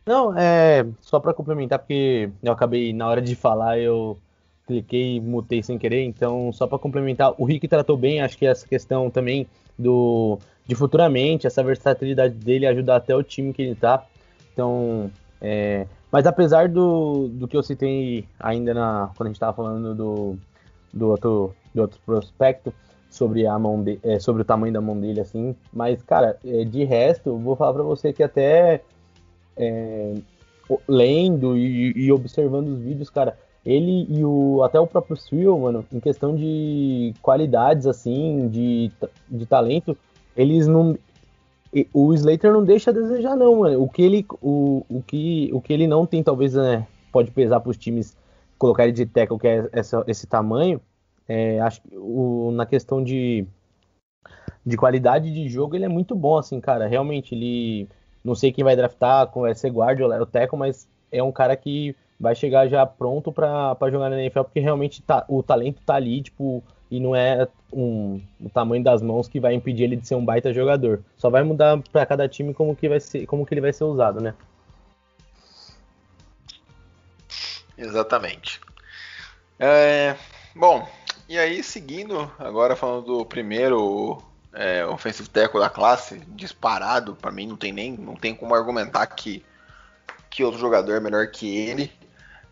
Não, 0.05 0.37
é 0.37 0.85
só 1.01 1.19
pra 1.19 1.33
complementar, 1.33 1.79
porque 1.79 2.29
eu 2.41 2.51
acabei, 2.51 2.91
na 2.93 3.07
hora 3.07 3.21
de 3.21 3.35
falar, 3.35 3.79
eu 3.79 4.17
cliquei 4.65 5.15
e 5.15 5.21
mutei 5.21 5.63
sem 5.63 5.77
querer, 5.77 6.03
então 6.03 6.51
só 6.53 6.67
pra 6.67 6.77
complementar, 6.77 7.33
o 7.39 7.45
Rick 7.45 7.67
tratou 7.67 7.97
bem, 7.97 8.21
acho 8.21 8.37
que 8.37 8.45
essa 8.45 8.67
questão 8.67 9.09
também 9.09 9.47
do 9.77 10.37
de 10.67 10.75
futuramente, 10.75 11.47
essa 11.47 11.63
versatilidade 11.63 12.35
dele 12.35 12.67
ajudar 12.67 12.97
até 12.97 13.15
o 13.15 13.23
time 13.23 13.51
que 13.51 13.63
ele 13.63 13.73
tá. 13.73 14.05
Então, 14.53 15.09
é, 15.41 15.87
mas 16.11 16.27
apesar 16.27 16.69
do, 16.69 17.27
do 17.27 17.47
que 17.47 17.57
eu 17.57 17.63
citei 17.63 18.23
ainda 18.39 18.73
na 18.73 19.09
quando 19.17 19.27
a 19.27 19.31
gente 19.31 19.39
tava 19.39 19.53
falando 19.53 19.95
do, 19.95 20.37
do 20.93 21.09
outro 21.09 21.55
do 21.73 21.81
outro 21.81 21.99
prospecto 22.05 22.73
sobre 23.09 23.47
a 23.47 23.57
mão 23.57 23.81
de, 23.81 23.99
é, 24.03 24.19
sobre 24.19 24.41
o 24.41 24.45
tamanho 24.45 24.73
da 24.73 24.81
mão 24.81 24.99
dele 24.99 25.19
assim, 25.19 25.55
mas 25.73 26.01
cara, 26.03 26.37
é, 26.45 26.63
de 26.63 26.83
resto, 26.83 27.37
vou 27.37 27.55
falar 27.55 27.73
pra 27.73 27.83
você 27.83 28.13
que 28.13 28.23
até 28.23 28.81
é, 29.57 30.15
lendo 30.87 31.57
e, 31.57 31.91
e 31.95 32.11
observando 32.11 32.67
os 32.67 32.79
vídeos, 32.79 33.09
cara, 33.09 33.37
ele 33.65 34.05
e 34.09 34.23
o 34.23 34.63
até 34.63 34.79
o 34.79 34.87
próprio 34.87 35.17
Sewell, 35.17 35.59
mano, 35.59 35.85
em 35.91 35.99
questão 35.99 36.35
de 36.35 37.13
qualidades 37.21 37.87
assim, 37.87 38.47
de, 38.47 38.91
de 39.27 39.45
talento, 39.45 39.97
eles 40.35 40.67
não 40.67 40.97
o 41.93 42.13
Slater 42.13 42.51
não 42.51 42.63
deixa 42.63 42.89
a 42.89 42.93
desejar 42.93 43.35
não, 43.35 43.59
mano. 43.59 43.83
O 43.83 43.87
que 43.87 44.01
ele 44.01 44.25
o, 44.41 44.83
o 44.89 45.03
que 45.03 45.49
o 45.53 45.61
que 45.61 45.71
ele 45.71 45.87
não 45.87 46.05
tem 46.05 46.23
talvez 46.23 46.53
né, 46.53 46.87
pode 47.11 47.29
pesar 47.31 47.59
para 47.59 47.69
os 47.69 47.77
times 47.77 48.17
colocar 48.59 48.83
ele 48.83 48.93
de 48.93 49.07
tackle 49.07 49.39
que 49.39 49.47
é 49.47 49.67
essa, 49.71 50.03
esse 50.05 50.27
tamanho, 50.27 50.79
é, 51.27 51.59
acho 51.61 51.81
que 51.81 51.89
o, 51.97 52.51
na 52.51 52.65
questão 52.65 53.03
de 53.03 53.47
de 54.65 54.77
qualidade 54.77 55.33
de 55.33 55.49
jogo, 55.49 55.75
ele 55.75 55.85
é 55.85 55.89
muito 55.89 56.15
bom, 56.15 56.37
assim, 56.37 56.59
cara. 56.59 56.87
Realmente, 56.87 57.33
ele. 57.33 57.87
Não 58.23 58.35
sei 58.35 58.51
quem 58.51 58.63
vai 58.63 58.75
draftar, 58.75 59.27
como 59.27 59.45
vai 59.45 59.55
ser 59.55 59.71
guarda 59.71 60.05
ou 60.05 60.21
o 60.21 60.25
Teco, 60.25 60.57
mas 60.57 60.87
é 61.11 61.23
um 61.23 61.31
cara 61.31 61.55
que 61.55 61.95
vai 62.19 62.35
chegar 62.35 62.67
já 62.67 62.85
pronto 62.85 63.31
pra 63.31 63.77
jogar 63.89 64.09
na 64.09 64.21
NFL, 64.21 64.41
porque 64.41 64.59
realmente 64.59 65.01
tá, 65.01 65.25
o 65.29 65.41
talento 65.41 65.81
tá 65.85 65.95
ali, 65.95 66.21
tipo, 66.21 66.61
e 66.91 66.99
não 66.99 67.15
é 67.15 67.47
um, 67.71 68.19
o 68.41 68.49
tamanho 68.49 68.83
das 68.83 69.01
mãos 69.01 69.29
que 69.29 69.39
vai 69.39 69.53
impedir 69.53 69.85
ele 69.85 69.95
de 69.95 70.05
ser 70.05 70.15
um 70.15 70.25
baita 70.25 70.53
jogador. 70.53 71.01
Só 71.15 71.29
vai 71.29 71.43
mudar 71.43 71.81
pra 71.93 72.05
cada 72.05 72.27
time 72.27 72.53
como 72.53 72.75
que, 72.75 72.89
vai 72.89 72.99
ser, 72.99 73.25
como 73.25 73.45
que 73.45 73.53
ele 73.53 73.61
vai 73.61 73.71
ser 73.71 73.85
usado, 73.85 74.19
né? 74.19 74.33
Exatamente. 77.79 78.59
É, 79.57 80.15
bom, 80.53 80.87
e 81.27 81.37
aí 81.37 81.63
seguindo, 81.63 82.29
agora 82.37 82.75
falando 82.75 83.05
do 83.05 83.25
primeiro 83.25 84.21
é, 84.53 84.85
offensive 84.85 85.29
tackle 85.29 85.61
da 85.61 85.69
classe, 85.69 86.19
disparado, 86.27 87.15
pra 87.15 87.31
mim 87.31 87.47
não 87.47 87.55
tem 87.55 87.71
nem, 87.71 87.93
não 87.93 88.15
tem 88.15 88.35
como 88.35 88.53
argumentar 88.53 89.07
que, 89.07 89.45
que 90.29 90.43
outro 90.43 90.59
jogador 90.59 90.95
é 90.95 90.99
melhor 90.99 91.27
que 91.27 91.57
ele. 91.57 91.91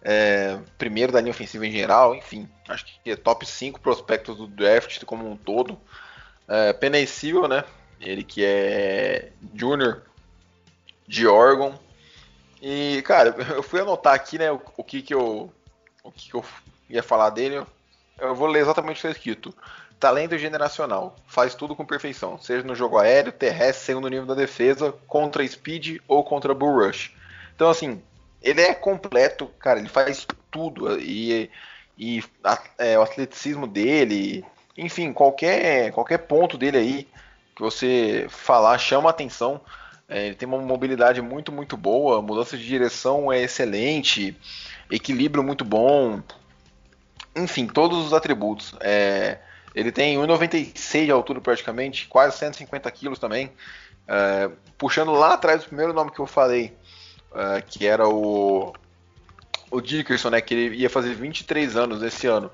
É, 0.02 0.58
primeiro 0.78 1.12
da 1.12 1.20
linha 1.20 1.32
ofensiva 1.32 1.68
em 1.68 1.72
geral, 1.72 2.16
enfim, 2.16 2.48
acho 2.70 2.86
que 2.86 3.12
é 3.12 3.16
top 3.16 3.46
5 3.46 3.82
prospectos 3.82 4.38
do 4.38 4.48
draft 4.48 5.04
como 5.04 5.30
um 5.30 5.36
todo. 5.36 5.78
É, 6.48 7.06
Sewell, 7.06 7.50
né? 7.50 7.66
Ele 8.00 8.24
que 8.24 8.46
é 8.46 9.32
junior 9.54 10.04
de 11.06 11.28
Oregon. 11.28 11.78
E, 12.62 13.02
cara, 13.04 13.36
eu 13.56 13.64
fui 13.64 13.80
anotar 13.82 14.14
aqui, 14.14 14.38
né, 14.38 14.52
o, 14.52 14.62
o 14.78 14.84
que 14.84 15.02
que 15.02 15.14
eu 15.14 15.52
o 16.04 16.12
que, 16.12 16.30
que 16.30 16.36
eu 16.36 16.46
ia 16.90 17.04
falar 17.04 17.30
dele. 17.32 17.66
Eu 18.20 18.36
vou 18.36 18.48
ler 18.48 18.62
exatamente 18.62 18.98
o 19.00 19.02
que 19.02 19.08
está 19.08 19.12
escrito. 19.20 19.54
Talento 20.00 20.38
generacional, 20.38 21.16
faz 21.28 21.56
tudo 21.56 21.76
com 21.76 21.86
perfeição, 21.86 22.38
seja 22.40 22.64
no 22.66 22.76
jogo 22.76 22.98
aéreo, 23.00 23.32
terrestre, 23.32 23.86
segundo 23.86 24.08
nível 24.10 24.26
da 24.28 24.36
defesa, 24.36 24.94
contra 25.08 25.48
speed 25.48 26.00
ou 26.08 26.24
contra 26.24 26.54
bull 26.54 26.86
rush. 26.86 27.12
Então, 27.56 27.70
assim, 27.70 28.02
ele 28.42 28.62
é 28.62 28.74
completo, 28.76 29.48
cara, 29.60 29.80
ele 29.80 29.90
faz 29.90 30.26
tudo 30.52 31.00
e, 31.00 31.50
e 31.98 32.24
a- 32.44 32.62
é, 32.78 32.98
o 32.98 33.02
atleticismo 33.02 33.68
dele, 33.68 34.46
enfim, 34.78 35.12
qualquer, 35.14 35.92
qualquer 35.92 36.20
ponto 36.20 36.58
dele 36.58 36.78
aí 36.78 37.08
que 37.56 37.62
você 37.62 38.28
falar 38.30 38.78
chama 38.78 39.10
atenção. 39.10 39.60
É, 40.08 40.28
ele 40.28 40.36
tem 40.36 40.48
uma 40.48 40.60
mobilidade 40.60 41.22
muito, 41.22 41.52
muito 41.52 41.76
boa, 41.76 42.22
mudança 42.22 42.58
de 42.58 42.66
direção 42.66 43.32
é 43.32 43.42
excelente, 43.42 44.38
equilíbrio 44.90 45.44
muito 45.44 45.66
bom, 45.66 46.22
enfim, 47.36 47.68
todos 47.68 48.06
os 48.06 48.14
atributos. 48.14 48.74
É, 48.80 49.40
ele 49.76 49.92
tem 49.92 50.18
1,96 50.18 51.06
de 51.06 51.12
altura 51.12 51.42
praticamente, 51.42 52.08
quase 52.08 52.38
150 52.38 52.90
quilos 52.92 53.20
também. 53.20 53.52
É, 54.08 54.50
puxando 54.78 55.12
lá 55.12 55.34
atrás 55.34 55.64
o 55.64 55.68
primeiro 55.68 55.94
nome 55.94 56.12
que 56.12 56.20
eu 56.20 56.26
falei, 56.26 56.74
é, 57.36 57.62
que 57.62 57.86
era 57.86 58.08
o, 58.08 58.74
o 59.70 59.82
Dickerson, 59.82 60.30
né, 60.30 60.42
que 60.42 60.54
ele 60.54 60.78
ia 60.78 60.90
fazer 60.90 61.14
23 61.14 61.76
anos 61.76 62.02
esse 62.02 62.28
ano. 62.28 62.50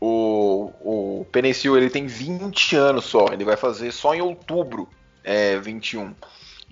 O, 0.00 0.72
o 0.80 1.26
Penicil 1.30 1.76
ele 1.76 1.88
tem 1.88 2.08
20 2.08 2.74
anos 2.74 3.04
só, 3.04 3.26
ele 3.32 3.44
vai 3.44 3.56
fazer 3.56 3.92
só 3.92 4.12
em 4.14 4.20
outubro 4.20 4.88
é, 5.22 5.58
21. 5.60 6.12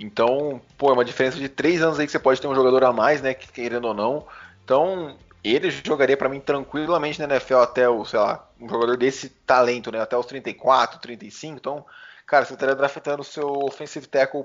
Então, 0.01 0.61
pô, 0.79 0.91
é 0.91 0.95
uma 0.95 1.05
diferença 1.05 1.37
de 1.37 1.49
3 1.49 1.83
anos 1.83 1.99
aí 1.99 2.07
que 2.07 2.13
você 2.13 2.19
pode 2.19 2.41
ter 2.41 2.47
um 2.47 2.55
jogador 2.55 2.85
a 2.85 2.93
mais, 2.93 3.21
né, 3.21 3.35
que 3.35 3.53
querendo 3.53 3.85
ou 3.87 3.95
não. 3.95 4.27
Então, 4.65 5.17
ele 5.45 5.71
jogaria 5.71 6.17
para 6.17 6.29
mim 6.29 6.41
tranquilamente 6.41 7.19
na 7.19 7.35
NFL 7.35 7.57
até 7.57 7.87
o, 7.87 8.05
sei 8.05 8.19
lá, 8.19 8.49
um 8.59 8.69
jogador 8.69 8.97
desse 8.97 9.29
talento, 9.29 9.93
né, 9.93 10.01
até 10.01 10.17
os 10.17 10.25
34, 10.25 11.01
35. 11.01 11.57
Então, 11.57 11.85
cara, 12.27 12.47
você 12.47 12.55
estaria 12.55 12.75
draftando 12.75 13.21
o 13.21 13.25
seu 13.25 13.47
offensive 13.47 14.07
tackle 14.07 14.45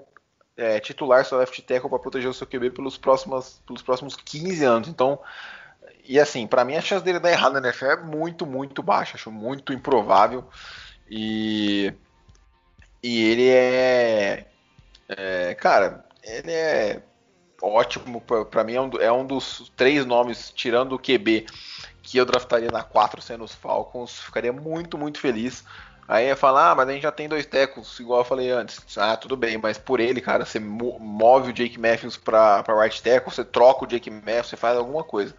é, 0.57 0.79
titular, 0.79 1.25
seu 1.25 1.37
left 1.37 1.61
tackle 1.61 1.89
para 1.89 1.99
proteger 1.99 2.29
o 2.29 2.33
seu 2.33 2.47
QB 2.47 2.71
pelos 2.71 2.97
próximos, 2.97 3.61
pelos 3.65 3.81
próximos 3.81 4.15
15 4.15 4.63
anos. 4.65 4.87
Então, 4.89 5.19
e 6.07 6.19
assim, 6.19 6.47
para 6.47 6.65
mim 6.65 6.75
a 6.75 6.81
chance 6.81 7.03
dele 7.03 7.19
dar 7.19 7.31
errado 7.31 7.53
na 7.53 7.67
NFL 7.67 7.85
é 7.85 7.97
muito, 7.97 8.45
muito 8.45 8.83
baixa, 8.83 9.15
acho 9.15 9.31
muito 9.31 9.71
improvável. 9.71 10.43
E 11.09 11.93
e 13.01 13.23
ele 13.23 13.49
é, 13.49 14.47
é 15.09 15.53
cara, 15.55 16.05
ele 16.23 16.51
é 16.51 17.01
ótimo 17.61 18.21
para 18.21 18.63
mim 18.63 18.73
é 18.73 18.81
um, 18.81 18.89
é 18.99 19.11
um 19.11 19.25
dos 19.25 19.71
três 19.75 20.05
nomes 20.05 20.51
tirando 20.51 20.93
o 20.93 20.99
QB 20.99 21.45
que 22.01 22.17
eu 22.17 22.25
draftaria 22.25 22.69
na 22.69 22.83
4 22.83 23.21
sendo 23.21 23.43
os 23.43 23.55
Falcons, 23.55 24.19
ficaria 24.19 24.53
muito, 24.53 24.97
muito 24.97 25.19
feliz. 25.19 25.63
Aí 26.07 26.27
ia 26.27 26.35
falar, 26.35 26.71
ah, 26.71 26.75
mas 26.75 26.87
a 26.87 26.91
gente 26.91 27.01
já 27.01 27.11
tem 27.11 27.27
dois 27.27 27.47
tecos, 27.47 27.99
igual 27.99 28.19
eu 28.19 28.25
falei 28.25 28.51
antes. 28.51 28.79
Ah, 28.95 29.17
tudo 29.17 29.35
bem, 29.35 29.57
mas 29.57 29.79
por 29.79 29.99
ele, 29.99 30.21
cara, 30.21 30.45
você 30.45 30.59
move 30.59 31.49
o 31.49 31.53
Jake 31.53 31.79
Matthews 31.79 32.15
pra, 32.15 32.61
pra 32.61 32.79
right 32.79 33.01
tackle, 33.01 33.33
você 33.33 33.43
troca 33.43 33.85
o 33.85 33.87
Jake 33.87 34.11
Matthews, 34.11 34.49
você 34.49 34.55
faz 34.55 34.77
alguma 34.77 35.03
coisa. 35.03 35.35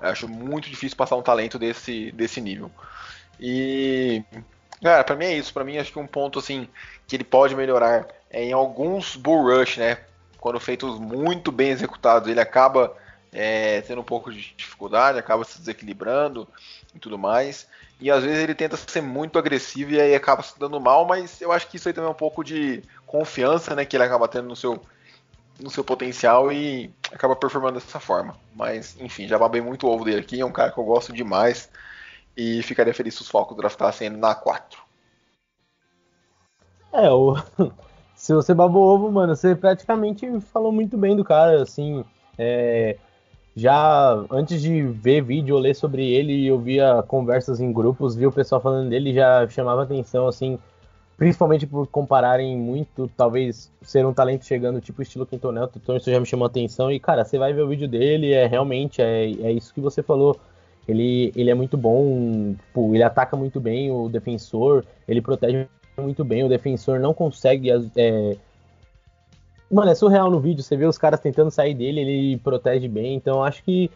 Eu 0.00 0.08
acho 0.08 0.26
muito 0.26 0.68
difícil 0.68 0.96
passar 0.96 1.14
um 1.14 1.22
talento 1.22 1.60
desse, 1.60 2.10
desse 2.10 2.40
nível. 2.40 2.72
E, 3.38 4.24
cara, 4.82 5.04
pra 5.04 5.16
mim 5.16 5.26
é 5.26 5.34
isso. 5.34 5.52
Pra 5.52 5.64
mim, 5.64 5.78
acho 5.78 5.92
que 5.92 5.98
um 5.98 6.06
ponto, 6.06 6.38
assim, 6.38 6.68
que 7.06 7.16
ele 7.16 7.24
pode 7.24 7.54
melhorar 7.54 8.06
é 8.30 8.44
em 8.44 8.52
alguns 8.52 9.16
bull 9.16 9.42
rush, 9.44 9.78
né? 9.78 9.98
Quando 10.38 10.58
feitos 10.60 10.98
muito 10.98 11.52
bem 11.52 11.70
executados, 11.70 12.28
ele 12.28 12.40
acaba 12.40 12.96
é, 13.32 13.80
tendo 13.82 14.00
um 14.00 14.04
pouco 14.04 14.32
de 14.32 14.54
dificuldade, 14.56 15.18
acaba 15.18 15.44
se 15.44 15.58
desequilibrando 15.58 16.48
e 16.94 16.98
tudo 16.98 17.18
mais. 17.18 17.66
E 18.00 18.10
às 18.10 18.24
vezes 18.24 18.42
ele 18.42 18.54
tenta 18.54 18.76
ser 18.76 19.02
muito 19.02 19.38
agressivo 19.38 19.92
e 19.92 20.00
aí 20.00 20.14
acaba 20.14 20.42
se 20.42 20.58
dando 20.58 20.80
mal, 20.80 21.04
mas 21.04 21.40
eu 21.40 21.52
acho 21.52 21.68
que 21.68 21.76
isso 21.76 21.88
aí 21.88 21.92
também 21.92 22.08
é 22.08 22.12
um 22.12 22.16
pouco 22.16 22.42
de 22.42 22.82
confiança, 23.06 23.74
né, 23.74 23.84
que 23.84 23.94
ele 23.94 24.04
acaba 24.04 24.26
tendo 24.26 24.48
no 24.48 24.56
seu 24.56 24.80
no 25.58 25.68
seu 25.68 25.84
potencial 25.84 26.50
e 26.50 26.90
acaba 27.12 27.36
performando 27.36 27.78
dessa 27.78 28.00
forma. 28.00 28.34
Mas, 28.56 28.96
enfim, 28.98 29.28
já 29.28 29.38
babei 29.38 29.60
muito 29.60 29.86
o 29.86 29.90
ovo 29.90 30.06
dele 30.06 30.20
aqui, 30.20 30.40
é 30.40 30.46
um 30.46 30.50
cara 30.50 30.72
que 30.72 30.78
eu 30.78 30.84
gosto 30.84 31.12
demais 31.12 31.68
e 32.40 32.62
ficaria 32.62 32.94
feliz 32.94 33.14
se 33.14 33.22
os 33.22 33.28
Falcons 33.28 33.56
draftassem 33.56 34.06
ele 34.06 34.16
na 34.16 34.34
4. 34.34 34.80
É, 36.92 37.10
o... 37.10 37.36
se 38.16 38.32
você 38.32 38.54
babou 38.54 38.82
ovo, 38.82 39.12
mano, 39.12 39.36
você 39.36 39.54
praticamente 39.54 40.26
falou 40.52 40.72
muito 40.72 40.96
bem 40.96 41.14
do 41.14 41.24
cara, 41.24 41.62
assim, 41.62 42.04
é 42.38 42.96
já 43.54 44.24
antes 44.30 44.62
de 44.62 44.82
ver 44.82 45.22
vídeo 45.22 45.54
ou 45.56 45.60
ler 45.60 45.74
sobre 45.74 46.08
ele, 46.08 46.46
eu 46.46 46.58
via 46.58 47.02
conversas 47.02 47.60
em 47.60 47.72
grupos, 47.72 48.14
vi 48.14 48.26
o 48.26 48.32
pessoal 48.32 48.60
falando 48.60 48.88
dele, 48.88 49.12
já 49.12 49.46
chamava 49.48 49.82
atenção, 49.82 50.28
assim, 50.28 50.58
principalmente 51.16 51.66
por 51.66 51.86
compararem 51.88 52.56
muito, 52.56 53.10
talvez 53.16 53.70
ser 53.82 54.06
um 54.06 54.14
talento 54.14 54.46
chegando 54.46 54.80
tipo 54.80 55.02
estilo 55.02 55.26
Quintonel, 55.26 55.68
então 55.76 55.96
isso 55.96 56.10
já 56.10 56.18
me 56.18 56.24
chamou 56.24 56.46
atenção. 56.46 56.90
E 56.90 56.98
cara, 56.98 57.24
você 57.24 57.36
vai 57.38 57.52
ver 57.52 57.62
o 57.62 57.68
vídeo 57.68 57.88
dele, 57.88 58.32
é 58.32 58.46
realmente 58.46 59.02
é, 59.02 59.24
é 59.24 59.52
isso 59.52 59.74
que 59.74 59.80
você 59.80 60.02
falou. 60.02 60.40
Ele, 60.88 61.32
ele 61.36 61.50
é 61.50 61.54
muito 61.54 61.76
bom, 61.76 62.54
tipo, 62.54 62.94
ele 62.94 63.02
ataca 63.02 63.36
muito 63.36 63.60
bem 63.60 63.90
o 63.90 64.08
defensor, 64.08 64.84
ele 65.06 65.20
protege 65.20 65.68
muito 65.98 66.24
bem, 66.24 66.42
o 66.42 66.48
defensor 66.48 66.98
não 66.98 67.14
consegue 67.14 67.70
é, 67.70 68.36
Mano, 69.70 69.90
é 69.90 69.94
surreal 69.94 70.28
no 70.28 70.40
vídeo, 70.40 70.64
você 70.64 70.76
vê 70.76 70.84
os 70.84 70.98
caras 70.98 71.20
tentando 71.20 71.50
sair 71.50 71.74
dele, 71.74 72.00
ele 72.00 72.36
protege 72.38 72.88
bem, 72.88 73.14
então 73.14 73.44
acho 73.44 73.62
que 73.62 73.88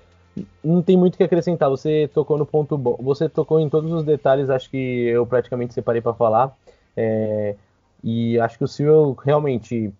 não 0.62 0.80
tem 0.80 0.96
muito 0.96 1.14
o 1.14 1.16
que 1.16 1.24
acrescentar. 1.24 1.68
Você 1.68 2.08
tocou 2.14 2.38
no 2.38 2.46
ponto 2.46 2.78
bom, 2.78 2.96
você 3.00 3.28
tocou 3.28 3.58
em 3.58 3.68
todos 3.68 3.90
os 3.92 4.04
detalhes, 4.04 4.50
acho 4.50 4.70
que 4.70 4.76
eu 4.76 5.26
praticamente 5.26 5.74
separei 5.74 6.00
para 6.00 6.14
falar. 6.14 6.56
É, 6.96 7.56
e 8.02 8.38
acho 8.38 8.56
que 8.56 8.64
o 8.64 8.68
Cyril 8.68 9.16
realmente, 9.24 9.92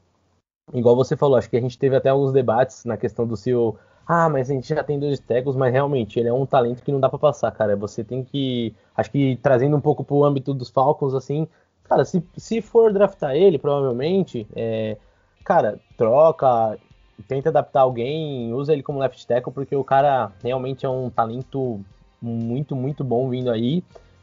igual 0.73 0.95
você 0.95 1.17
falou, 1.17 1.37
acho 1.37 1.51
que 1.51 1.57
a 1.57 1.61
gente 1.61 1.79
teve 1.79 1.97
até 1.97 2.09
alguns 2.09 2.33
debates 2.33 2.85
na 2.85 2.97
questão 2.97 3.27
do 3.27 3.37
Cyril. 3.37 3.77
Ah, 4.07 4.29
mas 4.29 4.51
a 4.51 4.55
gente 4.55 4.69
já 4.69 4.85
tem 4.85 4.99
dois 4.99 5.19
tecos, 5.19 5.57
mas 5.57 5.73
realmente 5.73 6.19
ele 6.21 6.29
é 6.29 6.33
um 6.33 6.45
talento 6.45 6.83
que 6.83 6.93
não 6.93 7.01
dá 7.01 7.09
para 7.09 7.19
passar, 7.19 7.51
cara. 7.53 7.75
Você 7.77 8.05
tem 8.05 8.23
que, 8.23 8.75
acho 8.97 9.11
que 9.11 9.37
trazendo 9.43 9.77
um 9.77 9.81
pouco 9.81 10.05
pro 10.05 10.25
âmbito 10.25 10.53
dos 10.53 10.69
Falcons, 10.69 11.15
assim, 11.15 11.49
cara, 11.85 12.05
se, 12.05 12.23
se 12.37 12.61
for 12.61 12.93
draftar 12.93 13.35
ele, 13.35 13.59
provavelmente, 13.59 14.47
é, 14.55 14.99
cara, 15.43 15.81
troca, 15.97 16.79
tenta 17.27 17.49
adaptar 17.49 17.81
alguém, 17.81 18.53
usa 18.53 18.73
ele 18.73 18.83
como 18.83 18.99
left 18.99 19.27
tackle, 19.27 19.53
porque 19.53 19.75
o 19.75 19.85
cara 19.85 20.33
realmente 20.43 20.85
é 20.85 20.89
um 20.89 21.09
talento 21.09 21.81
muito, 22.21 22.77
muito 22.77 23.03
bom 23.03 23.29
vindo 23.31 23.51
aí. 23.51 23.83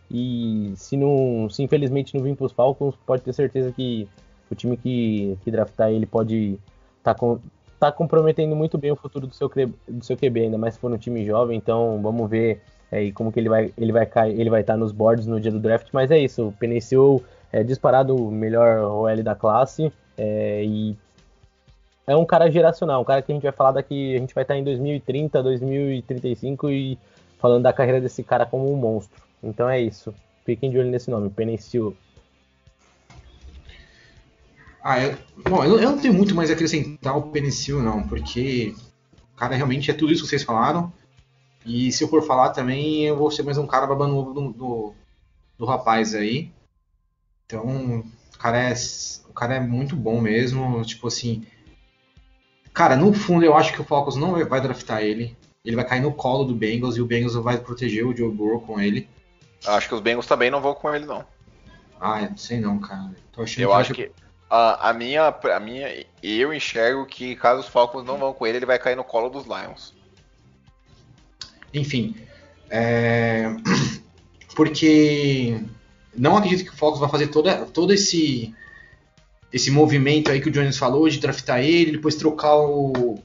E 0.09 0.73
se 0.75 0.97
não, 0.97 1.49
se 1.49 1.63
infelizmente 1.63 2.15
não 2.15 2.23
vir 2.23 2.35
para 2.35 2.45
os 2.45 2.51
Falcons, 2.51 2.95
pode 3.05 3.23
ter 3.23 3.33
certeza 3.33 3.71
que 3.71 4.07
o 4.51 4.55
time 4.55 4.75
que, 4.75 5.37
que 5.43 5.49
draftar 5.49 5.89
ele 5.89 6.05
pode 6.05 6.59
estar 6.99 7.13
tá 7.13 7.15
com, 7.15 7.39
tá 7.81 7.91
comprometendo 7.91 8.55
muito 8.55 8.77
bem 8.77 8.91
o 8.91 8.95
futuro 8.95 9.25
do 9.25 9.33
seu, 9.33 9.49
do 9.87 10.05
seu 10.05 10.15
QB, 10.15 10.41
ainda 10.41 10.57
mais 10.57 10.75
se 10.75 10.79
for 10.79 10.91
um 10.91 10.97
time 10.97 11.25
jovem. 11.25 11.57
Então 11.57 11.99
vamos 12.01 12.29
ver 12.29 12.61
aí 12.91 13.11
como 13.11 13.31
que 13.31 13.39
ele 13.39 13.49
vai 13.49 13.73
ele 13.77 13.91
vai 13.91 14.05
cair, 14.05 14.39
ele 14.39 14.49
vai 14.49 14.61
estar 14.61 14.73
tá 14.73 14.79
nos 14.79 14.91
boards 14.91 15.25
no 15.25 15.39
dia 15.39 15.51
do 15.51 15.59
draft. 15.59 15.87
Mas 15.91 16.11
é 16.11 16.17
isso, 16.19 16.49
o 16.49 16.51
Penicil 16.51 17.23
é 17.51 17.63
disparado 17.63 18.15
o 18.15 18.31
melhor 18.31 18.79
OL 18.79 19.23
da 19.23 19.35
classe 19.35 19.91
é, 20.17 20.63
e 20.63 20.95
é 22.05 22.15
um 22.15 22.25
cara 22.25 22.49
geracional, 22.49 23.01
um 23.01 23.05
cara 23.05 23.21
que 23.21 23.31
a 23.31 23.35
gente 23.35 23.43
vai 23.43 23.51
falar 23.51 23.71
daqui, 23.71 24.15
a 24.15 24.19
gente 24.19 24.35
vai 24.35 24.43
estar 24.43 24.57
em 24.57 24.63
2030, 24.63 25.41
2035 25.41 26.69
e 26.69 26.99
falando 27.39 27.63
da 27.63 27.73
carreira 27.73 27.99
desse 27.99 28.23
cara 28.23 28.45
como 28.45 28.71
um 28.71 28.75
monstro. 28.75 29.21
Então 29.41 29.67
é 29.67 29.79
isso. 29.79 30.13
Fiquem 30.45 30.69
de 30.69 30.77
olho 30.77 30.89
nesse 30.89 31.09
nome, 31.09 31.29
Penicil. 31.29 31.95
Ah, 34.83 34.99
eu, 34.99 35.17
bom, 35.47 35.63
eu, 35.63 35.79
eu, 35.79 35.91
não 35.91 35.99
tenho 35.99 36.13
muito 36.13 36.33
mais 36.33 36.49
a 36.49 36.53
acrescentar 36.53 37.15
o 37.15 37.31
Penicil, 37.31 37.81
não, 37.81 38.07
porque 38.07 38.73
cara 39.41 39.55
realmente 39.55 39.89
é 39.89 39.93
tudo 39.93 40.13
isso 40.13 40.21
que 40.21 40.29
vocês 40.29 40.43
falaram. 40.43 40.93
E 41.65 41.91
se 41.91 42.03
eu 42.03 42.07
for 42.07 42.21
falar 42.21 42.49
também, 42.51 43.05
eu 43.05 43.17
vou 43.17 43.31
ser 43.31 43.41
mais 43.41 43.57
um 43.57 43.65
cara 43.65 43.87
babando 43.87 44.15
ovo 44.15 44.33
do, 44.33 44.53
do, 44.53 44.93
do 45.57 45.65
rapaz 45.65 46.13
aí. 46.13 46.51
Então, 47.45 48.03
o 48.33 48.37
cara, 48.37 48.69
é, 48.69 48.73
o 49.27 49.33
cara 49.33 49.55
é 49.55 49.59
muito 49.59 49.95
bom 49.95 50.21
mesmo. 50.21 50.83
Tipo 50.83 51.07
assim, 51.07 51.43
Cara, 52.73 52.95
no 52.95 53.13
fundo 53.13 53.43
eu 53.43 53.55
acho 53.55 53.73
que 53.73 53.81
o 53.81 53.83
Falcons 53.83 54.15
não 54.15 54.45
vai 54.45 54.61
draftar 54.61 55.01
ele. 55.01 55.35
Ele 55.65 55.75
vai 55.75 55.85
cair 55.85 56.01
no 56.01 56.13
colo 56.13 56.43
do 56.43 56.55
Bengals 56.55 56.97
e 56.97 57.01
o 57.01 57.05
Bengals 57.05 57.35
vai 57.35 57.57
proteger 57.57 58.05
o 58.05 58.15
Joe 58.15 58.31
Burrow 58.31 58.61
com 58.61 58.79
ele. 58.79 59.09
Acho 59.65 59.87
que 59.87 59.95
os 59.95 60.01
Bengals 60.01 60.25
também 60.25 60.49
não 60.49 60.61
vão 60.61 60.73
com 60.73 60.93
ele, 60.93 61.05
não. 61.05 61.25
Ah, 61.99 62.21
não 62.21 62.37
sei 62.37 62.59
não, 62.59 62.79
cara. 62.79 63.11
eu 63.37 63.45
que 63.45 63.63
acho 63.63 63.93
que 63.93 64.11
a, 64.51 64.89
a, 64.89 64.93
minha, 64.93 65.29
a 65.29 65.59
minha, 65.61 66.05
eu 66.21 66.53
enxergo 66.53 67.05
que 67.05 67.37
caso 67.37 67.61
os 67.61 67.67
Falcons 67.67 68.05
não 68.05 68.17
vão 68.17 68.33
com 68.33 68.45
ele, 68.45 68.57
ele 68.57 68.65
vai 68.65 68.77
cair 68.77 68.97
no 68.97 69.03
colo 69.03 69.29
dos 69.29 69.45
Lions. 69.45 69.95
Enfim, 71.73 72.17
é... 72.69 73.45
porque 74.53 75.63
não 76.13 76.35
acredito 76.35 76.65
que 76.65 76.75
o 76.75 76.77
Falcons 76.77 76.99
vai 76.99 77.09
fazer 77.09 77.27
toda, 77.27 77.65
todo 77.65 77.93
esse 77.93 78.53
esse 79.53 79.71
movimento 79.71 80.31
aí 80.31 80.41
que 80.41 80.49
o 80.49 80.51
Jones 80.51 80.77
falou 80.77 81.07
de 81.07 81.19
draftar 81.19 81.59
ele, 81.59 81.93
depois 81.93 82.15
trocar 82.15 82.55
o, 82.55 83.19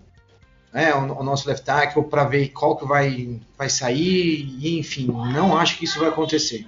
né, 0.72 0.92
o, 0.94 1.20
o, 1.20 1.22
nosso 1.22 1.48
left 1.48 1.64
tackle 1.64 2.04
para 2.04 2.24
ver 2.24 2.48
qual 2.48 2.76
que 2.76 2.84
vai, 2.84 3.40
vai 3.56 3.68
sair, 3.68 4.44
e, 4.60 4.76
enfim, 4.76 5.06
não 5.06 5.56
acho 5.56 5.78
que 5.78 5.84
isso 5.84 6.00
vai 6.00 6.08
acontecer. 6.08 6.66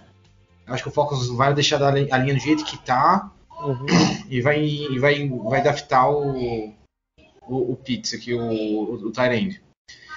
Acho 0.64 0.84
que 0.84 0.88
o 0.88 0.92
Falcons 0.92 1.26
vai 1.28 1.52
deixar 1.52 1.82
a 1.82 1.90
linha 1.90 2.34
do 2.34 2.40
jeito 2.40 2.64
que 2.64 2.78
tá 2.78 3.32
uhum. 3.62 3.86
e 4.28 4.40
vai, 4.40 4.64
e 4.64 4.98
vai, 4.98 5.28
vai 5.28 5.62
draftar 5.62 6.10
o, 6.10 6.72
o, 7.48 7.72
o 7.72 7.76
Pitts 7.76 8.14
aqui, 8.14 8.34
o, 8.34 8.40
o, 8.40 8.94
o 8.94 9.10
Tyrande. 9.10 9.62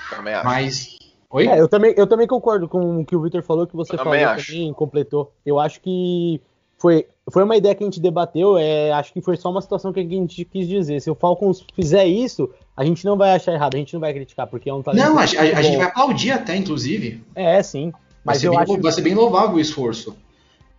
Também 0.09 0.33
acho. 0.33 0.45
Mas. 0.45 0.97
Oi? 1.29 1.47
É, 1.47 1.59
eu, 1.59 1.67
também, 1.67 1.93
eu 1.95 2.05
também 2.05 2.27
concordo 2.27 2.67
com 2.67 2.99
o 2.99 3.05
que 3.05 3.15
o 3.15 3.21
Victor 3.21 3.41
falou, 3.41 3.65
que 3.65 3.75
você 3.75 3.93
eu 3.93 3.97
falou 3.97 4.13
também, 4.13 4.43
também 4.43 4.73
completou. 4.73 5.31
Eu 5.45 5.59
acho 5.59 5.79
que 5.79 6.41
foi, 6.77 7.07
foi 7.31 7.43
uma 7.43 7.55
ideia 7.55 7.73
que 7.73 7.83
a 7.83 7.87
gente 7.87 8.01
debateu, 8.01 8.57
é, 8.57 8.91
acho 8.91 9.13
que 9.13 9.21
foi 9.21 9.37
só 9.37 9.49
uma 9.49 9.61
situação 9.61 9.93
que 9.93 9.99
a 9.99 10.03
gente 10.03 10.43
quis 10.43 10.67
dizer. 10.67 10.99
Se 10.99 11.09
o 11.09 11.15
Falcons 11.15 11.63
fizer 11.73 12.05
isso, 12.05 12.49
a 12.75 12.83
gente 12.83 13.05
não 13.05 13.15
vai 13.15 13.35
achar 13.35 13.53
errado, 13.53 13.75
a 13.75 13.77
gente 13.77 13.93
não 13.93 14.01
vai 14.01 14.13
criticar, 14.13 14.47
porque 14.47 14.69
é 14.69 14.73
um 14.73 14.81
talento. 14.81 15.05
Não, 15.05 15.17
a, 15.17 15.21
a, 15.21 15.23
a 15.23 15.61
gente 15.61 15.77
vai 15.77 15.85
aplaudir 15.85 16.31
até, 16.31 16.55
inclusive. 16.55 17.23
É, 17.33 17.61
sim. 17.63 17.93
Mas 18.25 18.41
vai 18.41 18.47
eu 18.47 18.51
bem, 18.51 18.59
acho 18.59 18.81
vai 18.81 18.91
ser 18.91 19.01
bem 19.01 19.13
louvável 19.13 19.55
o 19.55 19.59
esforço. 19.59 20.17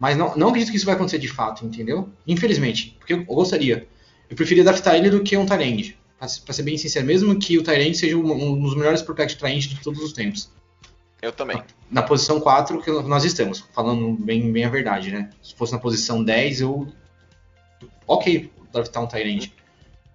Mas 0.03 0.17
não, 0.17 0.37
não 0.37 0.49
acredito 0.49 0.73
que 0.73 0.77
isso 0.77 0.85
vai 0.85 0.97
acontecer 0.97 1.21
de 1.21 1.29
fato, 1.29 1.65
entendeu? 1.65 2.11
Infelizmente. 2.27 2.97
Porque 2.99 3.13
eu 3.13 3.25
gostaria. 3.25 3.87
Eu 4.29 4.35
preferia 4.35 4.65
adaptar 4.65 4.97
ele 4.97 5.09
do 5.09 5.23
que 5.23 5.37
um 5.37 5.47
Tyrande. 5.47 5.97
Pra, 6.19 6.27
pra 6.45 6.53
ser 6.53 6.65
bem 6.65 6.77
sincero, 6.77 7.07
mesmo 7.07 7.39
que 7.39 7.57
o 7.57 7.63
Tyrande 7.63 7.97
seja 7.97 8.17
um, 8.17 8.33
um 8.33 8.61
dos 8.61 8.75
melhores 8.75 9.01
protect 9.01 9.39
Tyrande 9.39 9.69
de 9.69 9.81
todos 9.81 10.03
os 10.03 10.13
tempos. 10.13 10.51
Eu 11.23 11.31
também. 11.31 11.63
Na 11.89 12.03
posição 12.03 12.41
4 12.41 12.83
que 12.83 12.91
nós 12.91 13.23
estamos, 13.23 13.61
falando 13.73 14.15
bem, 14.15 14.51
bem 14.51 14.65
a 14.65 14.69
verdade, 14.69 15.13
né? 15.13 15.31
Se 15.41 15.55
fosse 15.55 15.73
na 15.73 15.79
posição 15.79 16.25
10, 16.25 16.63
eu. 16.63 16.89
Ok, 18.05 18.51
draftar 18.73 19.05
um 19.05 19.07
Tyrande. 19.07 19.55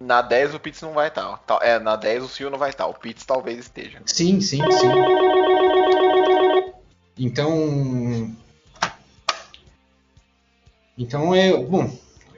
Na 0.02 0.22
10 0.22 0.56
o 0.56 0.60
Pitts 0.60 0.82
não 0.82 0.92
vai 0.92 1.08
estar. 1.08 1.42
É, 1.62 1.80
na 1.80 1.96
10 1.96 2.24
o 2.24 2.28
Sil 2.28 2.52
não 2.52 2.60
vai 2.60 2.72
estar. 2.72 2.88
O 2.88 2.94
Pitts 2.94 3.26
talvez 3.26 3.60
esteja. 3.60 4.02
Sim, 4.06 4.42
sim, 4.42 4.60
sim. 4.70 4.92
Então. 7.18 8.36
Então 10.98 11.34
é. 11.34 11.56
Bom, 11.56 11.90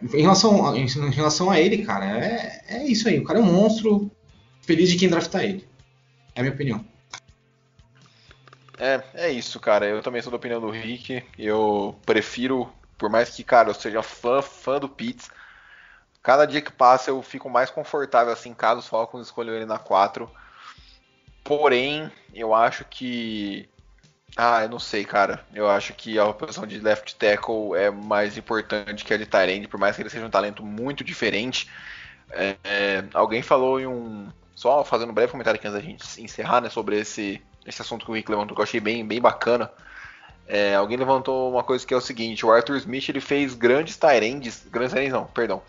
em 0.02 0.22
relação, 0.22 0.76
em 0.76 1.12
relação 1.12 1.50
a 1.50 1.60
ele, 1.60 1.86
cara, 1.86 2.06
é, 2.06 2.64
é 2.68 2.84
isso 2.84 3.08
aí. 3.08 3.20
O 3.20 3.24
cara 3.24 3.40
é 3.40 3.42
um 3.42 3.52
monstro. 3.52 4.12
Feliz 4.62 4.90
de 4.90 4.98
quem 4.98 5.10
draftar 5.10 5.44
ele. 5.44 5.68
É 6.36 6.42
a 6.42 6.44
minha 6.44 6.54
opinião. 6.54 6.86
É, 8.78 9.04
é 9.14 9.30
isso, 9.30 9.60
cara. 9.60 9.86
Eu 9.86 10.02
também 10.02 10.22
sou 10.22 10.32
da 10.32 10.38
opinião 10.38 10.62
do 10.62 10.70
Rick. 10.70 11.24
Eu 11.38 11.96
prefiro, 12.06 12.72
por 12.98 13.10
mais 13.10 13.30
que, 13.32 13.44
cara, 13.44 13.70
eu 13.70 13.74
seja 13.74 14.02
fã, 14.04 14.42
fã 14.42 14.80
do 14.80 14.88
Pitts, 14.88 15.30
cada 16.22 16.46
dia 16.46 16.62
que 16.62 16.72
passa 16.72 17.10
eu 17.10 17.22
fico 17.22 17.50
mais 17.50 17.70
confortável 17.70 18.32
assim, 18.32 18.54
caso 18.54 18.80
os 18.80 18.88
Falcons 18.88 19.28
escolham 19.28 19.56
ele 19.56 19.66
na 19.66 19.78
4. 19.78 20.30
Porém, 21.44 22.12
eu 22.34 22.54
acho 22.54 22.86
que 22.86 23.68
Ah, 24.38 24.64
eu 24.64 24.70
não 24.70 24.80
sei, 24.80 25.04
cara. 25.04 25.46
Eu 25.54 25.70
acho 25.70 25.94
que 25.94 26.18
a 26.18 26.32
posição 26.32 26.66
de 26.66 26.80
left 26.80 27.16
tackle 27.16 27.76
é 27.76 27.90
mais 27.90 28.38
importante 28.38 29.04
que 29.04 29.14
a 29.14 29.18
de 29.18 29.26
Tyrande, 29.26 29.68
por 29.68 29.80
mais 29.80 29.96
que 29.96 30.02
ele 30.02 30.10
seja 30.10 30.26
um 30.26 30.30
talento 30.30 30.64
muito 30.64 31.04
diferente. 31.04 31.70
É, 32.32 32.56
é, 32.64 33.04
alguém 33.14 33.42
falou 33.42 33.80
em 33.80 33.88
um. 33.88 34.30
Só 34.56 34.84
fazendo 34.84 35.12
um 35.12 35.14
breve 35.14 35.32
comentário 35.32 35.58
aqui 35.58 35.68
antes 35.68 35.82
da 35.82 35.86
gente 35.86 36.22
encerrar, 36.22 36.62
né, 36.62 36.70
sobre 36.70 37.00
esse, 37.00 37.42
esse 37.66 37.82
assunto 37.82 38.06
que 38.06 38.12
o 38.12 38.14
Rick 38.14 38.30
levantou, 38.30 38.56
que 38.56 38.62
eu 38.62 38.64
achei 38.64 38.80
bem, 38.80 39.06
bem 39.06 39.22
bacana. 39.22 39.72
É, 40.46 40.76
alguém 40.76 40.98
levantou 40.98 41.52
uma 41.52 41.64
coisa 41.64 41.86
que 41.86 41.94
é 41.94 41.98
o 41.98 42.02
seguinte: 42.02 42.46
o 42.46 42.52
Arthur 42.52 42.76
Smith 42.78 43.08
ele 43.08 43.22
fez 43.22 43.54
grandes 43.54 43.96
Tyrands, 43.96 44.66
grandes 44.70 44.94
Tyrands 44.94 45.14
não, 45.14 45.26
perdão, 45.26 45.62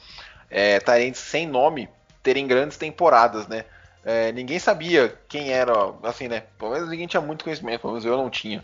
é, 0.51 0.81
sem 1.15 1.47
nome 1.47 1.89
terem 2.23 2.47
grandes 2.47 2.77
temporadas, 2.77 3.47
né? 3.47 3.65
É, 4.05 4.33
ninguém 4.33 4.59
sabia 4.59 5.19
quem 5.29 5.51
era, 5.53 5.73
assim, 6.03 6.29
né? 6.29 6.45
Pelo 6.59 6.73
menos 6.73 6.89
ninguém 6.89 7.07
tinha 7.07 7.21
muito 7.21 7.45
conhecimento, 7.45 7.81
pelo 7.83 7.93
menos 7.93 8.05
eu 8.05 8.17
não 8.17 8.31
tinha. 8.31 8.63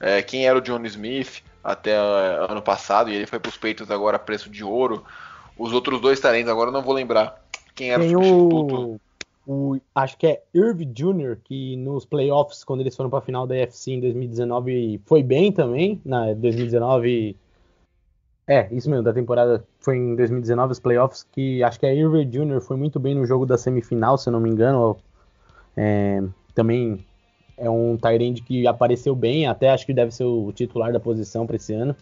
É, 0.00 0.22
quem 0.22 0.46
era 0.46 0.58
o 0.58 0.60
John 0.60 0.84
Smith 0.86 1.42
até 1.64 1.92
é, 1.92 2.46
ano 2.50 2.62
passado, 2.62 3.10
e 3.10 3.14
ele 3.14 3.26
foi 3.26 3.40
para 3.40 3.48
os 3.48 3.56
peitos 3.56 3.90
agora 3.90 4.16
a 4.16 4.20
preço 4.20 4.48
de 4.50 4.62
ouro. 4.62 5.04
Os 5.58 5.72
outros 5.72 6.00
dois 6.00 6.20
talentos, 6.20 6.50
agora 6.50 6.68
eu 6.68 6.72
não 6.72 6.82
vou 6.82 6.94
lembrar 6.94 7.42
quem 7.74 7.90
era 7.90 8.04
Tem 8.04 8.14
o 8.16 8.22
substituto. 8.22 8.90
o, 9.46 9.74
o- 9.74 9.80
acho 9.94 10.16
que 10.18 10.26
é 10.26 10.42
Irv 10.54 10.84
Jr., 10.84 11.36
que 11.42 11.76
nos 11.76 12.04
playoffs, 12.04 12.62
quando 12.64 12.80
eles 12.80 12.94
foram 12.94 13.10
para 13.10 13.20
a 13.20 13.22
final 13.22 13.46
da 13.46 13.54
UFC 13.54 13.92
em 13.92 14.00
2019, 14.00 15.00
foi 15.06 15.22
bem 15.22 15.50
também. 15.52 16.00
Na 16.04 16.32
2019. 16.34 17.36
É, 18.48 18.68
isso 18.72 18.88
mesmo, 18.88 19.02
da 19.02 19.12
temporada 19.12 19.64
foi 19.80 19.96
em 19.96 20.14
2019 20.14 20.72
os 20.72 20.78
playoffs, 20.78 21.26
que 21.32 21.64
acho 21.64 21.80
que 21.80 21.86
é 21.86 21.94
Irv 21.94 22.24
Jr. 22.24 22.60
foi 22.60 22.76
muito 22.76 23.00
bem 23.00 23.14
no 23.14 23.26
jogo 23.26 23.44
da 23.44 23.58
semifinal, 23.58 24.16
se 24.16 24.28
eu 24.28 24.32
não 24.32 24.40
me 24.40 24.48
engano. 24.48 24.96
É, 25.76 26.22
também 26.54 27.04
é 27.58 27.68
um 27.68 27.96
Tyrande 27.96 28.42
que 28.42 28.66
apareceu 28.66 29.16
bem, 29.16 29.48
até 29.48 29.70
acho 29.70 29.84
que 29.84 29.92
deve 29.92 30.12
ser 30.12 30.24
o 30.24 30.52
titular 30.52 30.92
da 30.92 31.00
posição 31.00 31.44
para 31.44 31.56
esse 31.56 31.74
ano. 31.74 31.96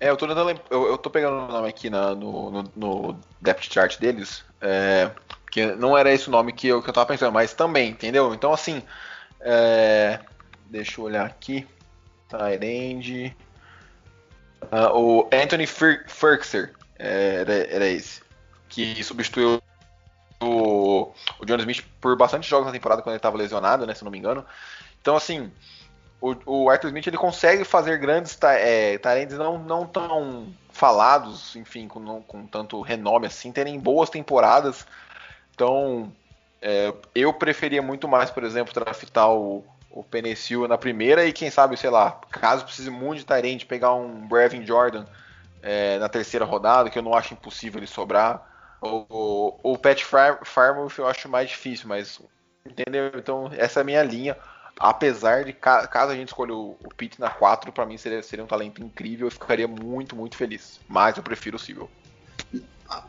É, 0.00 0.08
eu 0.08 0.16
tô 0.16 0.26
eu, 0.70 0.86
eu 0.86 0.96
tô 0.96 1.10
pegando 1.10 1.36
o 1.36 1.52
nome 1.52 1.68
aqui 1.68 1.90
na- 1.90 2.14
no, 2.14 2.50
no, 2.50 2.64
no 2.74 3.16
depth 3.40 3.70
chart 3.70 3.98
deles, 3.98 4.44
é, 4.60 5.10
que 5.50 5.66
não 5.74 5.98
era 5.98 6.10
esse 6.10 6.28
o 6.28 6.30
nome 6.30 6.52
que 6.52 6.68
eu, 6.68 6.80
que 6.80 6.88
eu 6.88 6.94
tava 6.94 7.06
pensando, 7.06 7.32
mas 7.32 7.52
também, 7.52 7.90
entendeu? 7.90 8.32
Então, 8.32 8.52
assim, 8.52 8.80
é, 9.40 10.20
deixa 10.66 11.00
eu 11.00 11.04
olhar 11.04 11.26
aqui, 11.26 11.66
Tyrande, 12.28 13.36
Ah, 14.70 14.92
o 14.92 15.28
Anthony 15.32 15.66
Firkser 15.66 16.74
é, 16.98 17.36
era, 17.40 17.54
era 17.54 17.86
esse, 17.86 18.22
que 18.68 19.02
substituiu 19.02 19.62
o, 20.40 21.12
o 21.40 21.46
John 21.46 21.56
Smith 21.56 21.84
por 22.00 22.16
bastante 22.16 22.48
jogos 22.48 22.66
na 22.66 22.72
temporada 22.72 23.02
quando 23.02 23.12
ele 23.12 23.18
estava 23.18 23.36
lesionado, 23.36 23.86
né, 23.86 23.94
se 23.94 24.04
não 24.04 24.10
me 24.10 24.18
engano. 24.18 24.44
Então, 25.00 25.16
assim, 25.16 25.50
o, 26.20 26.34
o 26.46 26.70
Arthur 26.70 26.88
Smith 26.88 27.06
ele 27.06 27.16
consegue 27.16 27.64
fazer 27.64 27.98
grandes 27.98 28.36
é, 28.42 29.00
não, 29.36 29.58
não 29.58 29.86
tão 29.86 30.52
falados, 30.70 31.56
enfim, 31.56 31.88
com, 31.88 32.00
não- 32.00 32.22
com 32.22 32.46
tanto 32.46 32.80
renome 32.80 33.26
assim, 33.26 33.52
terem 33.52 33.78
boas 33.78 34.10
temporadas. 34.10 34.86
Então, 35.54 36.12
é, 36.60 36.92
eu 37.14 37.32
preferia 37.32 37.82
muito 37.82 38.06
mais, 38.08 38.30
por 38.30 38.44
exemplo, 38.44 38.72
draftar 38.74 39.30
o, 39.32 39.64
o 39.90 40.02
Penicil 40.04 40.68
na 40.68 40.78
primeira 40.78 41.24
e 41.24 41.32
quem 41.32 41.50
sabe, 41.50 41.76
sei 41.76 41.90
lá, 41.90 42.20
caso 42.30 42.64
precise 42.64 42.90
muito 42.90 43.20
de 43.20 43.26
Tyrande, 43.26 43.66
pegar 43.66 43.94
um 43.94 44.26
Brevin 44.28 44.64
Jordan 44.64 45.06
é, 45.62 45.98
na 45.98 46.08
terceira 46.08 46.44
rodada, 46.44 46.90
que 46.90 46.98
eu 46.98 47.02
não 47.02 47.14
acho 47.14 47.34
impossível 47.34 47.78
ele 47.78 47.86
sobrar. 47.86 48.46
O, 48.80 49.06
o, 49.08 49.72
o 49.72 49.78
Pat 49.78 50.02
Far- 50.04 50.40
Farmouth 50.44 50.98
eu 50.98 51.06
acho 51.06 51.28
mais 51.28 51.48
difícil, 51.48 51.88
mas 51.88 52.20
entendeu? 52.64 53.10
Então 53.16 53.50
essa 53.56 53.80
é 53.80 53.82
a 53.82 53.84
minha 53.84 54.02
linha. 54.02 54.36
Apesar 54.78 55.44
de 55.44 55.52
ca- 55.52 55.88
caso 55.88 56.12
a 56.12 56.14
gente 56.14 56.28
escolha 56.28 56.54
o, 56.54 56.76
o 56.84 56.88
Pitt 56.96 57.18
na 57.20 57.28
4, 57.30 57.72
pra 57.72 57.84
mim 57.84 57.96
seria, 57.98 58.22
seria 58.22 58.44
um 58.44 58.48
talento 58.48 58.80
incrível, 58.80 59.26
eu 59.26 59.30
ficaria 59.32 59.66
muito, 59.66 60.14
muito 60.14 60.36
feliz. 60.36 60.78
Mas 60.86 61.16
eu 61.16 61.22
prefiro 61.22 61.56
o 61.56 61.58
Civil. 61.58 61.90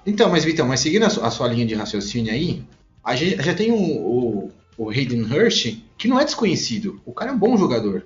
Então, 0.05 0.30
mas 0.30 0.43
Vitão, 0.43 0.67
mas 0.67 0.80
seguindo 0.80 1.05
a 1.05 1.09
sua, 1.09 1.27
a 1.27 1.32
sua 1.32 1.47
linha 1.47 1.65
de 1.65 1.75
raciocínio 1.75 2.34
aí, 2.34 2.63
a 3.03 3.15
gente 3.15 3.41
já 3.41 3.53
tem 3.53 3.71
um- 3.71 4.01
o, 4.01 4.51
o 4.80 4.89
Hayden 4.89 5.23
Hurst, 5.23 5.77
que 5.97 6.07
não 6.07 6.17
é 6.17 6.23
desconhecido. 6.23 7.01
O 7.05 7.11
cara 7.11 7.32
é 7.32 7.34
um 7.34 7.38
bom 7.38 7.57
jogador. 7.57 8.05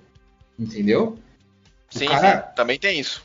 Entendeu? 0.57 1.19
O 1.93 1.97
Sim, 1.99 2.07
cara- 2.07 2.47
sim, 2.49 2.55
também 2.55 2.80
tem 2.80 2.99
isso. 2.99 3.24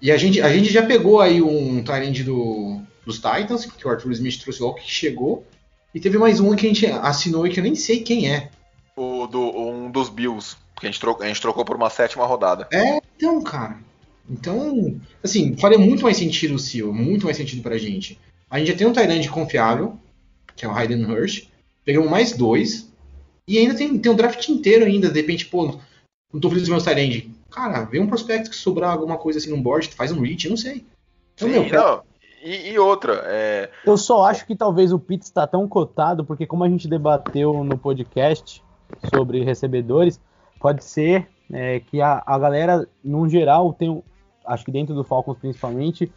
E 0.00 0.12
a 0.12 0.16
gente, 0.18 0.40
a 0.42 0.52
gente 0.52 0.70
já 0.70 0.82
pegou 0.84 1.20
aí 1.20 1.40
um 1.40 1.82
Tyrande 1.82 2.22
do, 2.22 2.80
dos 3.04 3.16
Titans, 3.16 3.64
que 3.64 3.86
o 3.86 3.90
Arthur 3.90 4.12
Smith 4.12 4.38
trouxe 4.40 4.62
logo 4.62 4.74
que 4.74 4.90
chegou. 4.90 5.46
E 5.94 6.00
teve 6.00 6.18
mais 6.18 6.38
um 6.38 6.54
que 6.54 6.66
a 6.66 6.68
gente 6.68 6.86
assinou 6.86 7.46
e 7.46 7.50
que 7.50 7.58
eu 7.60 7.64
nem 7.64 7.74
sei 7.74 8.00
quem 8.02 8.30
é. 8.30 8.50
O, 8.94 9.26
do, 9.26 9.40
um 9.40 9.90
dos 9.90 10.10
Bills, 10.10 10.56
que 10.78 10.86
a 10.86 10.90
gente, 10.90 11.00
trocou, 11.00 11.24
a 11.24 11.28
gente 11.28 11.40
trocou 11.40 11.64
por 11.64 11.76
uma 11.76 11.88
sétima 11.88 12.26
rodada. 12.26 12.68
Então, 13.16 13.42
cara. 13.42 13.78
Então, 14.28 15.00
assim, 15.24 15.56
faria 15.56 15.78
muito 15.78 16.02
mais 16.02 16.16
sentido 16.18 16.54
o 16.54 16.58
Seal, 16.58 16.92
muito 16.92 17.24
mais 17.24 17.36
sentido 17.38 17.62
pra 17.62 17.78
gente. 17.78 18.18
A 18.50 18.58
gente 18.58 18.70
já 18.70 18.76
tem 18.76 18.86
um 18.86 18.92
Tyrande 18.92 19.28
confiável, 19.30 19.98
que 20.54 20.64
é 20.64 20.68
o 20.68 20.72
Hayden 20.72 21.04
Hurst. 21.04 21.48
Pegamos 21.90 22.08
mais 22.08 22.36
dois. 22.36 22.88
E 23.48 23.58
ainda 23.58 23.74
tem, 23.74 23.98
tem 23.98 24.12
um 24.12 24.14
draft 24.14 24.48
inteiro 24.48 24.84
ainda. 24.84 25.10
De 25.10 25.20
repente, 25.20 25.46
pô, 25.46 25.76
não 26.32 26.40
tô 26.40 26.48
feliz 26.48 26.64
com 26.64 26.70
meus 26.70 26.84
Tyrande. 26.84 27.34
Cara, 27.50 27.82
vê 27.82 27.98
um 27.98 28.06
prospecto 28.06 28.48
que 28.48 28.54
sobrar 28.54 28.92
alguma 28.92 29.18
coisa 29.18 29.40
assim 29.40 29.50
no 29.50 29.60
board, 29.60 29.88
faz 29.88 30.12
um 30.12 30.20
reach, 30.20 30.44
eu 30.44 30.50
não 30.50 30.56
sei. 30.56 30.84
Então, 31.34 31.48
Sim, 31.48 31.68
meu, 31.68 31.72
não, 31.72 32.02
e, 32.44 32.70
e 32.70 32.78
outra, 32.78 33.22
é, 33.24 33.68
Eu 33.84 33.96
só 33.96 34.24
acho 34.24 34.46
que 34.46 34.54
talvez 34.54 34.92
o 34.92 35.00
Pitts 35.00 35.26
está 35.26 35.48
tão 35.48 35.66
cotado, 35.66 36.24
porque 36.24 36.46
como 36.46 36.62
a 36.62 36.68
gente 36.68 36.86
debateu 36.86 37.64
no 37.64 37.76
podcast 37.76 38.62
sobre 39.12 39.42
recebedores, 39.42 40.20
pode 40.60 40.84
ser 40.84 41.26
é, 41.52 41.80
que 41.80 42.00
a, 42.00 42.22
a 42.24 42.38
galera, 42.38 42.86
num 43.02 43.28
geral, 43.28 43.72
tem, 43.72 43.90
um- 43.90 44.02
acho 44.46 44.64
que 44.64 44.70
dentro 44.70 44.94
do 44.94 45.02
Falcons 45.02 45.38
principalmente, 45.38 46.12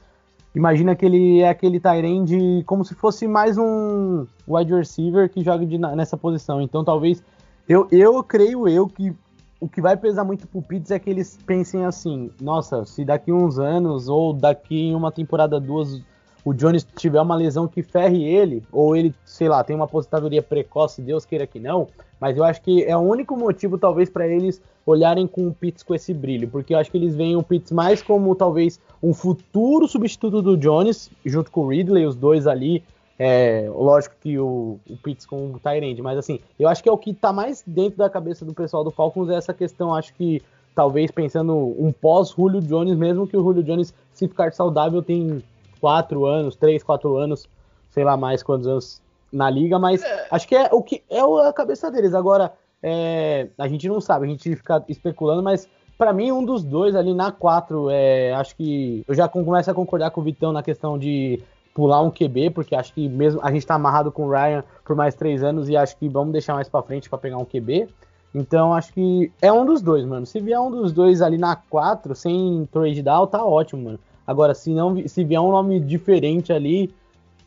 imagina 0.55 0.95
que 0.95 1.05
ele 1.05 1.39
é 1.39 1.49
aquele 1.49 1.79
Tyrande 1.79 2.63
como 2.65 2.83
se 2.85 2.93
fosse 2.95 3.27
mais 3.27 3.57
um 3.57 4.25
wide 4.47 4.73
receiver 4.73 5.29
que 5.29 5.43
joga 5.43 5.65
de- 5.65 5.77
nessa 5.77 6.17
posição. 6.17 6.61
Então 6.61 6.83
talvez, 6.83 7.23
eu, 7.67 7.87
eu 7.91 8.23
creio 8.23 8.67
eu 8.67 8.87
que 8.87 9.13
o 9.59 9.67
que 9.69 9.79
vai 9.79 9.95
pesar 9.95 10.25
muito 10.25 10.45
pro 10.45 10.61
Pitts 10.61 10.91
é 10.91 10.99
que 10.99 11.09
eles 11.09 11.39
pensem 11.45 11.85
assim, 11.85 12.29
nossa, 12.41 12.83
se 12.83 13.05
daqui 13.05 13.31
uns 13.31 13.57
anos 13.57 14.09
ou 14.09 14.33
daqui 14.33 14.89
em 14.89 14.95
uma 14.95 15.09
temporada, 15.09 15.57
duas, 15.57 16.01
o 16.43 16.53
Jones 16.53 16.85
tiver 16.97 17.21
uma 17.21 17.33
lesão 17.33 17.65
que 17.65 17.81
ferre 17.81 18.21
ele, 18.25 18.61
ou 18.73 18.93
ele, 18.93 19.15
sei 19.23 19.47
lá, 19.47 19.63
tem 19.63 19.73
uma 19.73 19.85
aposentadoria 19.85 20.43
precoce, 20.43 21.01
Deus 21.01 21.23
queira 21.25 21.47
que 21.47 21.61
não, 21.61 21.87
mas 22.19 22.35
eu 22.35 22.43
acho 22.43 22.61
que 22.61 22.83
é 22.83 22.97
o 22.97 22.99
único 22.99 23.37
motivo, 23.37 23.77
talvez, 23.77 24.09
para 24.09 24.27
eles 24.27 24.61
olharem 24.85 25.25
com 25.25 25.47
o 25.47 25.53
Pitts 25.53 25.81
com 25.81 25.95
esse 25.95 26.13
brilho, 26.13 26.49
porque 26.49 26.73
eu 26.73 26.77
acho 26.77 26.91
que 26.91 26.97
eles 26.97 27.15
veem 27.15 27.37
o 27.37 27.43
Pitts 27.43 27.71
mais 27.71 28.01
como, 28.01 28.35
talvez, 28.35 28.81
um 29.03 29.13
futuro 29.13 29.85
substituto 29.85 30.41
do 30.41 30.55
Jones, 30.55 31.11
junto 31.25 31.51
com 31.51 31.65
o 31.65 31.67
Ridley, 31.67 32.05
os 32.05 32.15
dois 32.15 32.47
ali, 32.47 32.81
é, 33.19 33.69
lógico 33.69 34.15
que 34.21 34.39
o, 34.39 34.79
o 34.89 34.97
Pitts 34.97 35.25
com 35.25 35.51
o 35.51 35.59
Tyrande, 35.59 36.01
mas 36.01 36.17
assim, 36.17 36.39
eu 36.57 36.69
acho 36.69 36.81
que 36.81 36.87
é 36.87 36.91
o 36.91 36.97
que 36.97 37.13
tá 37.13 37.33
mais 37.33 37.61
dentro 37.67 37.97
da 37.97 38.09
cabeça 38.09 38.45
do 38.45 38.53
pessoal 38.53 38.83
do 38.83 38.91
Falcons 38.91 39.29
é 39.29 39.35
essa 39.35 39.53
questão, 39.53 39.93
acho 39.93 40.13
que 40.13 40.41
talvez 40.73 41.11
pensando 41.11 41.53
um 41.53 41.91
pós-Julio 41.91 42.61
Jones, 42.61 42.97
mesmo 42.97 43.27
que 43.27 43.35
o 43.35 43.43
Julio 43.43 43.61
Jones, 43.61 43.93
se 44.13 44.27
ficar 44.27 44.53
saudável, 44.53 45.03
tem 45.03 45.43
quatro 45.81 46.25
anos, 46.25 46.55
três, 46.55 46.81
quatro 46.81 47.17
anos, 47.17 47.47
sei 47.91 48.05
lá 48.05 48.15
mais 48.15 48.41
quantos 48.41 48.67
anos 48.67 49.01
na 49.31 49.49
liga, 49.49 49.77
mas 49.77 50.01
acho 50.31 50.47
que 50.47 50.55
é 50.55 50.69
o 50.71 50.81
que 50.81 51.03
é 51.09 51.19
a 51.19 51.53
cabeça 51.53 51.91
deles. 51.91 52.13
Agora, 52.13 52.53
é, 52.81 53.47
a 53.57 53.67
gente 53.67 53.87
não 53.87 53.99
sabe, 53.99 54.25
a 54.25 54.29
gente 54.29 54.55
fica 54.55 54.83
especulando, 54.87 55.43
mas 55.43 55.67
pra 55.97 56.11
mim 56.13 56.31
um 56.31 56.43
dos 56.43 56.63
dois 56.63 56.95
ali 56.95 57.13
na 57.13 57.31
quatro, 57.31 57.89
é, 57.89 58.33
acho 58.33 58.55
que 58.55 59.03
eu 59.07 59.13
já 59.15 59.27
com- 59.27 59.43
começo 59.45 59.69
a 59.69 59.73
concordar 59.73 60.11
com 60.11 60.21
o 60.21 60.23
Vitão 60.23 60.51
na 60.51 60.63
questão 60.63 60.97
de 60.97 61.41
pular 61.73 62.01
um 62.01 62.11
QB, 62.11 62.51
porque 62.51 62.75
acho 62.75 62.93
que 62.93 63.07
mesmo 63.09 63.39
a 63.43 63.51
gente 63.51 63.65
tá 63.65 63.75
amarrado 63.75 64.11
com 64.11 64.25
o 64.27 64.29
Ryan 64.31 64.63
por 64.85 64.95
mais 64.95 65.15
três 65.15 65.41
anos 65.43 65.69
e 65.69 65.75
acho 65.77 65.97
que 65.97 66.07
vamos 66.07 66.31
deixar 66.31 66.53
mais 66.53 66.69
pra 66.69 66.81
frente 66.83 67.09
pra 67.09 67.17
pegar 67.17 67.37
um 67.37 67.45
QB. 67.45 67.87
Então 68.35 68.73
acho 68.73 68.91
que 68.93 69.31
é 69.41 69.51
um 69.51 69.65
dos 69.65 69.81
dois, 69.81 70.05
mano. 70.05 70.25
Se 70.25 70.39
vier 70.39 70.59
um 70.59 70.69
dos 70.71 70.91
dois 70.91 71.21
ali 71.21 71.37
na 71.37 71.55
4, 71.55 72.15
sem 72.15 72.67
trade 72.71 73.01
down, 73.01 73.27
tá 73.27 73.43
ótimo, 73.45 73.83
mano. 73.83 73.99
Agora, 74.25 74.53
se 74.53 74.71
não 74.71 74.95
se 75.07 75.23
vier 75.23 75.39
um 75.41 75.51
nome 75.51 75.79
diferente 75.79 76.51
ali, 76.53 76.93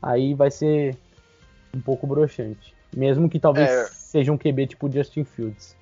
aí 0.02 0.34
vai 0.34 0.50
ser 0.50 0.96
um 1.74 1.80
pouco 1.80 2.06
broxante. 2.06 2.74
Mesmo 2.96 3.28
que 3.28 3.38
talvez 3.40 3.68
É. 3.68 3.84
seja 3.86 4.32
um 4.32 4.38
QB 4.38 4.66
tipo 4.68 4.90
Justin 4.90 5.24
Fields. 5.24 5.76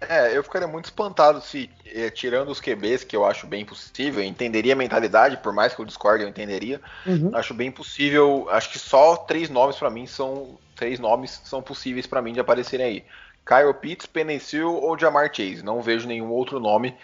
É, 0.00 0.36
eu 0.36 0.42
ficaria 0.42 0.66
muito 0.66 0.86
espantado 0.86 1.40
se, 1.42 1.68
eh, 1.84 2.08
tirando 2.10 2.48
os 2.48 2.60
QBs, 2.60 3.04
que 3.04 3.14
eu 3.14 3.24
acho 3.26 3.46
bem 3.46 3.64
possível, 3.64 4.22
eu 4.22 4.28
entenderia 4.28 4.72
a 4.72 4.76
mentalidade, 4.76 5.36
por 5.36 5.52
mais 5.52 5.74
que 5.74 5.80
eu 5.80 5.84
discorde, 5.84 6.24
eu 6.24 6.28
entenderia. 6.28 6.80
Uhum. 7.04 7.30
Acho 7.34 7.52
bem 7.52 7.70
possível, 7.70 8.48
acho 8.50 8.70
que 8.70 8.78
só 8.78 9.16
três 9.16 9.50
nomes 9.50 9.76
pra 9.76 9.90
mim 9.90 10.06
são 10.06 10.58
três 10.74 10.98
nomes 10.98 11.42
são 11.44 11.60
possíveis 11.60 12.06
pra 12.06 12.22
mim 12.22 12.32
de 12.32 12.40
aparecerem 12.40 12.86
aí. 12.86 13.04
Kyle 13.44 13.74
Pitts, 13.74 14.06
Penicil 14.06 14.72
ou 14.72 14.98
Jamar 14.98 15.30
Chase. 15.34 15.62
Não 15.62 15.82
vejo 15.82 16.08
nenhum 16.08 16.30
outro 16.30 16.58
nome 16.58 16.96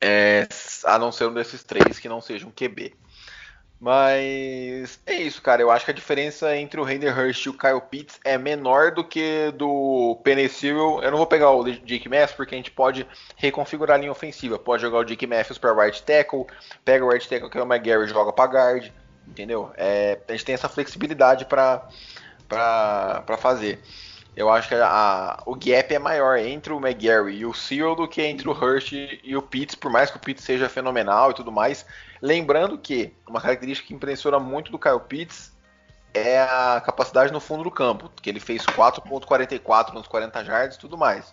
é, 0.00 0.48
a 0.84 0.98
não 0.98 1.12
ser 1.12 1.26
um 1.26 1.34
desses 1.34 1.62
três 1.62 1.98
que 1.98 2.08
não 2.08 2.20
seja 2.20 2.46
um 2.46 2.50
QB. 2.50 2.94
Mas 3.80 5.00
é 5.06 5.14
isso, 5.14 5.40
cara. 5.40 5.62
Eu 5.62 5.70
acho 5.70 5.86
que 5.86 5.90
a 5.90 5.94
diferença 5.94 6.54
entre 6.54 6.78
o 6.78 6.84
Hayden 6.84 7.08
Hurst 7.08 7.46
e 7.46 7.48
o 7.48 7.56
Kyle 7.56 7.80
Pitts 7.80 8.20
é 8.22 8.36
menor 8.36 8.90
do 8.90 9.02
que 9.02 9.50
do 9.56 10.20
Penicil. 10.22 11.00
Eu 11.02 11.10
não 11.10 11.16
vou 11.16 11.26
pegar 11.26 11.50
o 11.50 11.64
Jake 11.64 12.06
Matthews 12.06 12.32
porque 12.32 12.54
a 12.54 12.58
gente 12.58 12.70
pode 12.70 13.06
reconfigurar 13.36 13.96
a 13.96 13.98
linha 13.98 14.12
ofensiva. 14.12 14.58
Pode 14.58 14.82
jogar 14.82 14.98
o 14.98 15.04
Jake 15.04 15.26
Matthews 15.26 15.56
para 15.56 15.72
right 15.72 16.02
tackle, 16.02 16.46
pega 16.84 17.02
o 17.02 17.08
right 17.08 17.26
tackle 17.26 17.48
que 17.48 17.56
é 17.56 17.62
o 17.62 17.64
McGarry 17.64 18.04
e 18.04 18.08
joga 18.08 18.34
para 18.34 18.50
guard, 18.52 18.90
entendeu? 19.26 19.72
É, 19.78 20.18
a 20.28 20.32
gente 20.32 20.44
tem 20.44 20.54
essa 20.54 20.68
flexibilidade 20.68 21.46
para 21.46 21.88
fazer. 23.38 23.80
Eu 24.36 24.48
acho 24.48 24.68
que 24.68 24.74
a, 24.74 25.42
o 25.44 25.54
gap 25.54 25.94
é 25.94 25.98
maior 25.98 26.38
entre 26.38 26.72
o 26.72 26.78
McGarry 26.78 27.38
e 27.38 27.46
o 27.46 27.52
Cyril 27.52 27.94
do 27.94 28.08
que 28.08 28.22
entre 28.22 28.48
o 28.48 28.52
Hurst 28.52 28.92
e 28.92 29.36
o 29.36 29.42
Pitts, 29.42 29.74
por 29.74 29.90
mais 29.90 30.10
que 30.10 30.16
o 30.16 30.20
Pitts 30.20 30.44
seja 30.44 30.68
fenomenal 30.68 31.30
e 31.30 31.34
tudo 31.34 31.50
mais. 31.50 31.84
Lembrando 32.22 32.78
que 32.78 33.12
uma 33.28 33.40
característica 33.40 33.88
que 33.88 33.94
impressiona 33.94 34.38
muito 34.38 34.70
do 34.70 34.78
Kyle 34.78 35.00
Pitts 35.00 35.52
é 36.14 36.40
a 36.40 36.80
capacidade 36.84 37.32
no 37.32 37.40
fundo 37.40 37.64
do 37.64 37.70
campo, 37.70 38.10
que 38.20 38.30
ele 38.30 38.40
fez 38.40 38.64
4.44 38.64 39.92
nos 39.92 40.06
40 40.06 40.44
jardas 40.44 40.76
e 40.76 40.78
tudo 40.78 40.96
mais. 40.96 41.32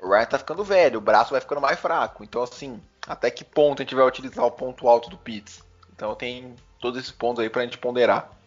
O 0.00 0.08
Ryan 0.08 0.26
tá 0.26 0.38
ficando 0.38 0.64
velho, 0.64 0.98
o 0.98 1.02
braço 1.02 1.32
vai 1.32 1.40
ficando 1.40 1.60
mais 1.60 1.78
fraco. 1.78 2.22
Então, 2.22 2.42
assim, 2.42 2.80
até 3.06 3.30
que 3.30 3.44
ponto 3.44 3.82
a 3.82 3.84
gente 3.84 3.94
vai 3.94 4.06
utilizar 4.06 4.44
o 4.44 4.50
ponto 4.50 4.88
alto 4.88 5.10
do 5.10 5.16
Pitts? 5.16 5.62
Então, 5.94 6.14
tem 6.14 6.54
todos 6.80 7.00
esses 7.00 7.12
pontos 7.12 7.42
aí 7.42 7.50
pra 7.50 7.62
gente 7.62 7.78
ponderar. 7.78 8.37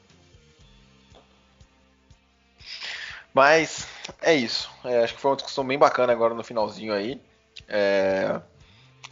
Mas 3.34 3.88
é 4.21 4.34
isso. 4.34 4.69
É, 4.84 5.03
acho 5.03 5.15
que 5.15 5.21
foi 5.21 5.32
uma 5.32 5.38
discussão 5.38 5.65
bem 5.65 5.77
bacana 5.77 6.11
agora 6.11 6.34
no 6.34 6.43
finalzinho 6.43 6.93
aí. 6.93 7.21
É, 7.67 8.39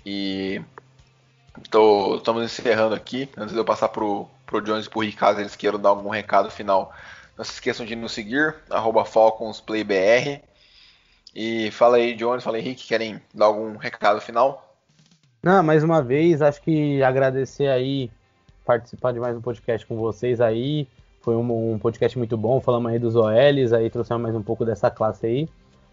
e 0.05 0.61
Tô, 1.70 2.15
estamos 2.15 2.43
encerrando 2.43 2.95
aqui. 2.95 3.30
Antes 3.38 3.53
de 3.53 3.59
eu 3.59 3.65
passar 3.65 3.89
pro, 3.89 4.28
pro 4.45 4.61
Jones 4.61 4.86
e 4.86 4.89
pro 4.89 5.01
Rick, 5.01 5.17
caso 5.17 5.39
eles 5.39 5.55
queiram 5.55 5.80
dar 5.80 5.89
algum 5.89 6.09
recado 6.09 6.49
final. 6.49 6.93
Não 7.38 7.43
se 7.43 7.53
esqueçam 7.53 7.86
de 7.86 7.95
nos 7.95 8.11
seguir, 8.11 8.55
FalconsPlayBR. 9.05 10.41
E 11.36 11.72
fala 11.72 11.97
aí, 11.97 12.15
Jones, 12.15 12.43
fala 12.43 12.57
aí, 12.57 12.63
Rick, 12.63 12.88
querem 12.88 13.22
dar 13.34 13.45
algum 13.45 13.78
recado 13.78 14.20
final? 14.22 14.76
Não, 15.43 15.63
mais 15.63 15.84
uma 15.84 16.01
vez, 16.01 16.41
acho 16.41 16.61
que 16.61 17.01
agradecer 17.01 17.67
aí, 17.67 18.11
participar 18.65 19.13
de 19.13 19.20
mais 19.20 19.38
um 19.38 19.41
podcast 19.41 19.86
com 19.86 19.95
vocês 19.95 20.41
aí. 20.41 20.88
Foi 21.22 21.36
um, 21.36 21.74
um 21.74 21.80
podcast 21.80 22.17
muito 22.17 22.38
bom, 22.38 22.61
falamos 22.61 22.91
aí 22.91 22.99
dos 22.99 23.15
OLs, 23.15 23.74
aí 23.74 23.89
trouxemos 23.89 24.24
mais 24.24 24.36
um 24.36 24.41
pouco 24.41 24.63
dessa 24.63 24.89
classe 24.89 25.26
aí. 25.26 25.49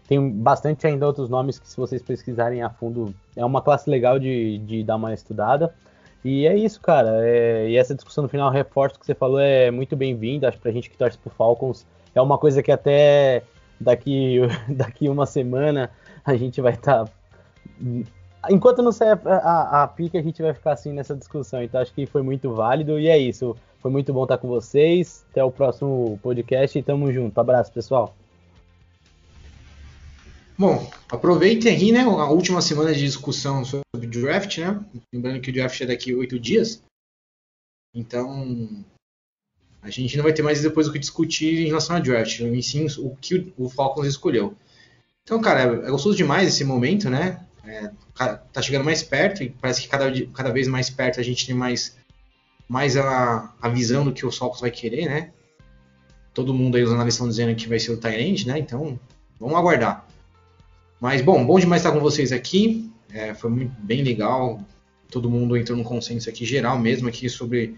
Tem 0.07 0.29
bastante 0.29 0.87
ainda 0.87 1.05
outros 1.05 1.29
nomes 1.29 1.59
que, 1.59 1.67
se 1.67 1.75
vocês 1.75 2.01
pesquisarem 2.01 2.63
a 2.63 2.69
fundo, 2.69 3.13
é 3.35 3.43
uma 3.43 3.61
classe 3.61 3.89
legal 3.89 4.17
de, 4.17 4.57
de 4.59 4.83
dar 4.83 4.95
uma 4.95 5.13
estudada. 5.13 5.73
E 6.23 6.47
é 6.47 6.55
isso, 6.55 6.79
cara. 6.79 7.25
É, 7.27 7.69
e 7.69 7.75
essa 7.75 7.93
discussão 7.93 8.23
no 8.23 8.29
final, 8.29 8.49
reforço 8.49 8.97
que 8.99 9.05
você 9.05 9.13
falou, 9.13 9.39
é 9.39 9.69
muito 9.69 9.95
bem-vinda. 9.97 10.47
Acho 10.47 10.57
que 10.57 10.63
pra 10.63 10.71
gente 10.71 10.89
que 10.89 10.97
torce 10.97 11.17
pro 11.17 11.29
Falcons 11.29 11.85
é 12.15 12.21
uma 12.21 12.37
coisa 12.37 12.63
que 12.63 12.71
até 12.71 13.43
daqui, 13.79 14.39
daqui 14.69 15.09
uma 15.09 15.25
semana 15.25 15.91
a 16.23 16.35
gente 16.37 16.61
vai 16.61 16.73
estar. 16.73 17.05
Tá... 17.05 17.11
Enquanto 18.49 18.81
não 18.81 18.93
sair 18.93 19.19
a, 19.25 19.35
a, 19.35 19.83
a 19.83 19.87
pica, 19.87 20.17
a 20.17 20.21
gente 20.21 20.41
vai 20.41 20.53
ficar 20.53 20.71
assim 20.71 20.93
nessa 20.93 21.15
discussão. 21.15 21.61
Então 21.61 21.81
acho 21.81 21.93
que 21.93 22.05
foi 22.05 22.21
muito 22.21 22.53
válido. 22.53 22.97
E 22.97 23.09
é 23.09 23.17
isso. 23.17 23.55
Foi 23.79 23.91
muito 23.91 24.13
bom 24.13 24.23
estar 24.23 24.37
com 24.37 24.47
vocês. 24.47 25.25
Até 25.31 25.43
o 25.43 25.51
próximo 25.51 26.19
podcast 26.21 26.77
e 26.77 26.83
tamo 26.83 27.11
junto. 27.11 27.37
Abraço, 27.39 27.71
pessoal. 27.71 28.15
Bom, 30.57 30.89
aproveitem 31.07 31.71
aí, 31.71 31.91
né, 31.91 32.01
a 32.01 32.29
última 32.31 32.63
semana 32.63 32.91
de 32.91 33.01
discussão 33.01 33.63
sobre 33.63 34.07
draft, 34.07 34.57
né? 34.57 34.83
Lembrando 35.13 35.39
que 35.39 35.51
o 35.51 35.53
draft 35.53 35.79
é 35.81 35.85
daqui 35.85 36.15
oito 36.15 36.39
dias. 36.39 36.81
Então, 37.93 38.83
a 39.81 39.89
gente 39.91 40.17
não 40.17 40.23
vai 40.23 40.33
ter 40.33 40.41
mais 40.41 40.61
depois 40.61 40.87
o 40.87 40.91
que 40.91 40.97
discutir 40.97 41.59
em 41.59 41.67
relação 41.67 41.95
a 41.95 41.99
draft, 41.99 42.39
e 42.39 42.63
sim 42.63 42.87
o 42.97 43.15
que 43.15 43.53
o 43.55 43.69
Falcons 43.69 44.07
escolheu. 44.07 44.55
Então, 45.23 45.39
cara, 45.39 45.85
é 45.85 45.91
gostoso 45.91 46.17
demais 46.17 46.47
esse 46.47 46.63
momento, 46.63 47.09
né? 47.09 47.45
É, 47.63 47.91
tá 48.51 48.61
chegando 48.61 48.85
mais 48.85 49.03
perto 49.03 49.43
e 49.43 49.49
parece 49.49 49.81
que 49.81 49.89
cada, 49.89 50.09
cada 50.27 50.51
vez 50.51 50.67
mais 50.67 50.89
perto 50.89 51.19
a 51.19 51.23
gente 51.23 51.45
tem 51.45 51.53
mais, 51.53 51.97
mais 52.67 52.97
a, 52.97 53.53
a 53.61 53.69
visão 53.69 54.03
do 54.03 54.11
que 54.11 54.25
o 54.25 54.31
Falcons 54.31 54.61
vai 54.61 54.71
querer, 54.71 55.05
né? 55.05 55.31
Todo 56.33 56.53
mundo 56.53 56.75
aí, 56.77 56.83
os 56.83 56.91
analistas 56.91 57.15
estão 57.15 57.29
dizendo 57.29 57.55
que 57.55 57.67
vai 57.67 57.79
ser 57.79 57.91
o 57.91 57.97
Tyrant, 57.97 58.45
né? 58.45 58.59
Então, 58.59 58.99
vamos 59.39 59.55
aguardar. 59.55 60.07
Mas, 60.99 61.21
bom, 61.21 61.45
bom 61.45 61.59
demais 61.59 61.81
estar 61.81 61.91
com 61.91 61.99
vocês 61.99 62.31
aqui. 62.31 62.91
É, 63.11 63.33
foi 63.33 63.49
muito, 63.49 63.73
bem 63.79 64.03
legal. 64.03 64.61
Todo 65.09 65.29
mundo 65.29 65.55
entrou 65.55 65.77
num 65.77 65.83
consenso 65.83 66.29
aqui 66.29 66.45
geral 66.45 66.77
mesmo 66.77 67.07
aqui 67.07 67.29
sobre 67.29 67.75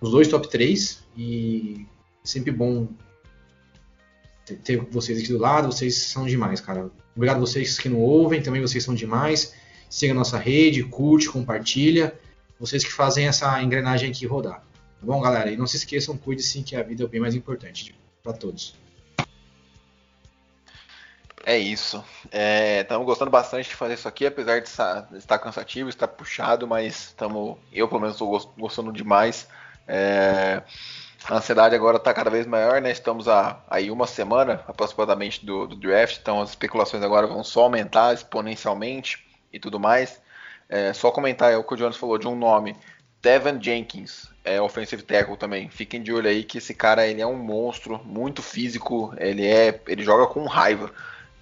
os 0.00 0.10
dois 0.10 0.26
top 0.28 0.48
3. 0.48 1.02
E 1.16 1.86
sempre 2.24 2.50
bom 2.50 2.88
ter, 4.46 4.56
ter 4.56 4.76
vocês 4.90 5.18
aqui 5.20 5.28
do 5.28 5.38
lado. 5.38 5.70
Vocês 5.70 5.96
são 5.96 6.26
demais, 6.26 6.60
cara. 6.60 6.90
Obrigado 7.14 7.36
a 7.36 7.40
vocês 7.40 7.78
que 7.78 7.88
não 7.88 8.00
ouvem, 8.00 8.42
também 8.42 8.60
vocês 8.60 8.82
são 8.82 8.94
demais. 8.94 9.54
Siga 9.90 10.12
a 10.12 10.16
nossa 10.16 10.38
rede, 10.38 10.82
curte, 10.82 11.28
compartilha. 11.28 12.18
Vocês 12.62 12.84
que 12.84 12.92
fazem 12.92 13.26
essa 13.26 13.60
engrenagem 13.60 14.08
aqui 14.08 14.24
rodar. 14.24 14.60
Tá 14.60 14.62
bom, 15.02 15.20
galera? 15.20 15.50
E 15.50 15.56
não 15.56 15.66
se 15.66 15.76
esqueçam, 15.76 16.16
cuide 16.16 16.44
sim 16.44 16.62
que 16.62 16.76
a 16.76 16.82
vida 16.84 17.02
é 17.02 17.06
bem 17.08 17.20
mais 17.20 17.34
importante 17.34 17.92
para 18.22 18.32
todos. 18.34 18.76
É 21.44 21.58
isso. 21.58 22.04
Estamos 22.30 23.02
é, 23.02 23.04
gostando 23.04 23.32
bastante 23.32 23.68
de 23.68 23.74
fazer 23.74 23.94
isso 23.94 24.06
aqui, 24.06 24.26
apesar 24.26 24.60
de 24.60 24.68
estar, 24.68 25.00
de 25.10 25.18
estar 25.18 25.40
cansativo, 25.40 25.88
estar 25.88 26.06
puxado, 26.06 26.64
mas 26.68 27.06
estamos. 27.08 27.58
Eu 27.72 27.88
pelo 27.88 28.00
menos 28.00 28.14
estou 28.14 28.54
gostando 28.56 28.92
demais. 28.92 29.48
É, 29.88 30.62
a 31.28 31.34
ansiedade 31.34 31.74
agora 31.74 31.96
está 31.96 32.14
cada 32.14 32.30
vez 32.30 32.46
maior, 32.46 32.80
né? 32.80 32.92
Estamos 32.92 33.26
a, 33.26 33.60
aí 33.68 33.90
uma 33.90 34.06
semana 34.06 34.62
aproximadamente 34.68 35.44
do, 35.44 35.66
do, 35.66 35.74
draft, 35.74 36.18
então 36.20 36.40
as 36.40 36.50
especulações 36.50 37.02
agora 37.02 37.26
vão 37.26 37.42
só 37.42 37.64
aumentar 37.64 38.14
exponencialmente 38.14 39.26
e 39.52 39.58
tudo 39.58 39.80
mais. 39.80 40.21
É, 40.72 40.90
só 40.94 41.10
comentar 41.10 41.52
é 41.52 41.56
o 41.58 41.62
que 41.62 41.74
o 41.74 41.76
Jones 41.76 41.98
falou 41.98 42.16
de 42.16 42.26
um 42.26 42.34
nome, 42.34 42.74
Devin 43.20 43.62
Jenkins, 43.62 44.30
é 44.42 44.58
offensive 44.58 45.02
tackle 45.02 45.36
também. 45.36 45.68
Fiquem 45.68 46.02
de 46.02 46.10
olho 46.10 46.26
aí 46.26 46.42
que 46.42 46.56
esse 46.56 46.72
cara 46.72 47.06
ele 47.06 47.20
é 47.20 47.26
um 47.26 47.36
monstro, 47.36 48.00
muito 48.06 48.40
físico, 48.40 49.12
ele 49.18 49.46
é, 49.46 49.78
ele 49.86 50.02
joga 50.02 50.26
com 50.26 50.46
raiva. 50.46 50.90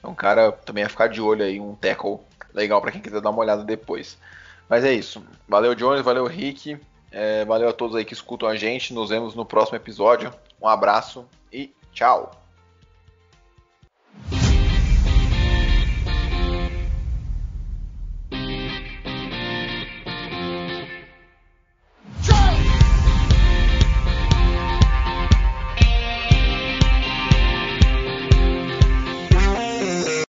É 0.02 0.06
um 0.08 0.16
cara 0.16 0.50
também 0.50 0.82
a 0.82 0.88
ficar 0.88 1.06
de 1.06 1.20
olho 1.20 1.44
aí, 1.44 1.60
um 1.60 1.76
tackle 1.76 2.18
legal 2.52 2.80
para 2.80 2.90
quem 2.90 3.00
quiser 3.00 3.20
dar 3.20 3.30
uma 3.30 3.38
olhada 3.38 3.62
depois. 3.62 4.18
Mas 4.68 4.84
é 4.84 4.92
isso. 4.92 5.22
Valeu, 5.48 5.76
Jones, 5.76 6.02
valeu, 6.02 6.26
Rick. 6.26 6.76
É, 7.12 7.44
valeu 7.44 7.68
a 7.68 7.72
todos 7.72 7.94
aí 7.94 8.04
que 8.04 8.14
escutam 8.14 8.48
a 8.48 8.56
gente. 8.56 8.92
Nos 8.92 9.10
vemos 9.10 9.36
no 9.36 9.44
próximo 9.44 9.76
episódio. 9.76 10.34
Um 10.60 10.66
abraço 10.66 11.24
e 11.52 11.72
tchau! 11.92 12.39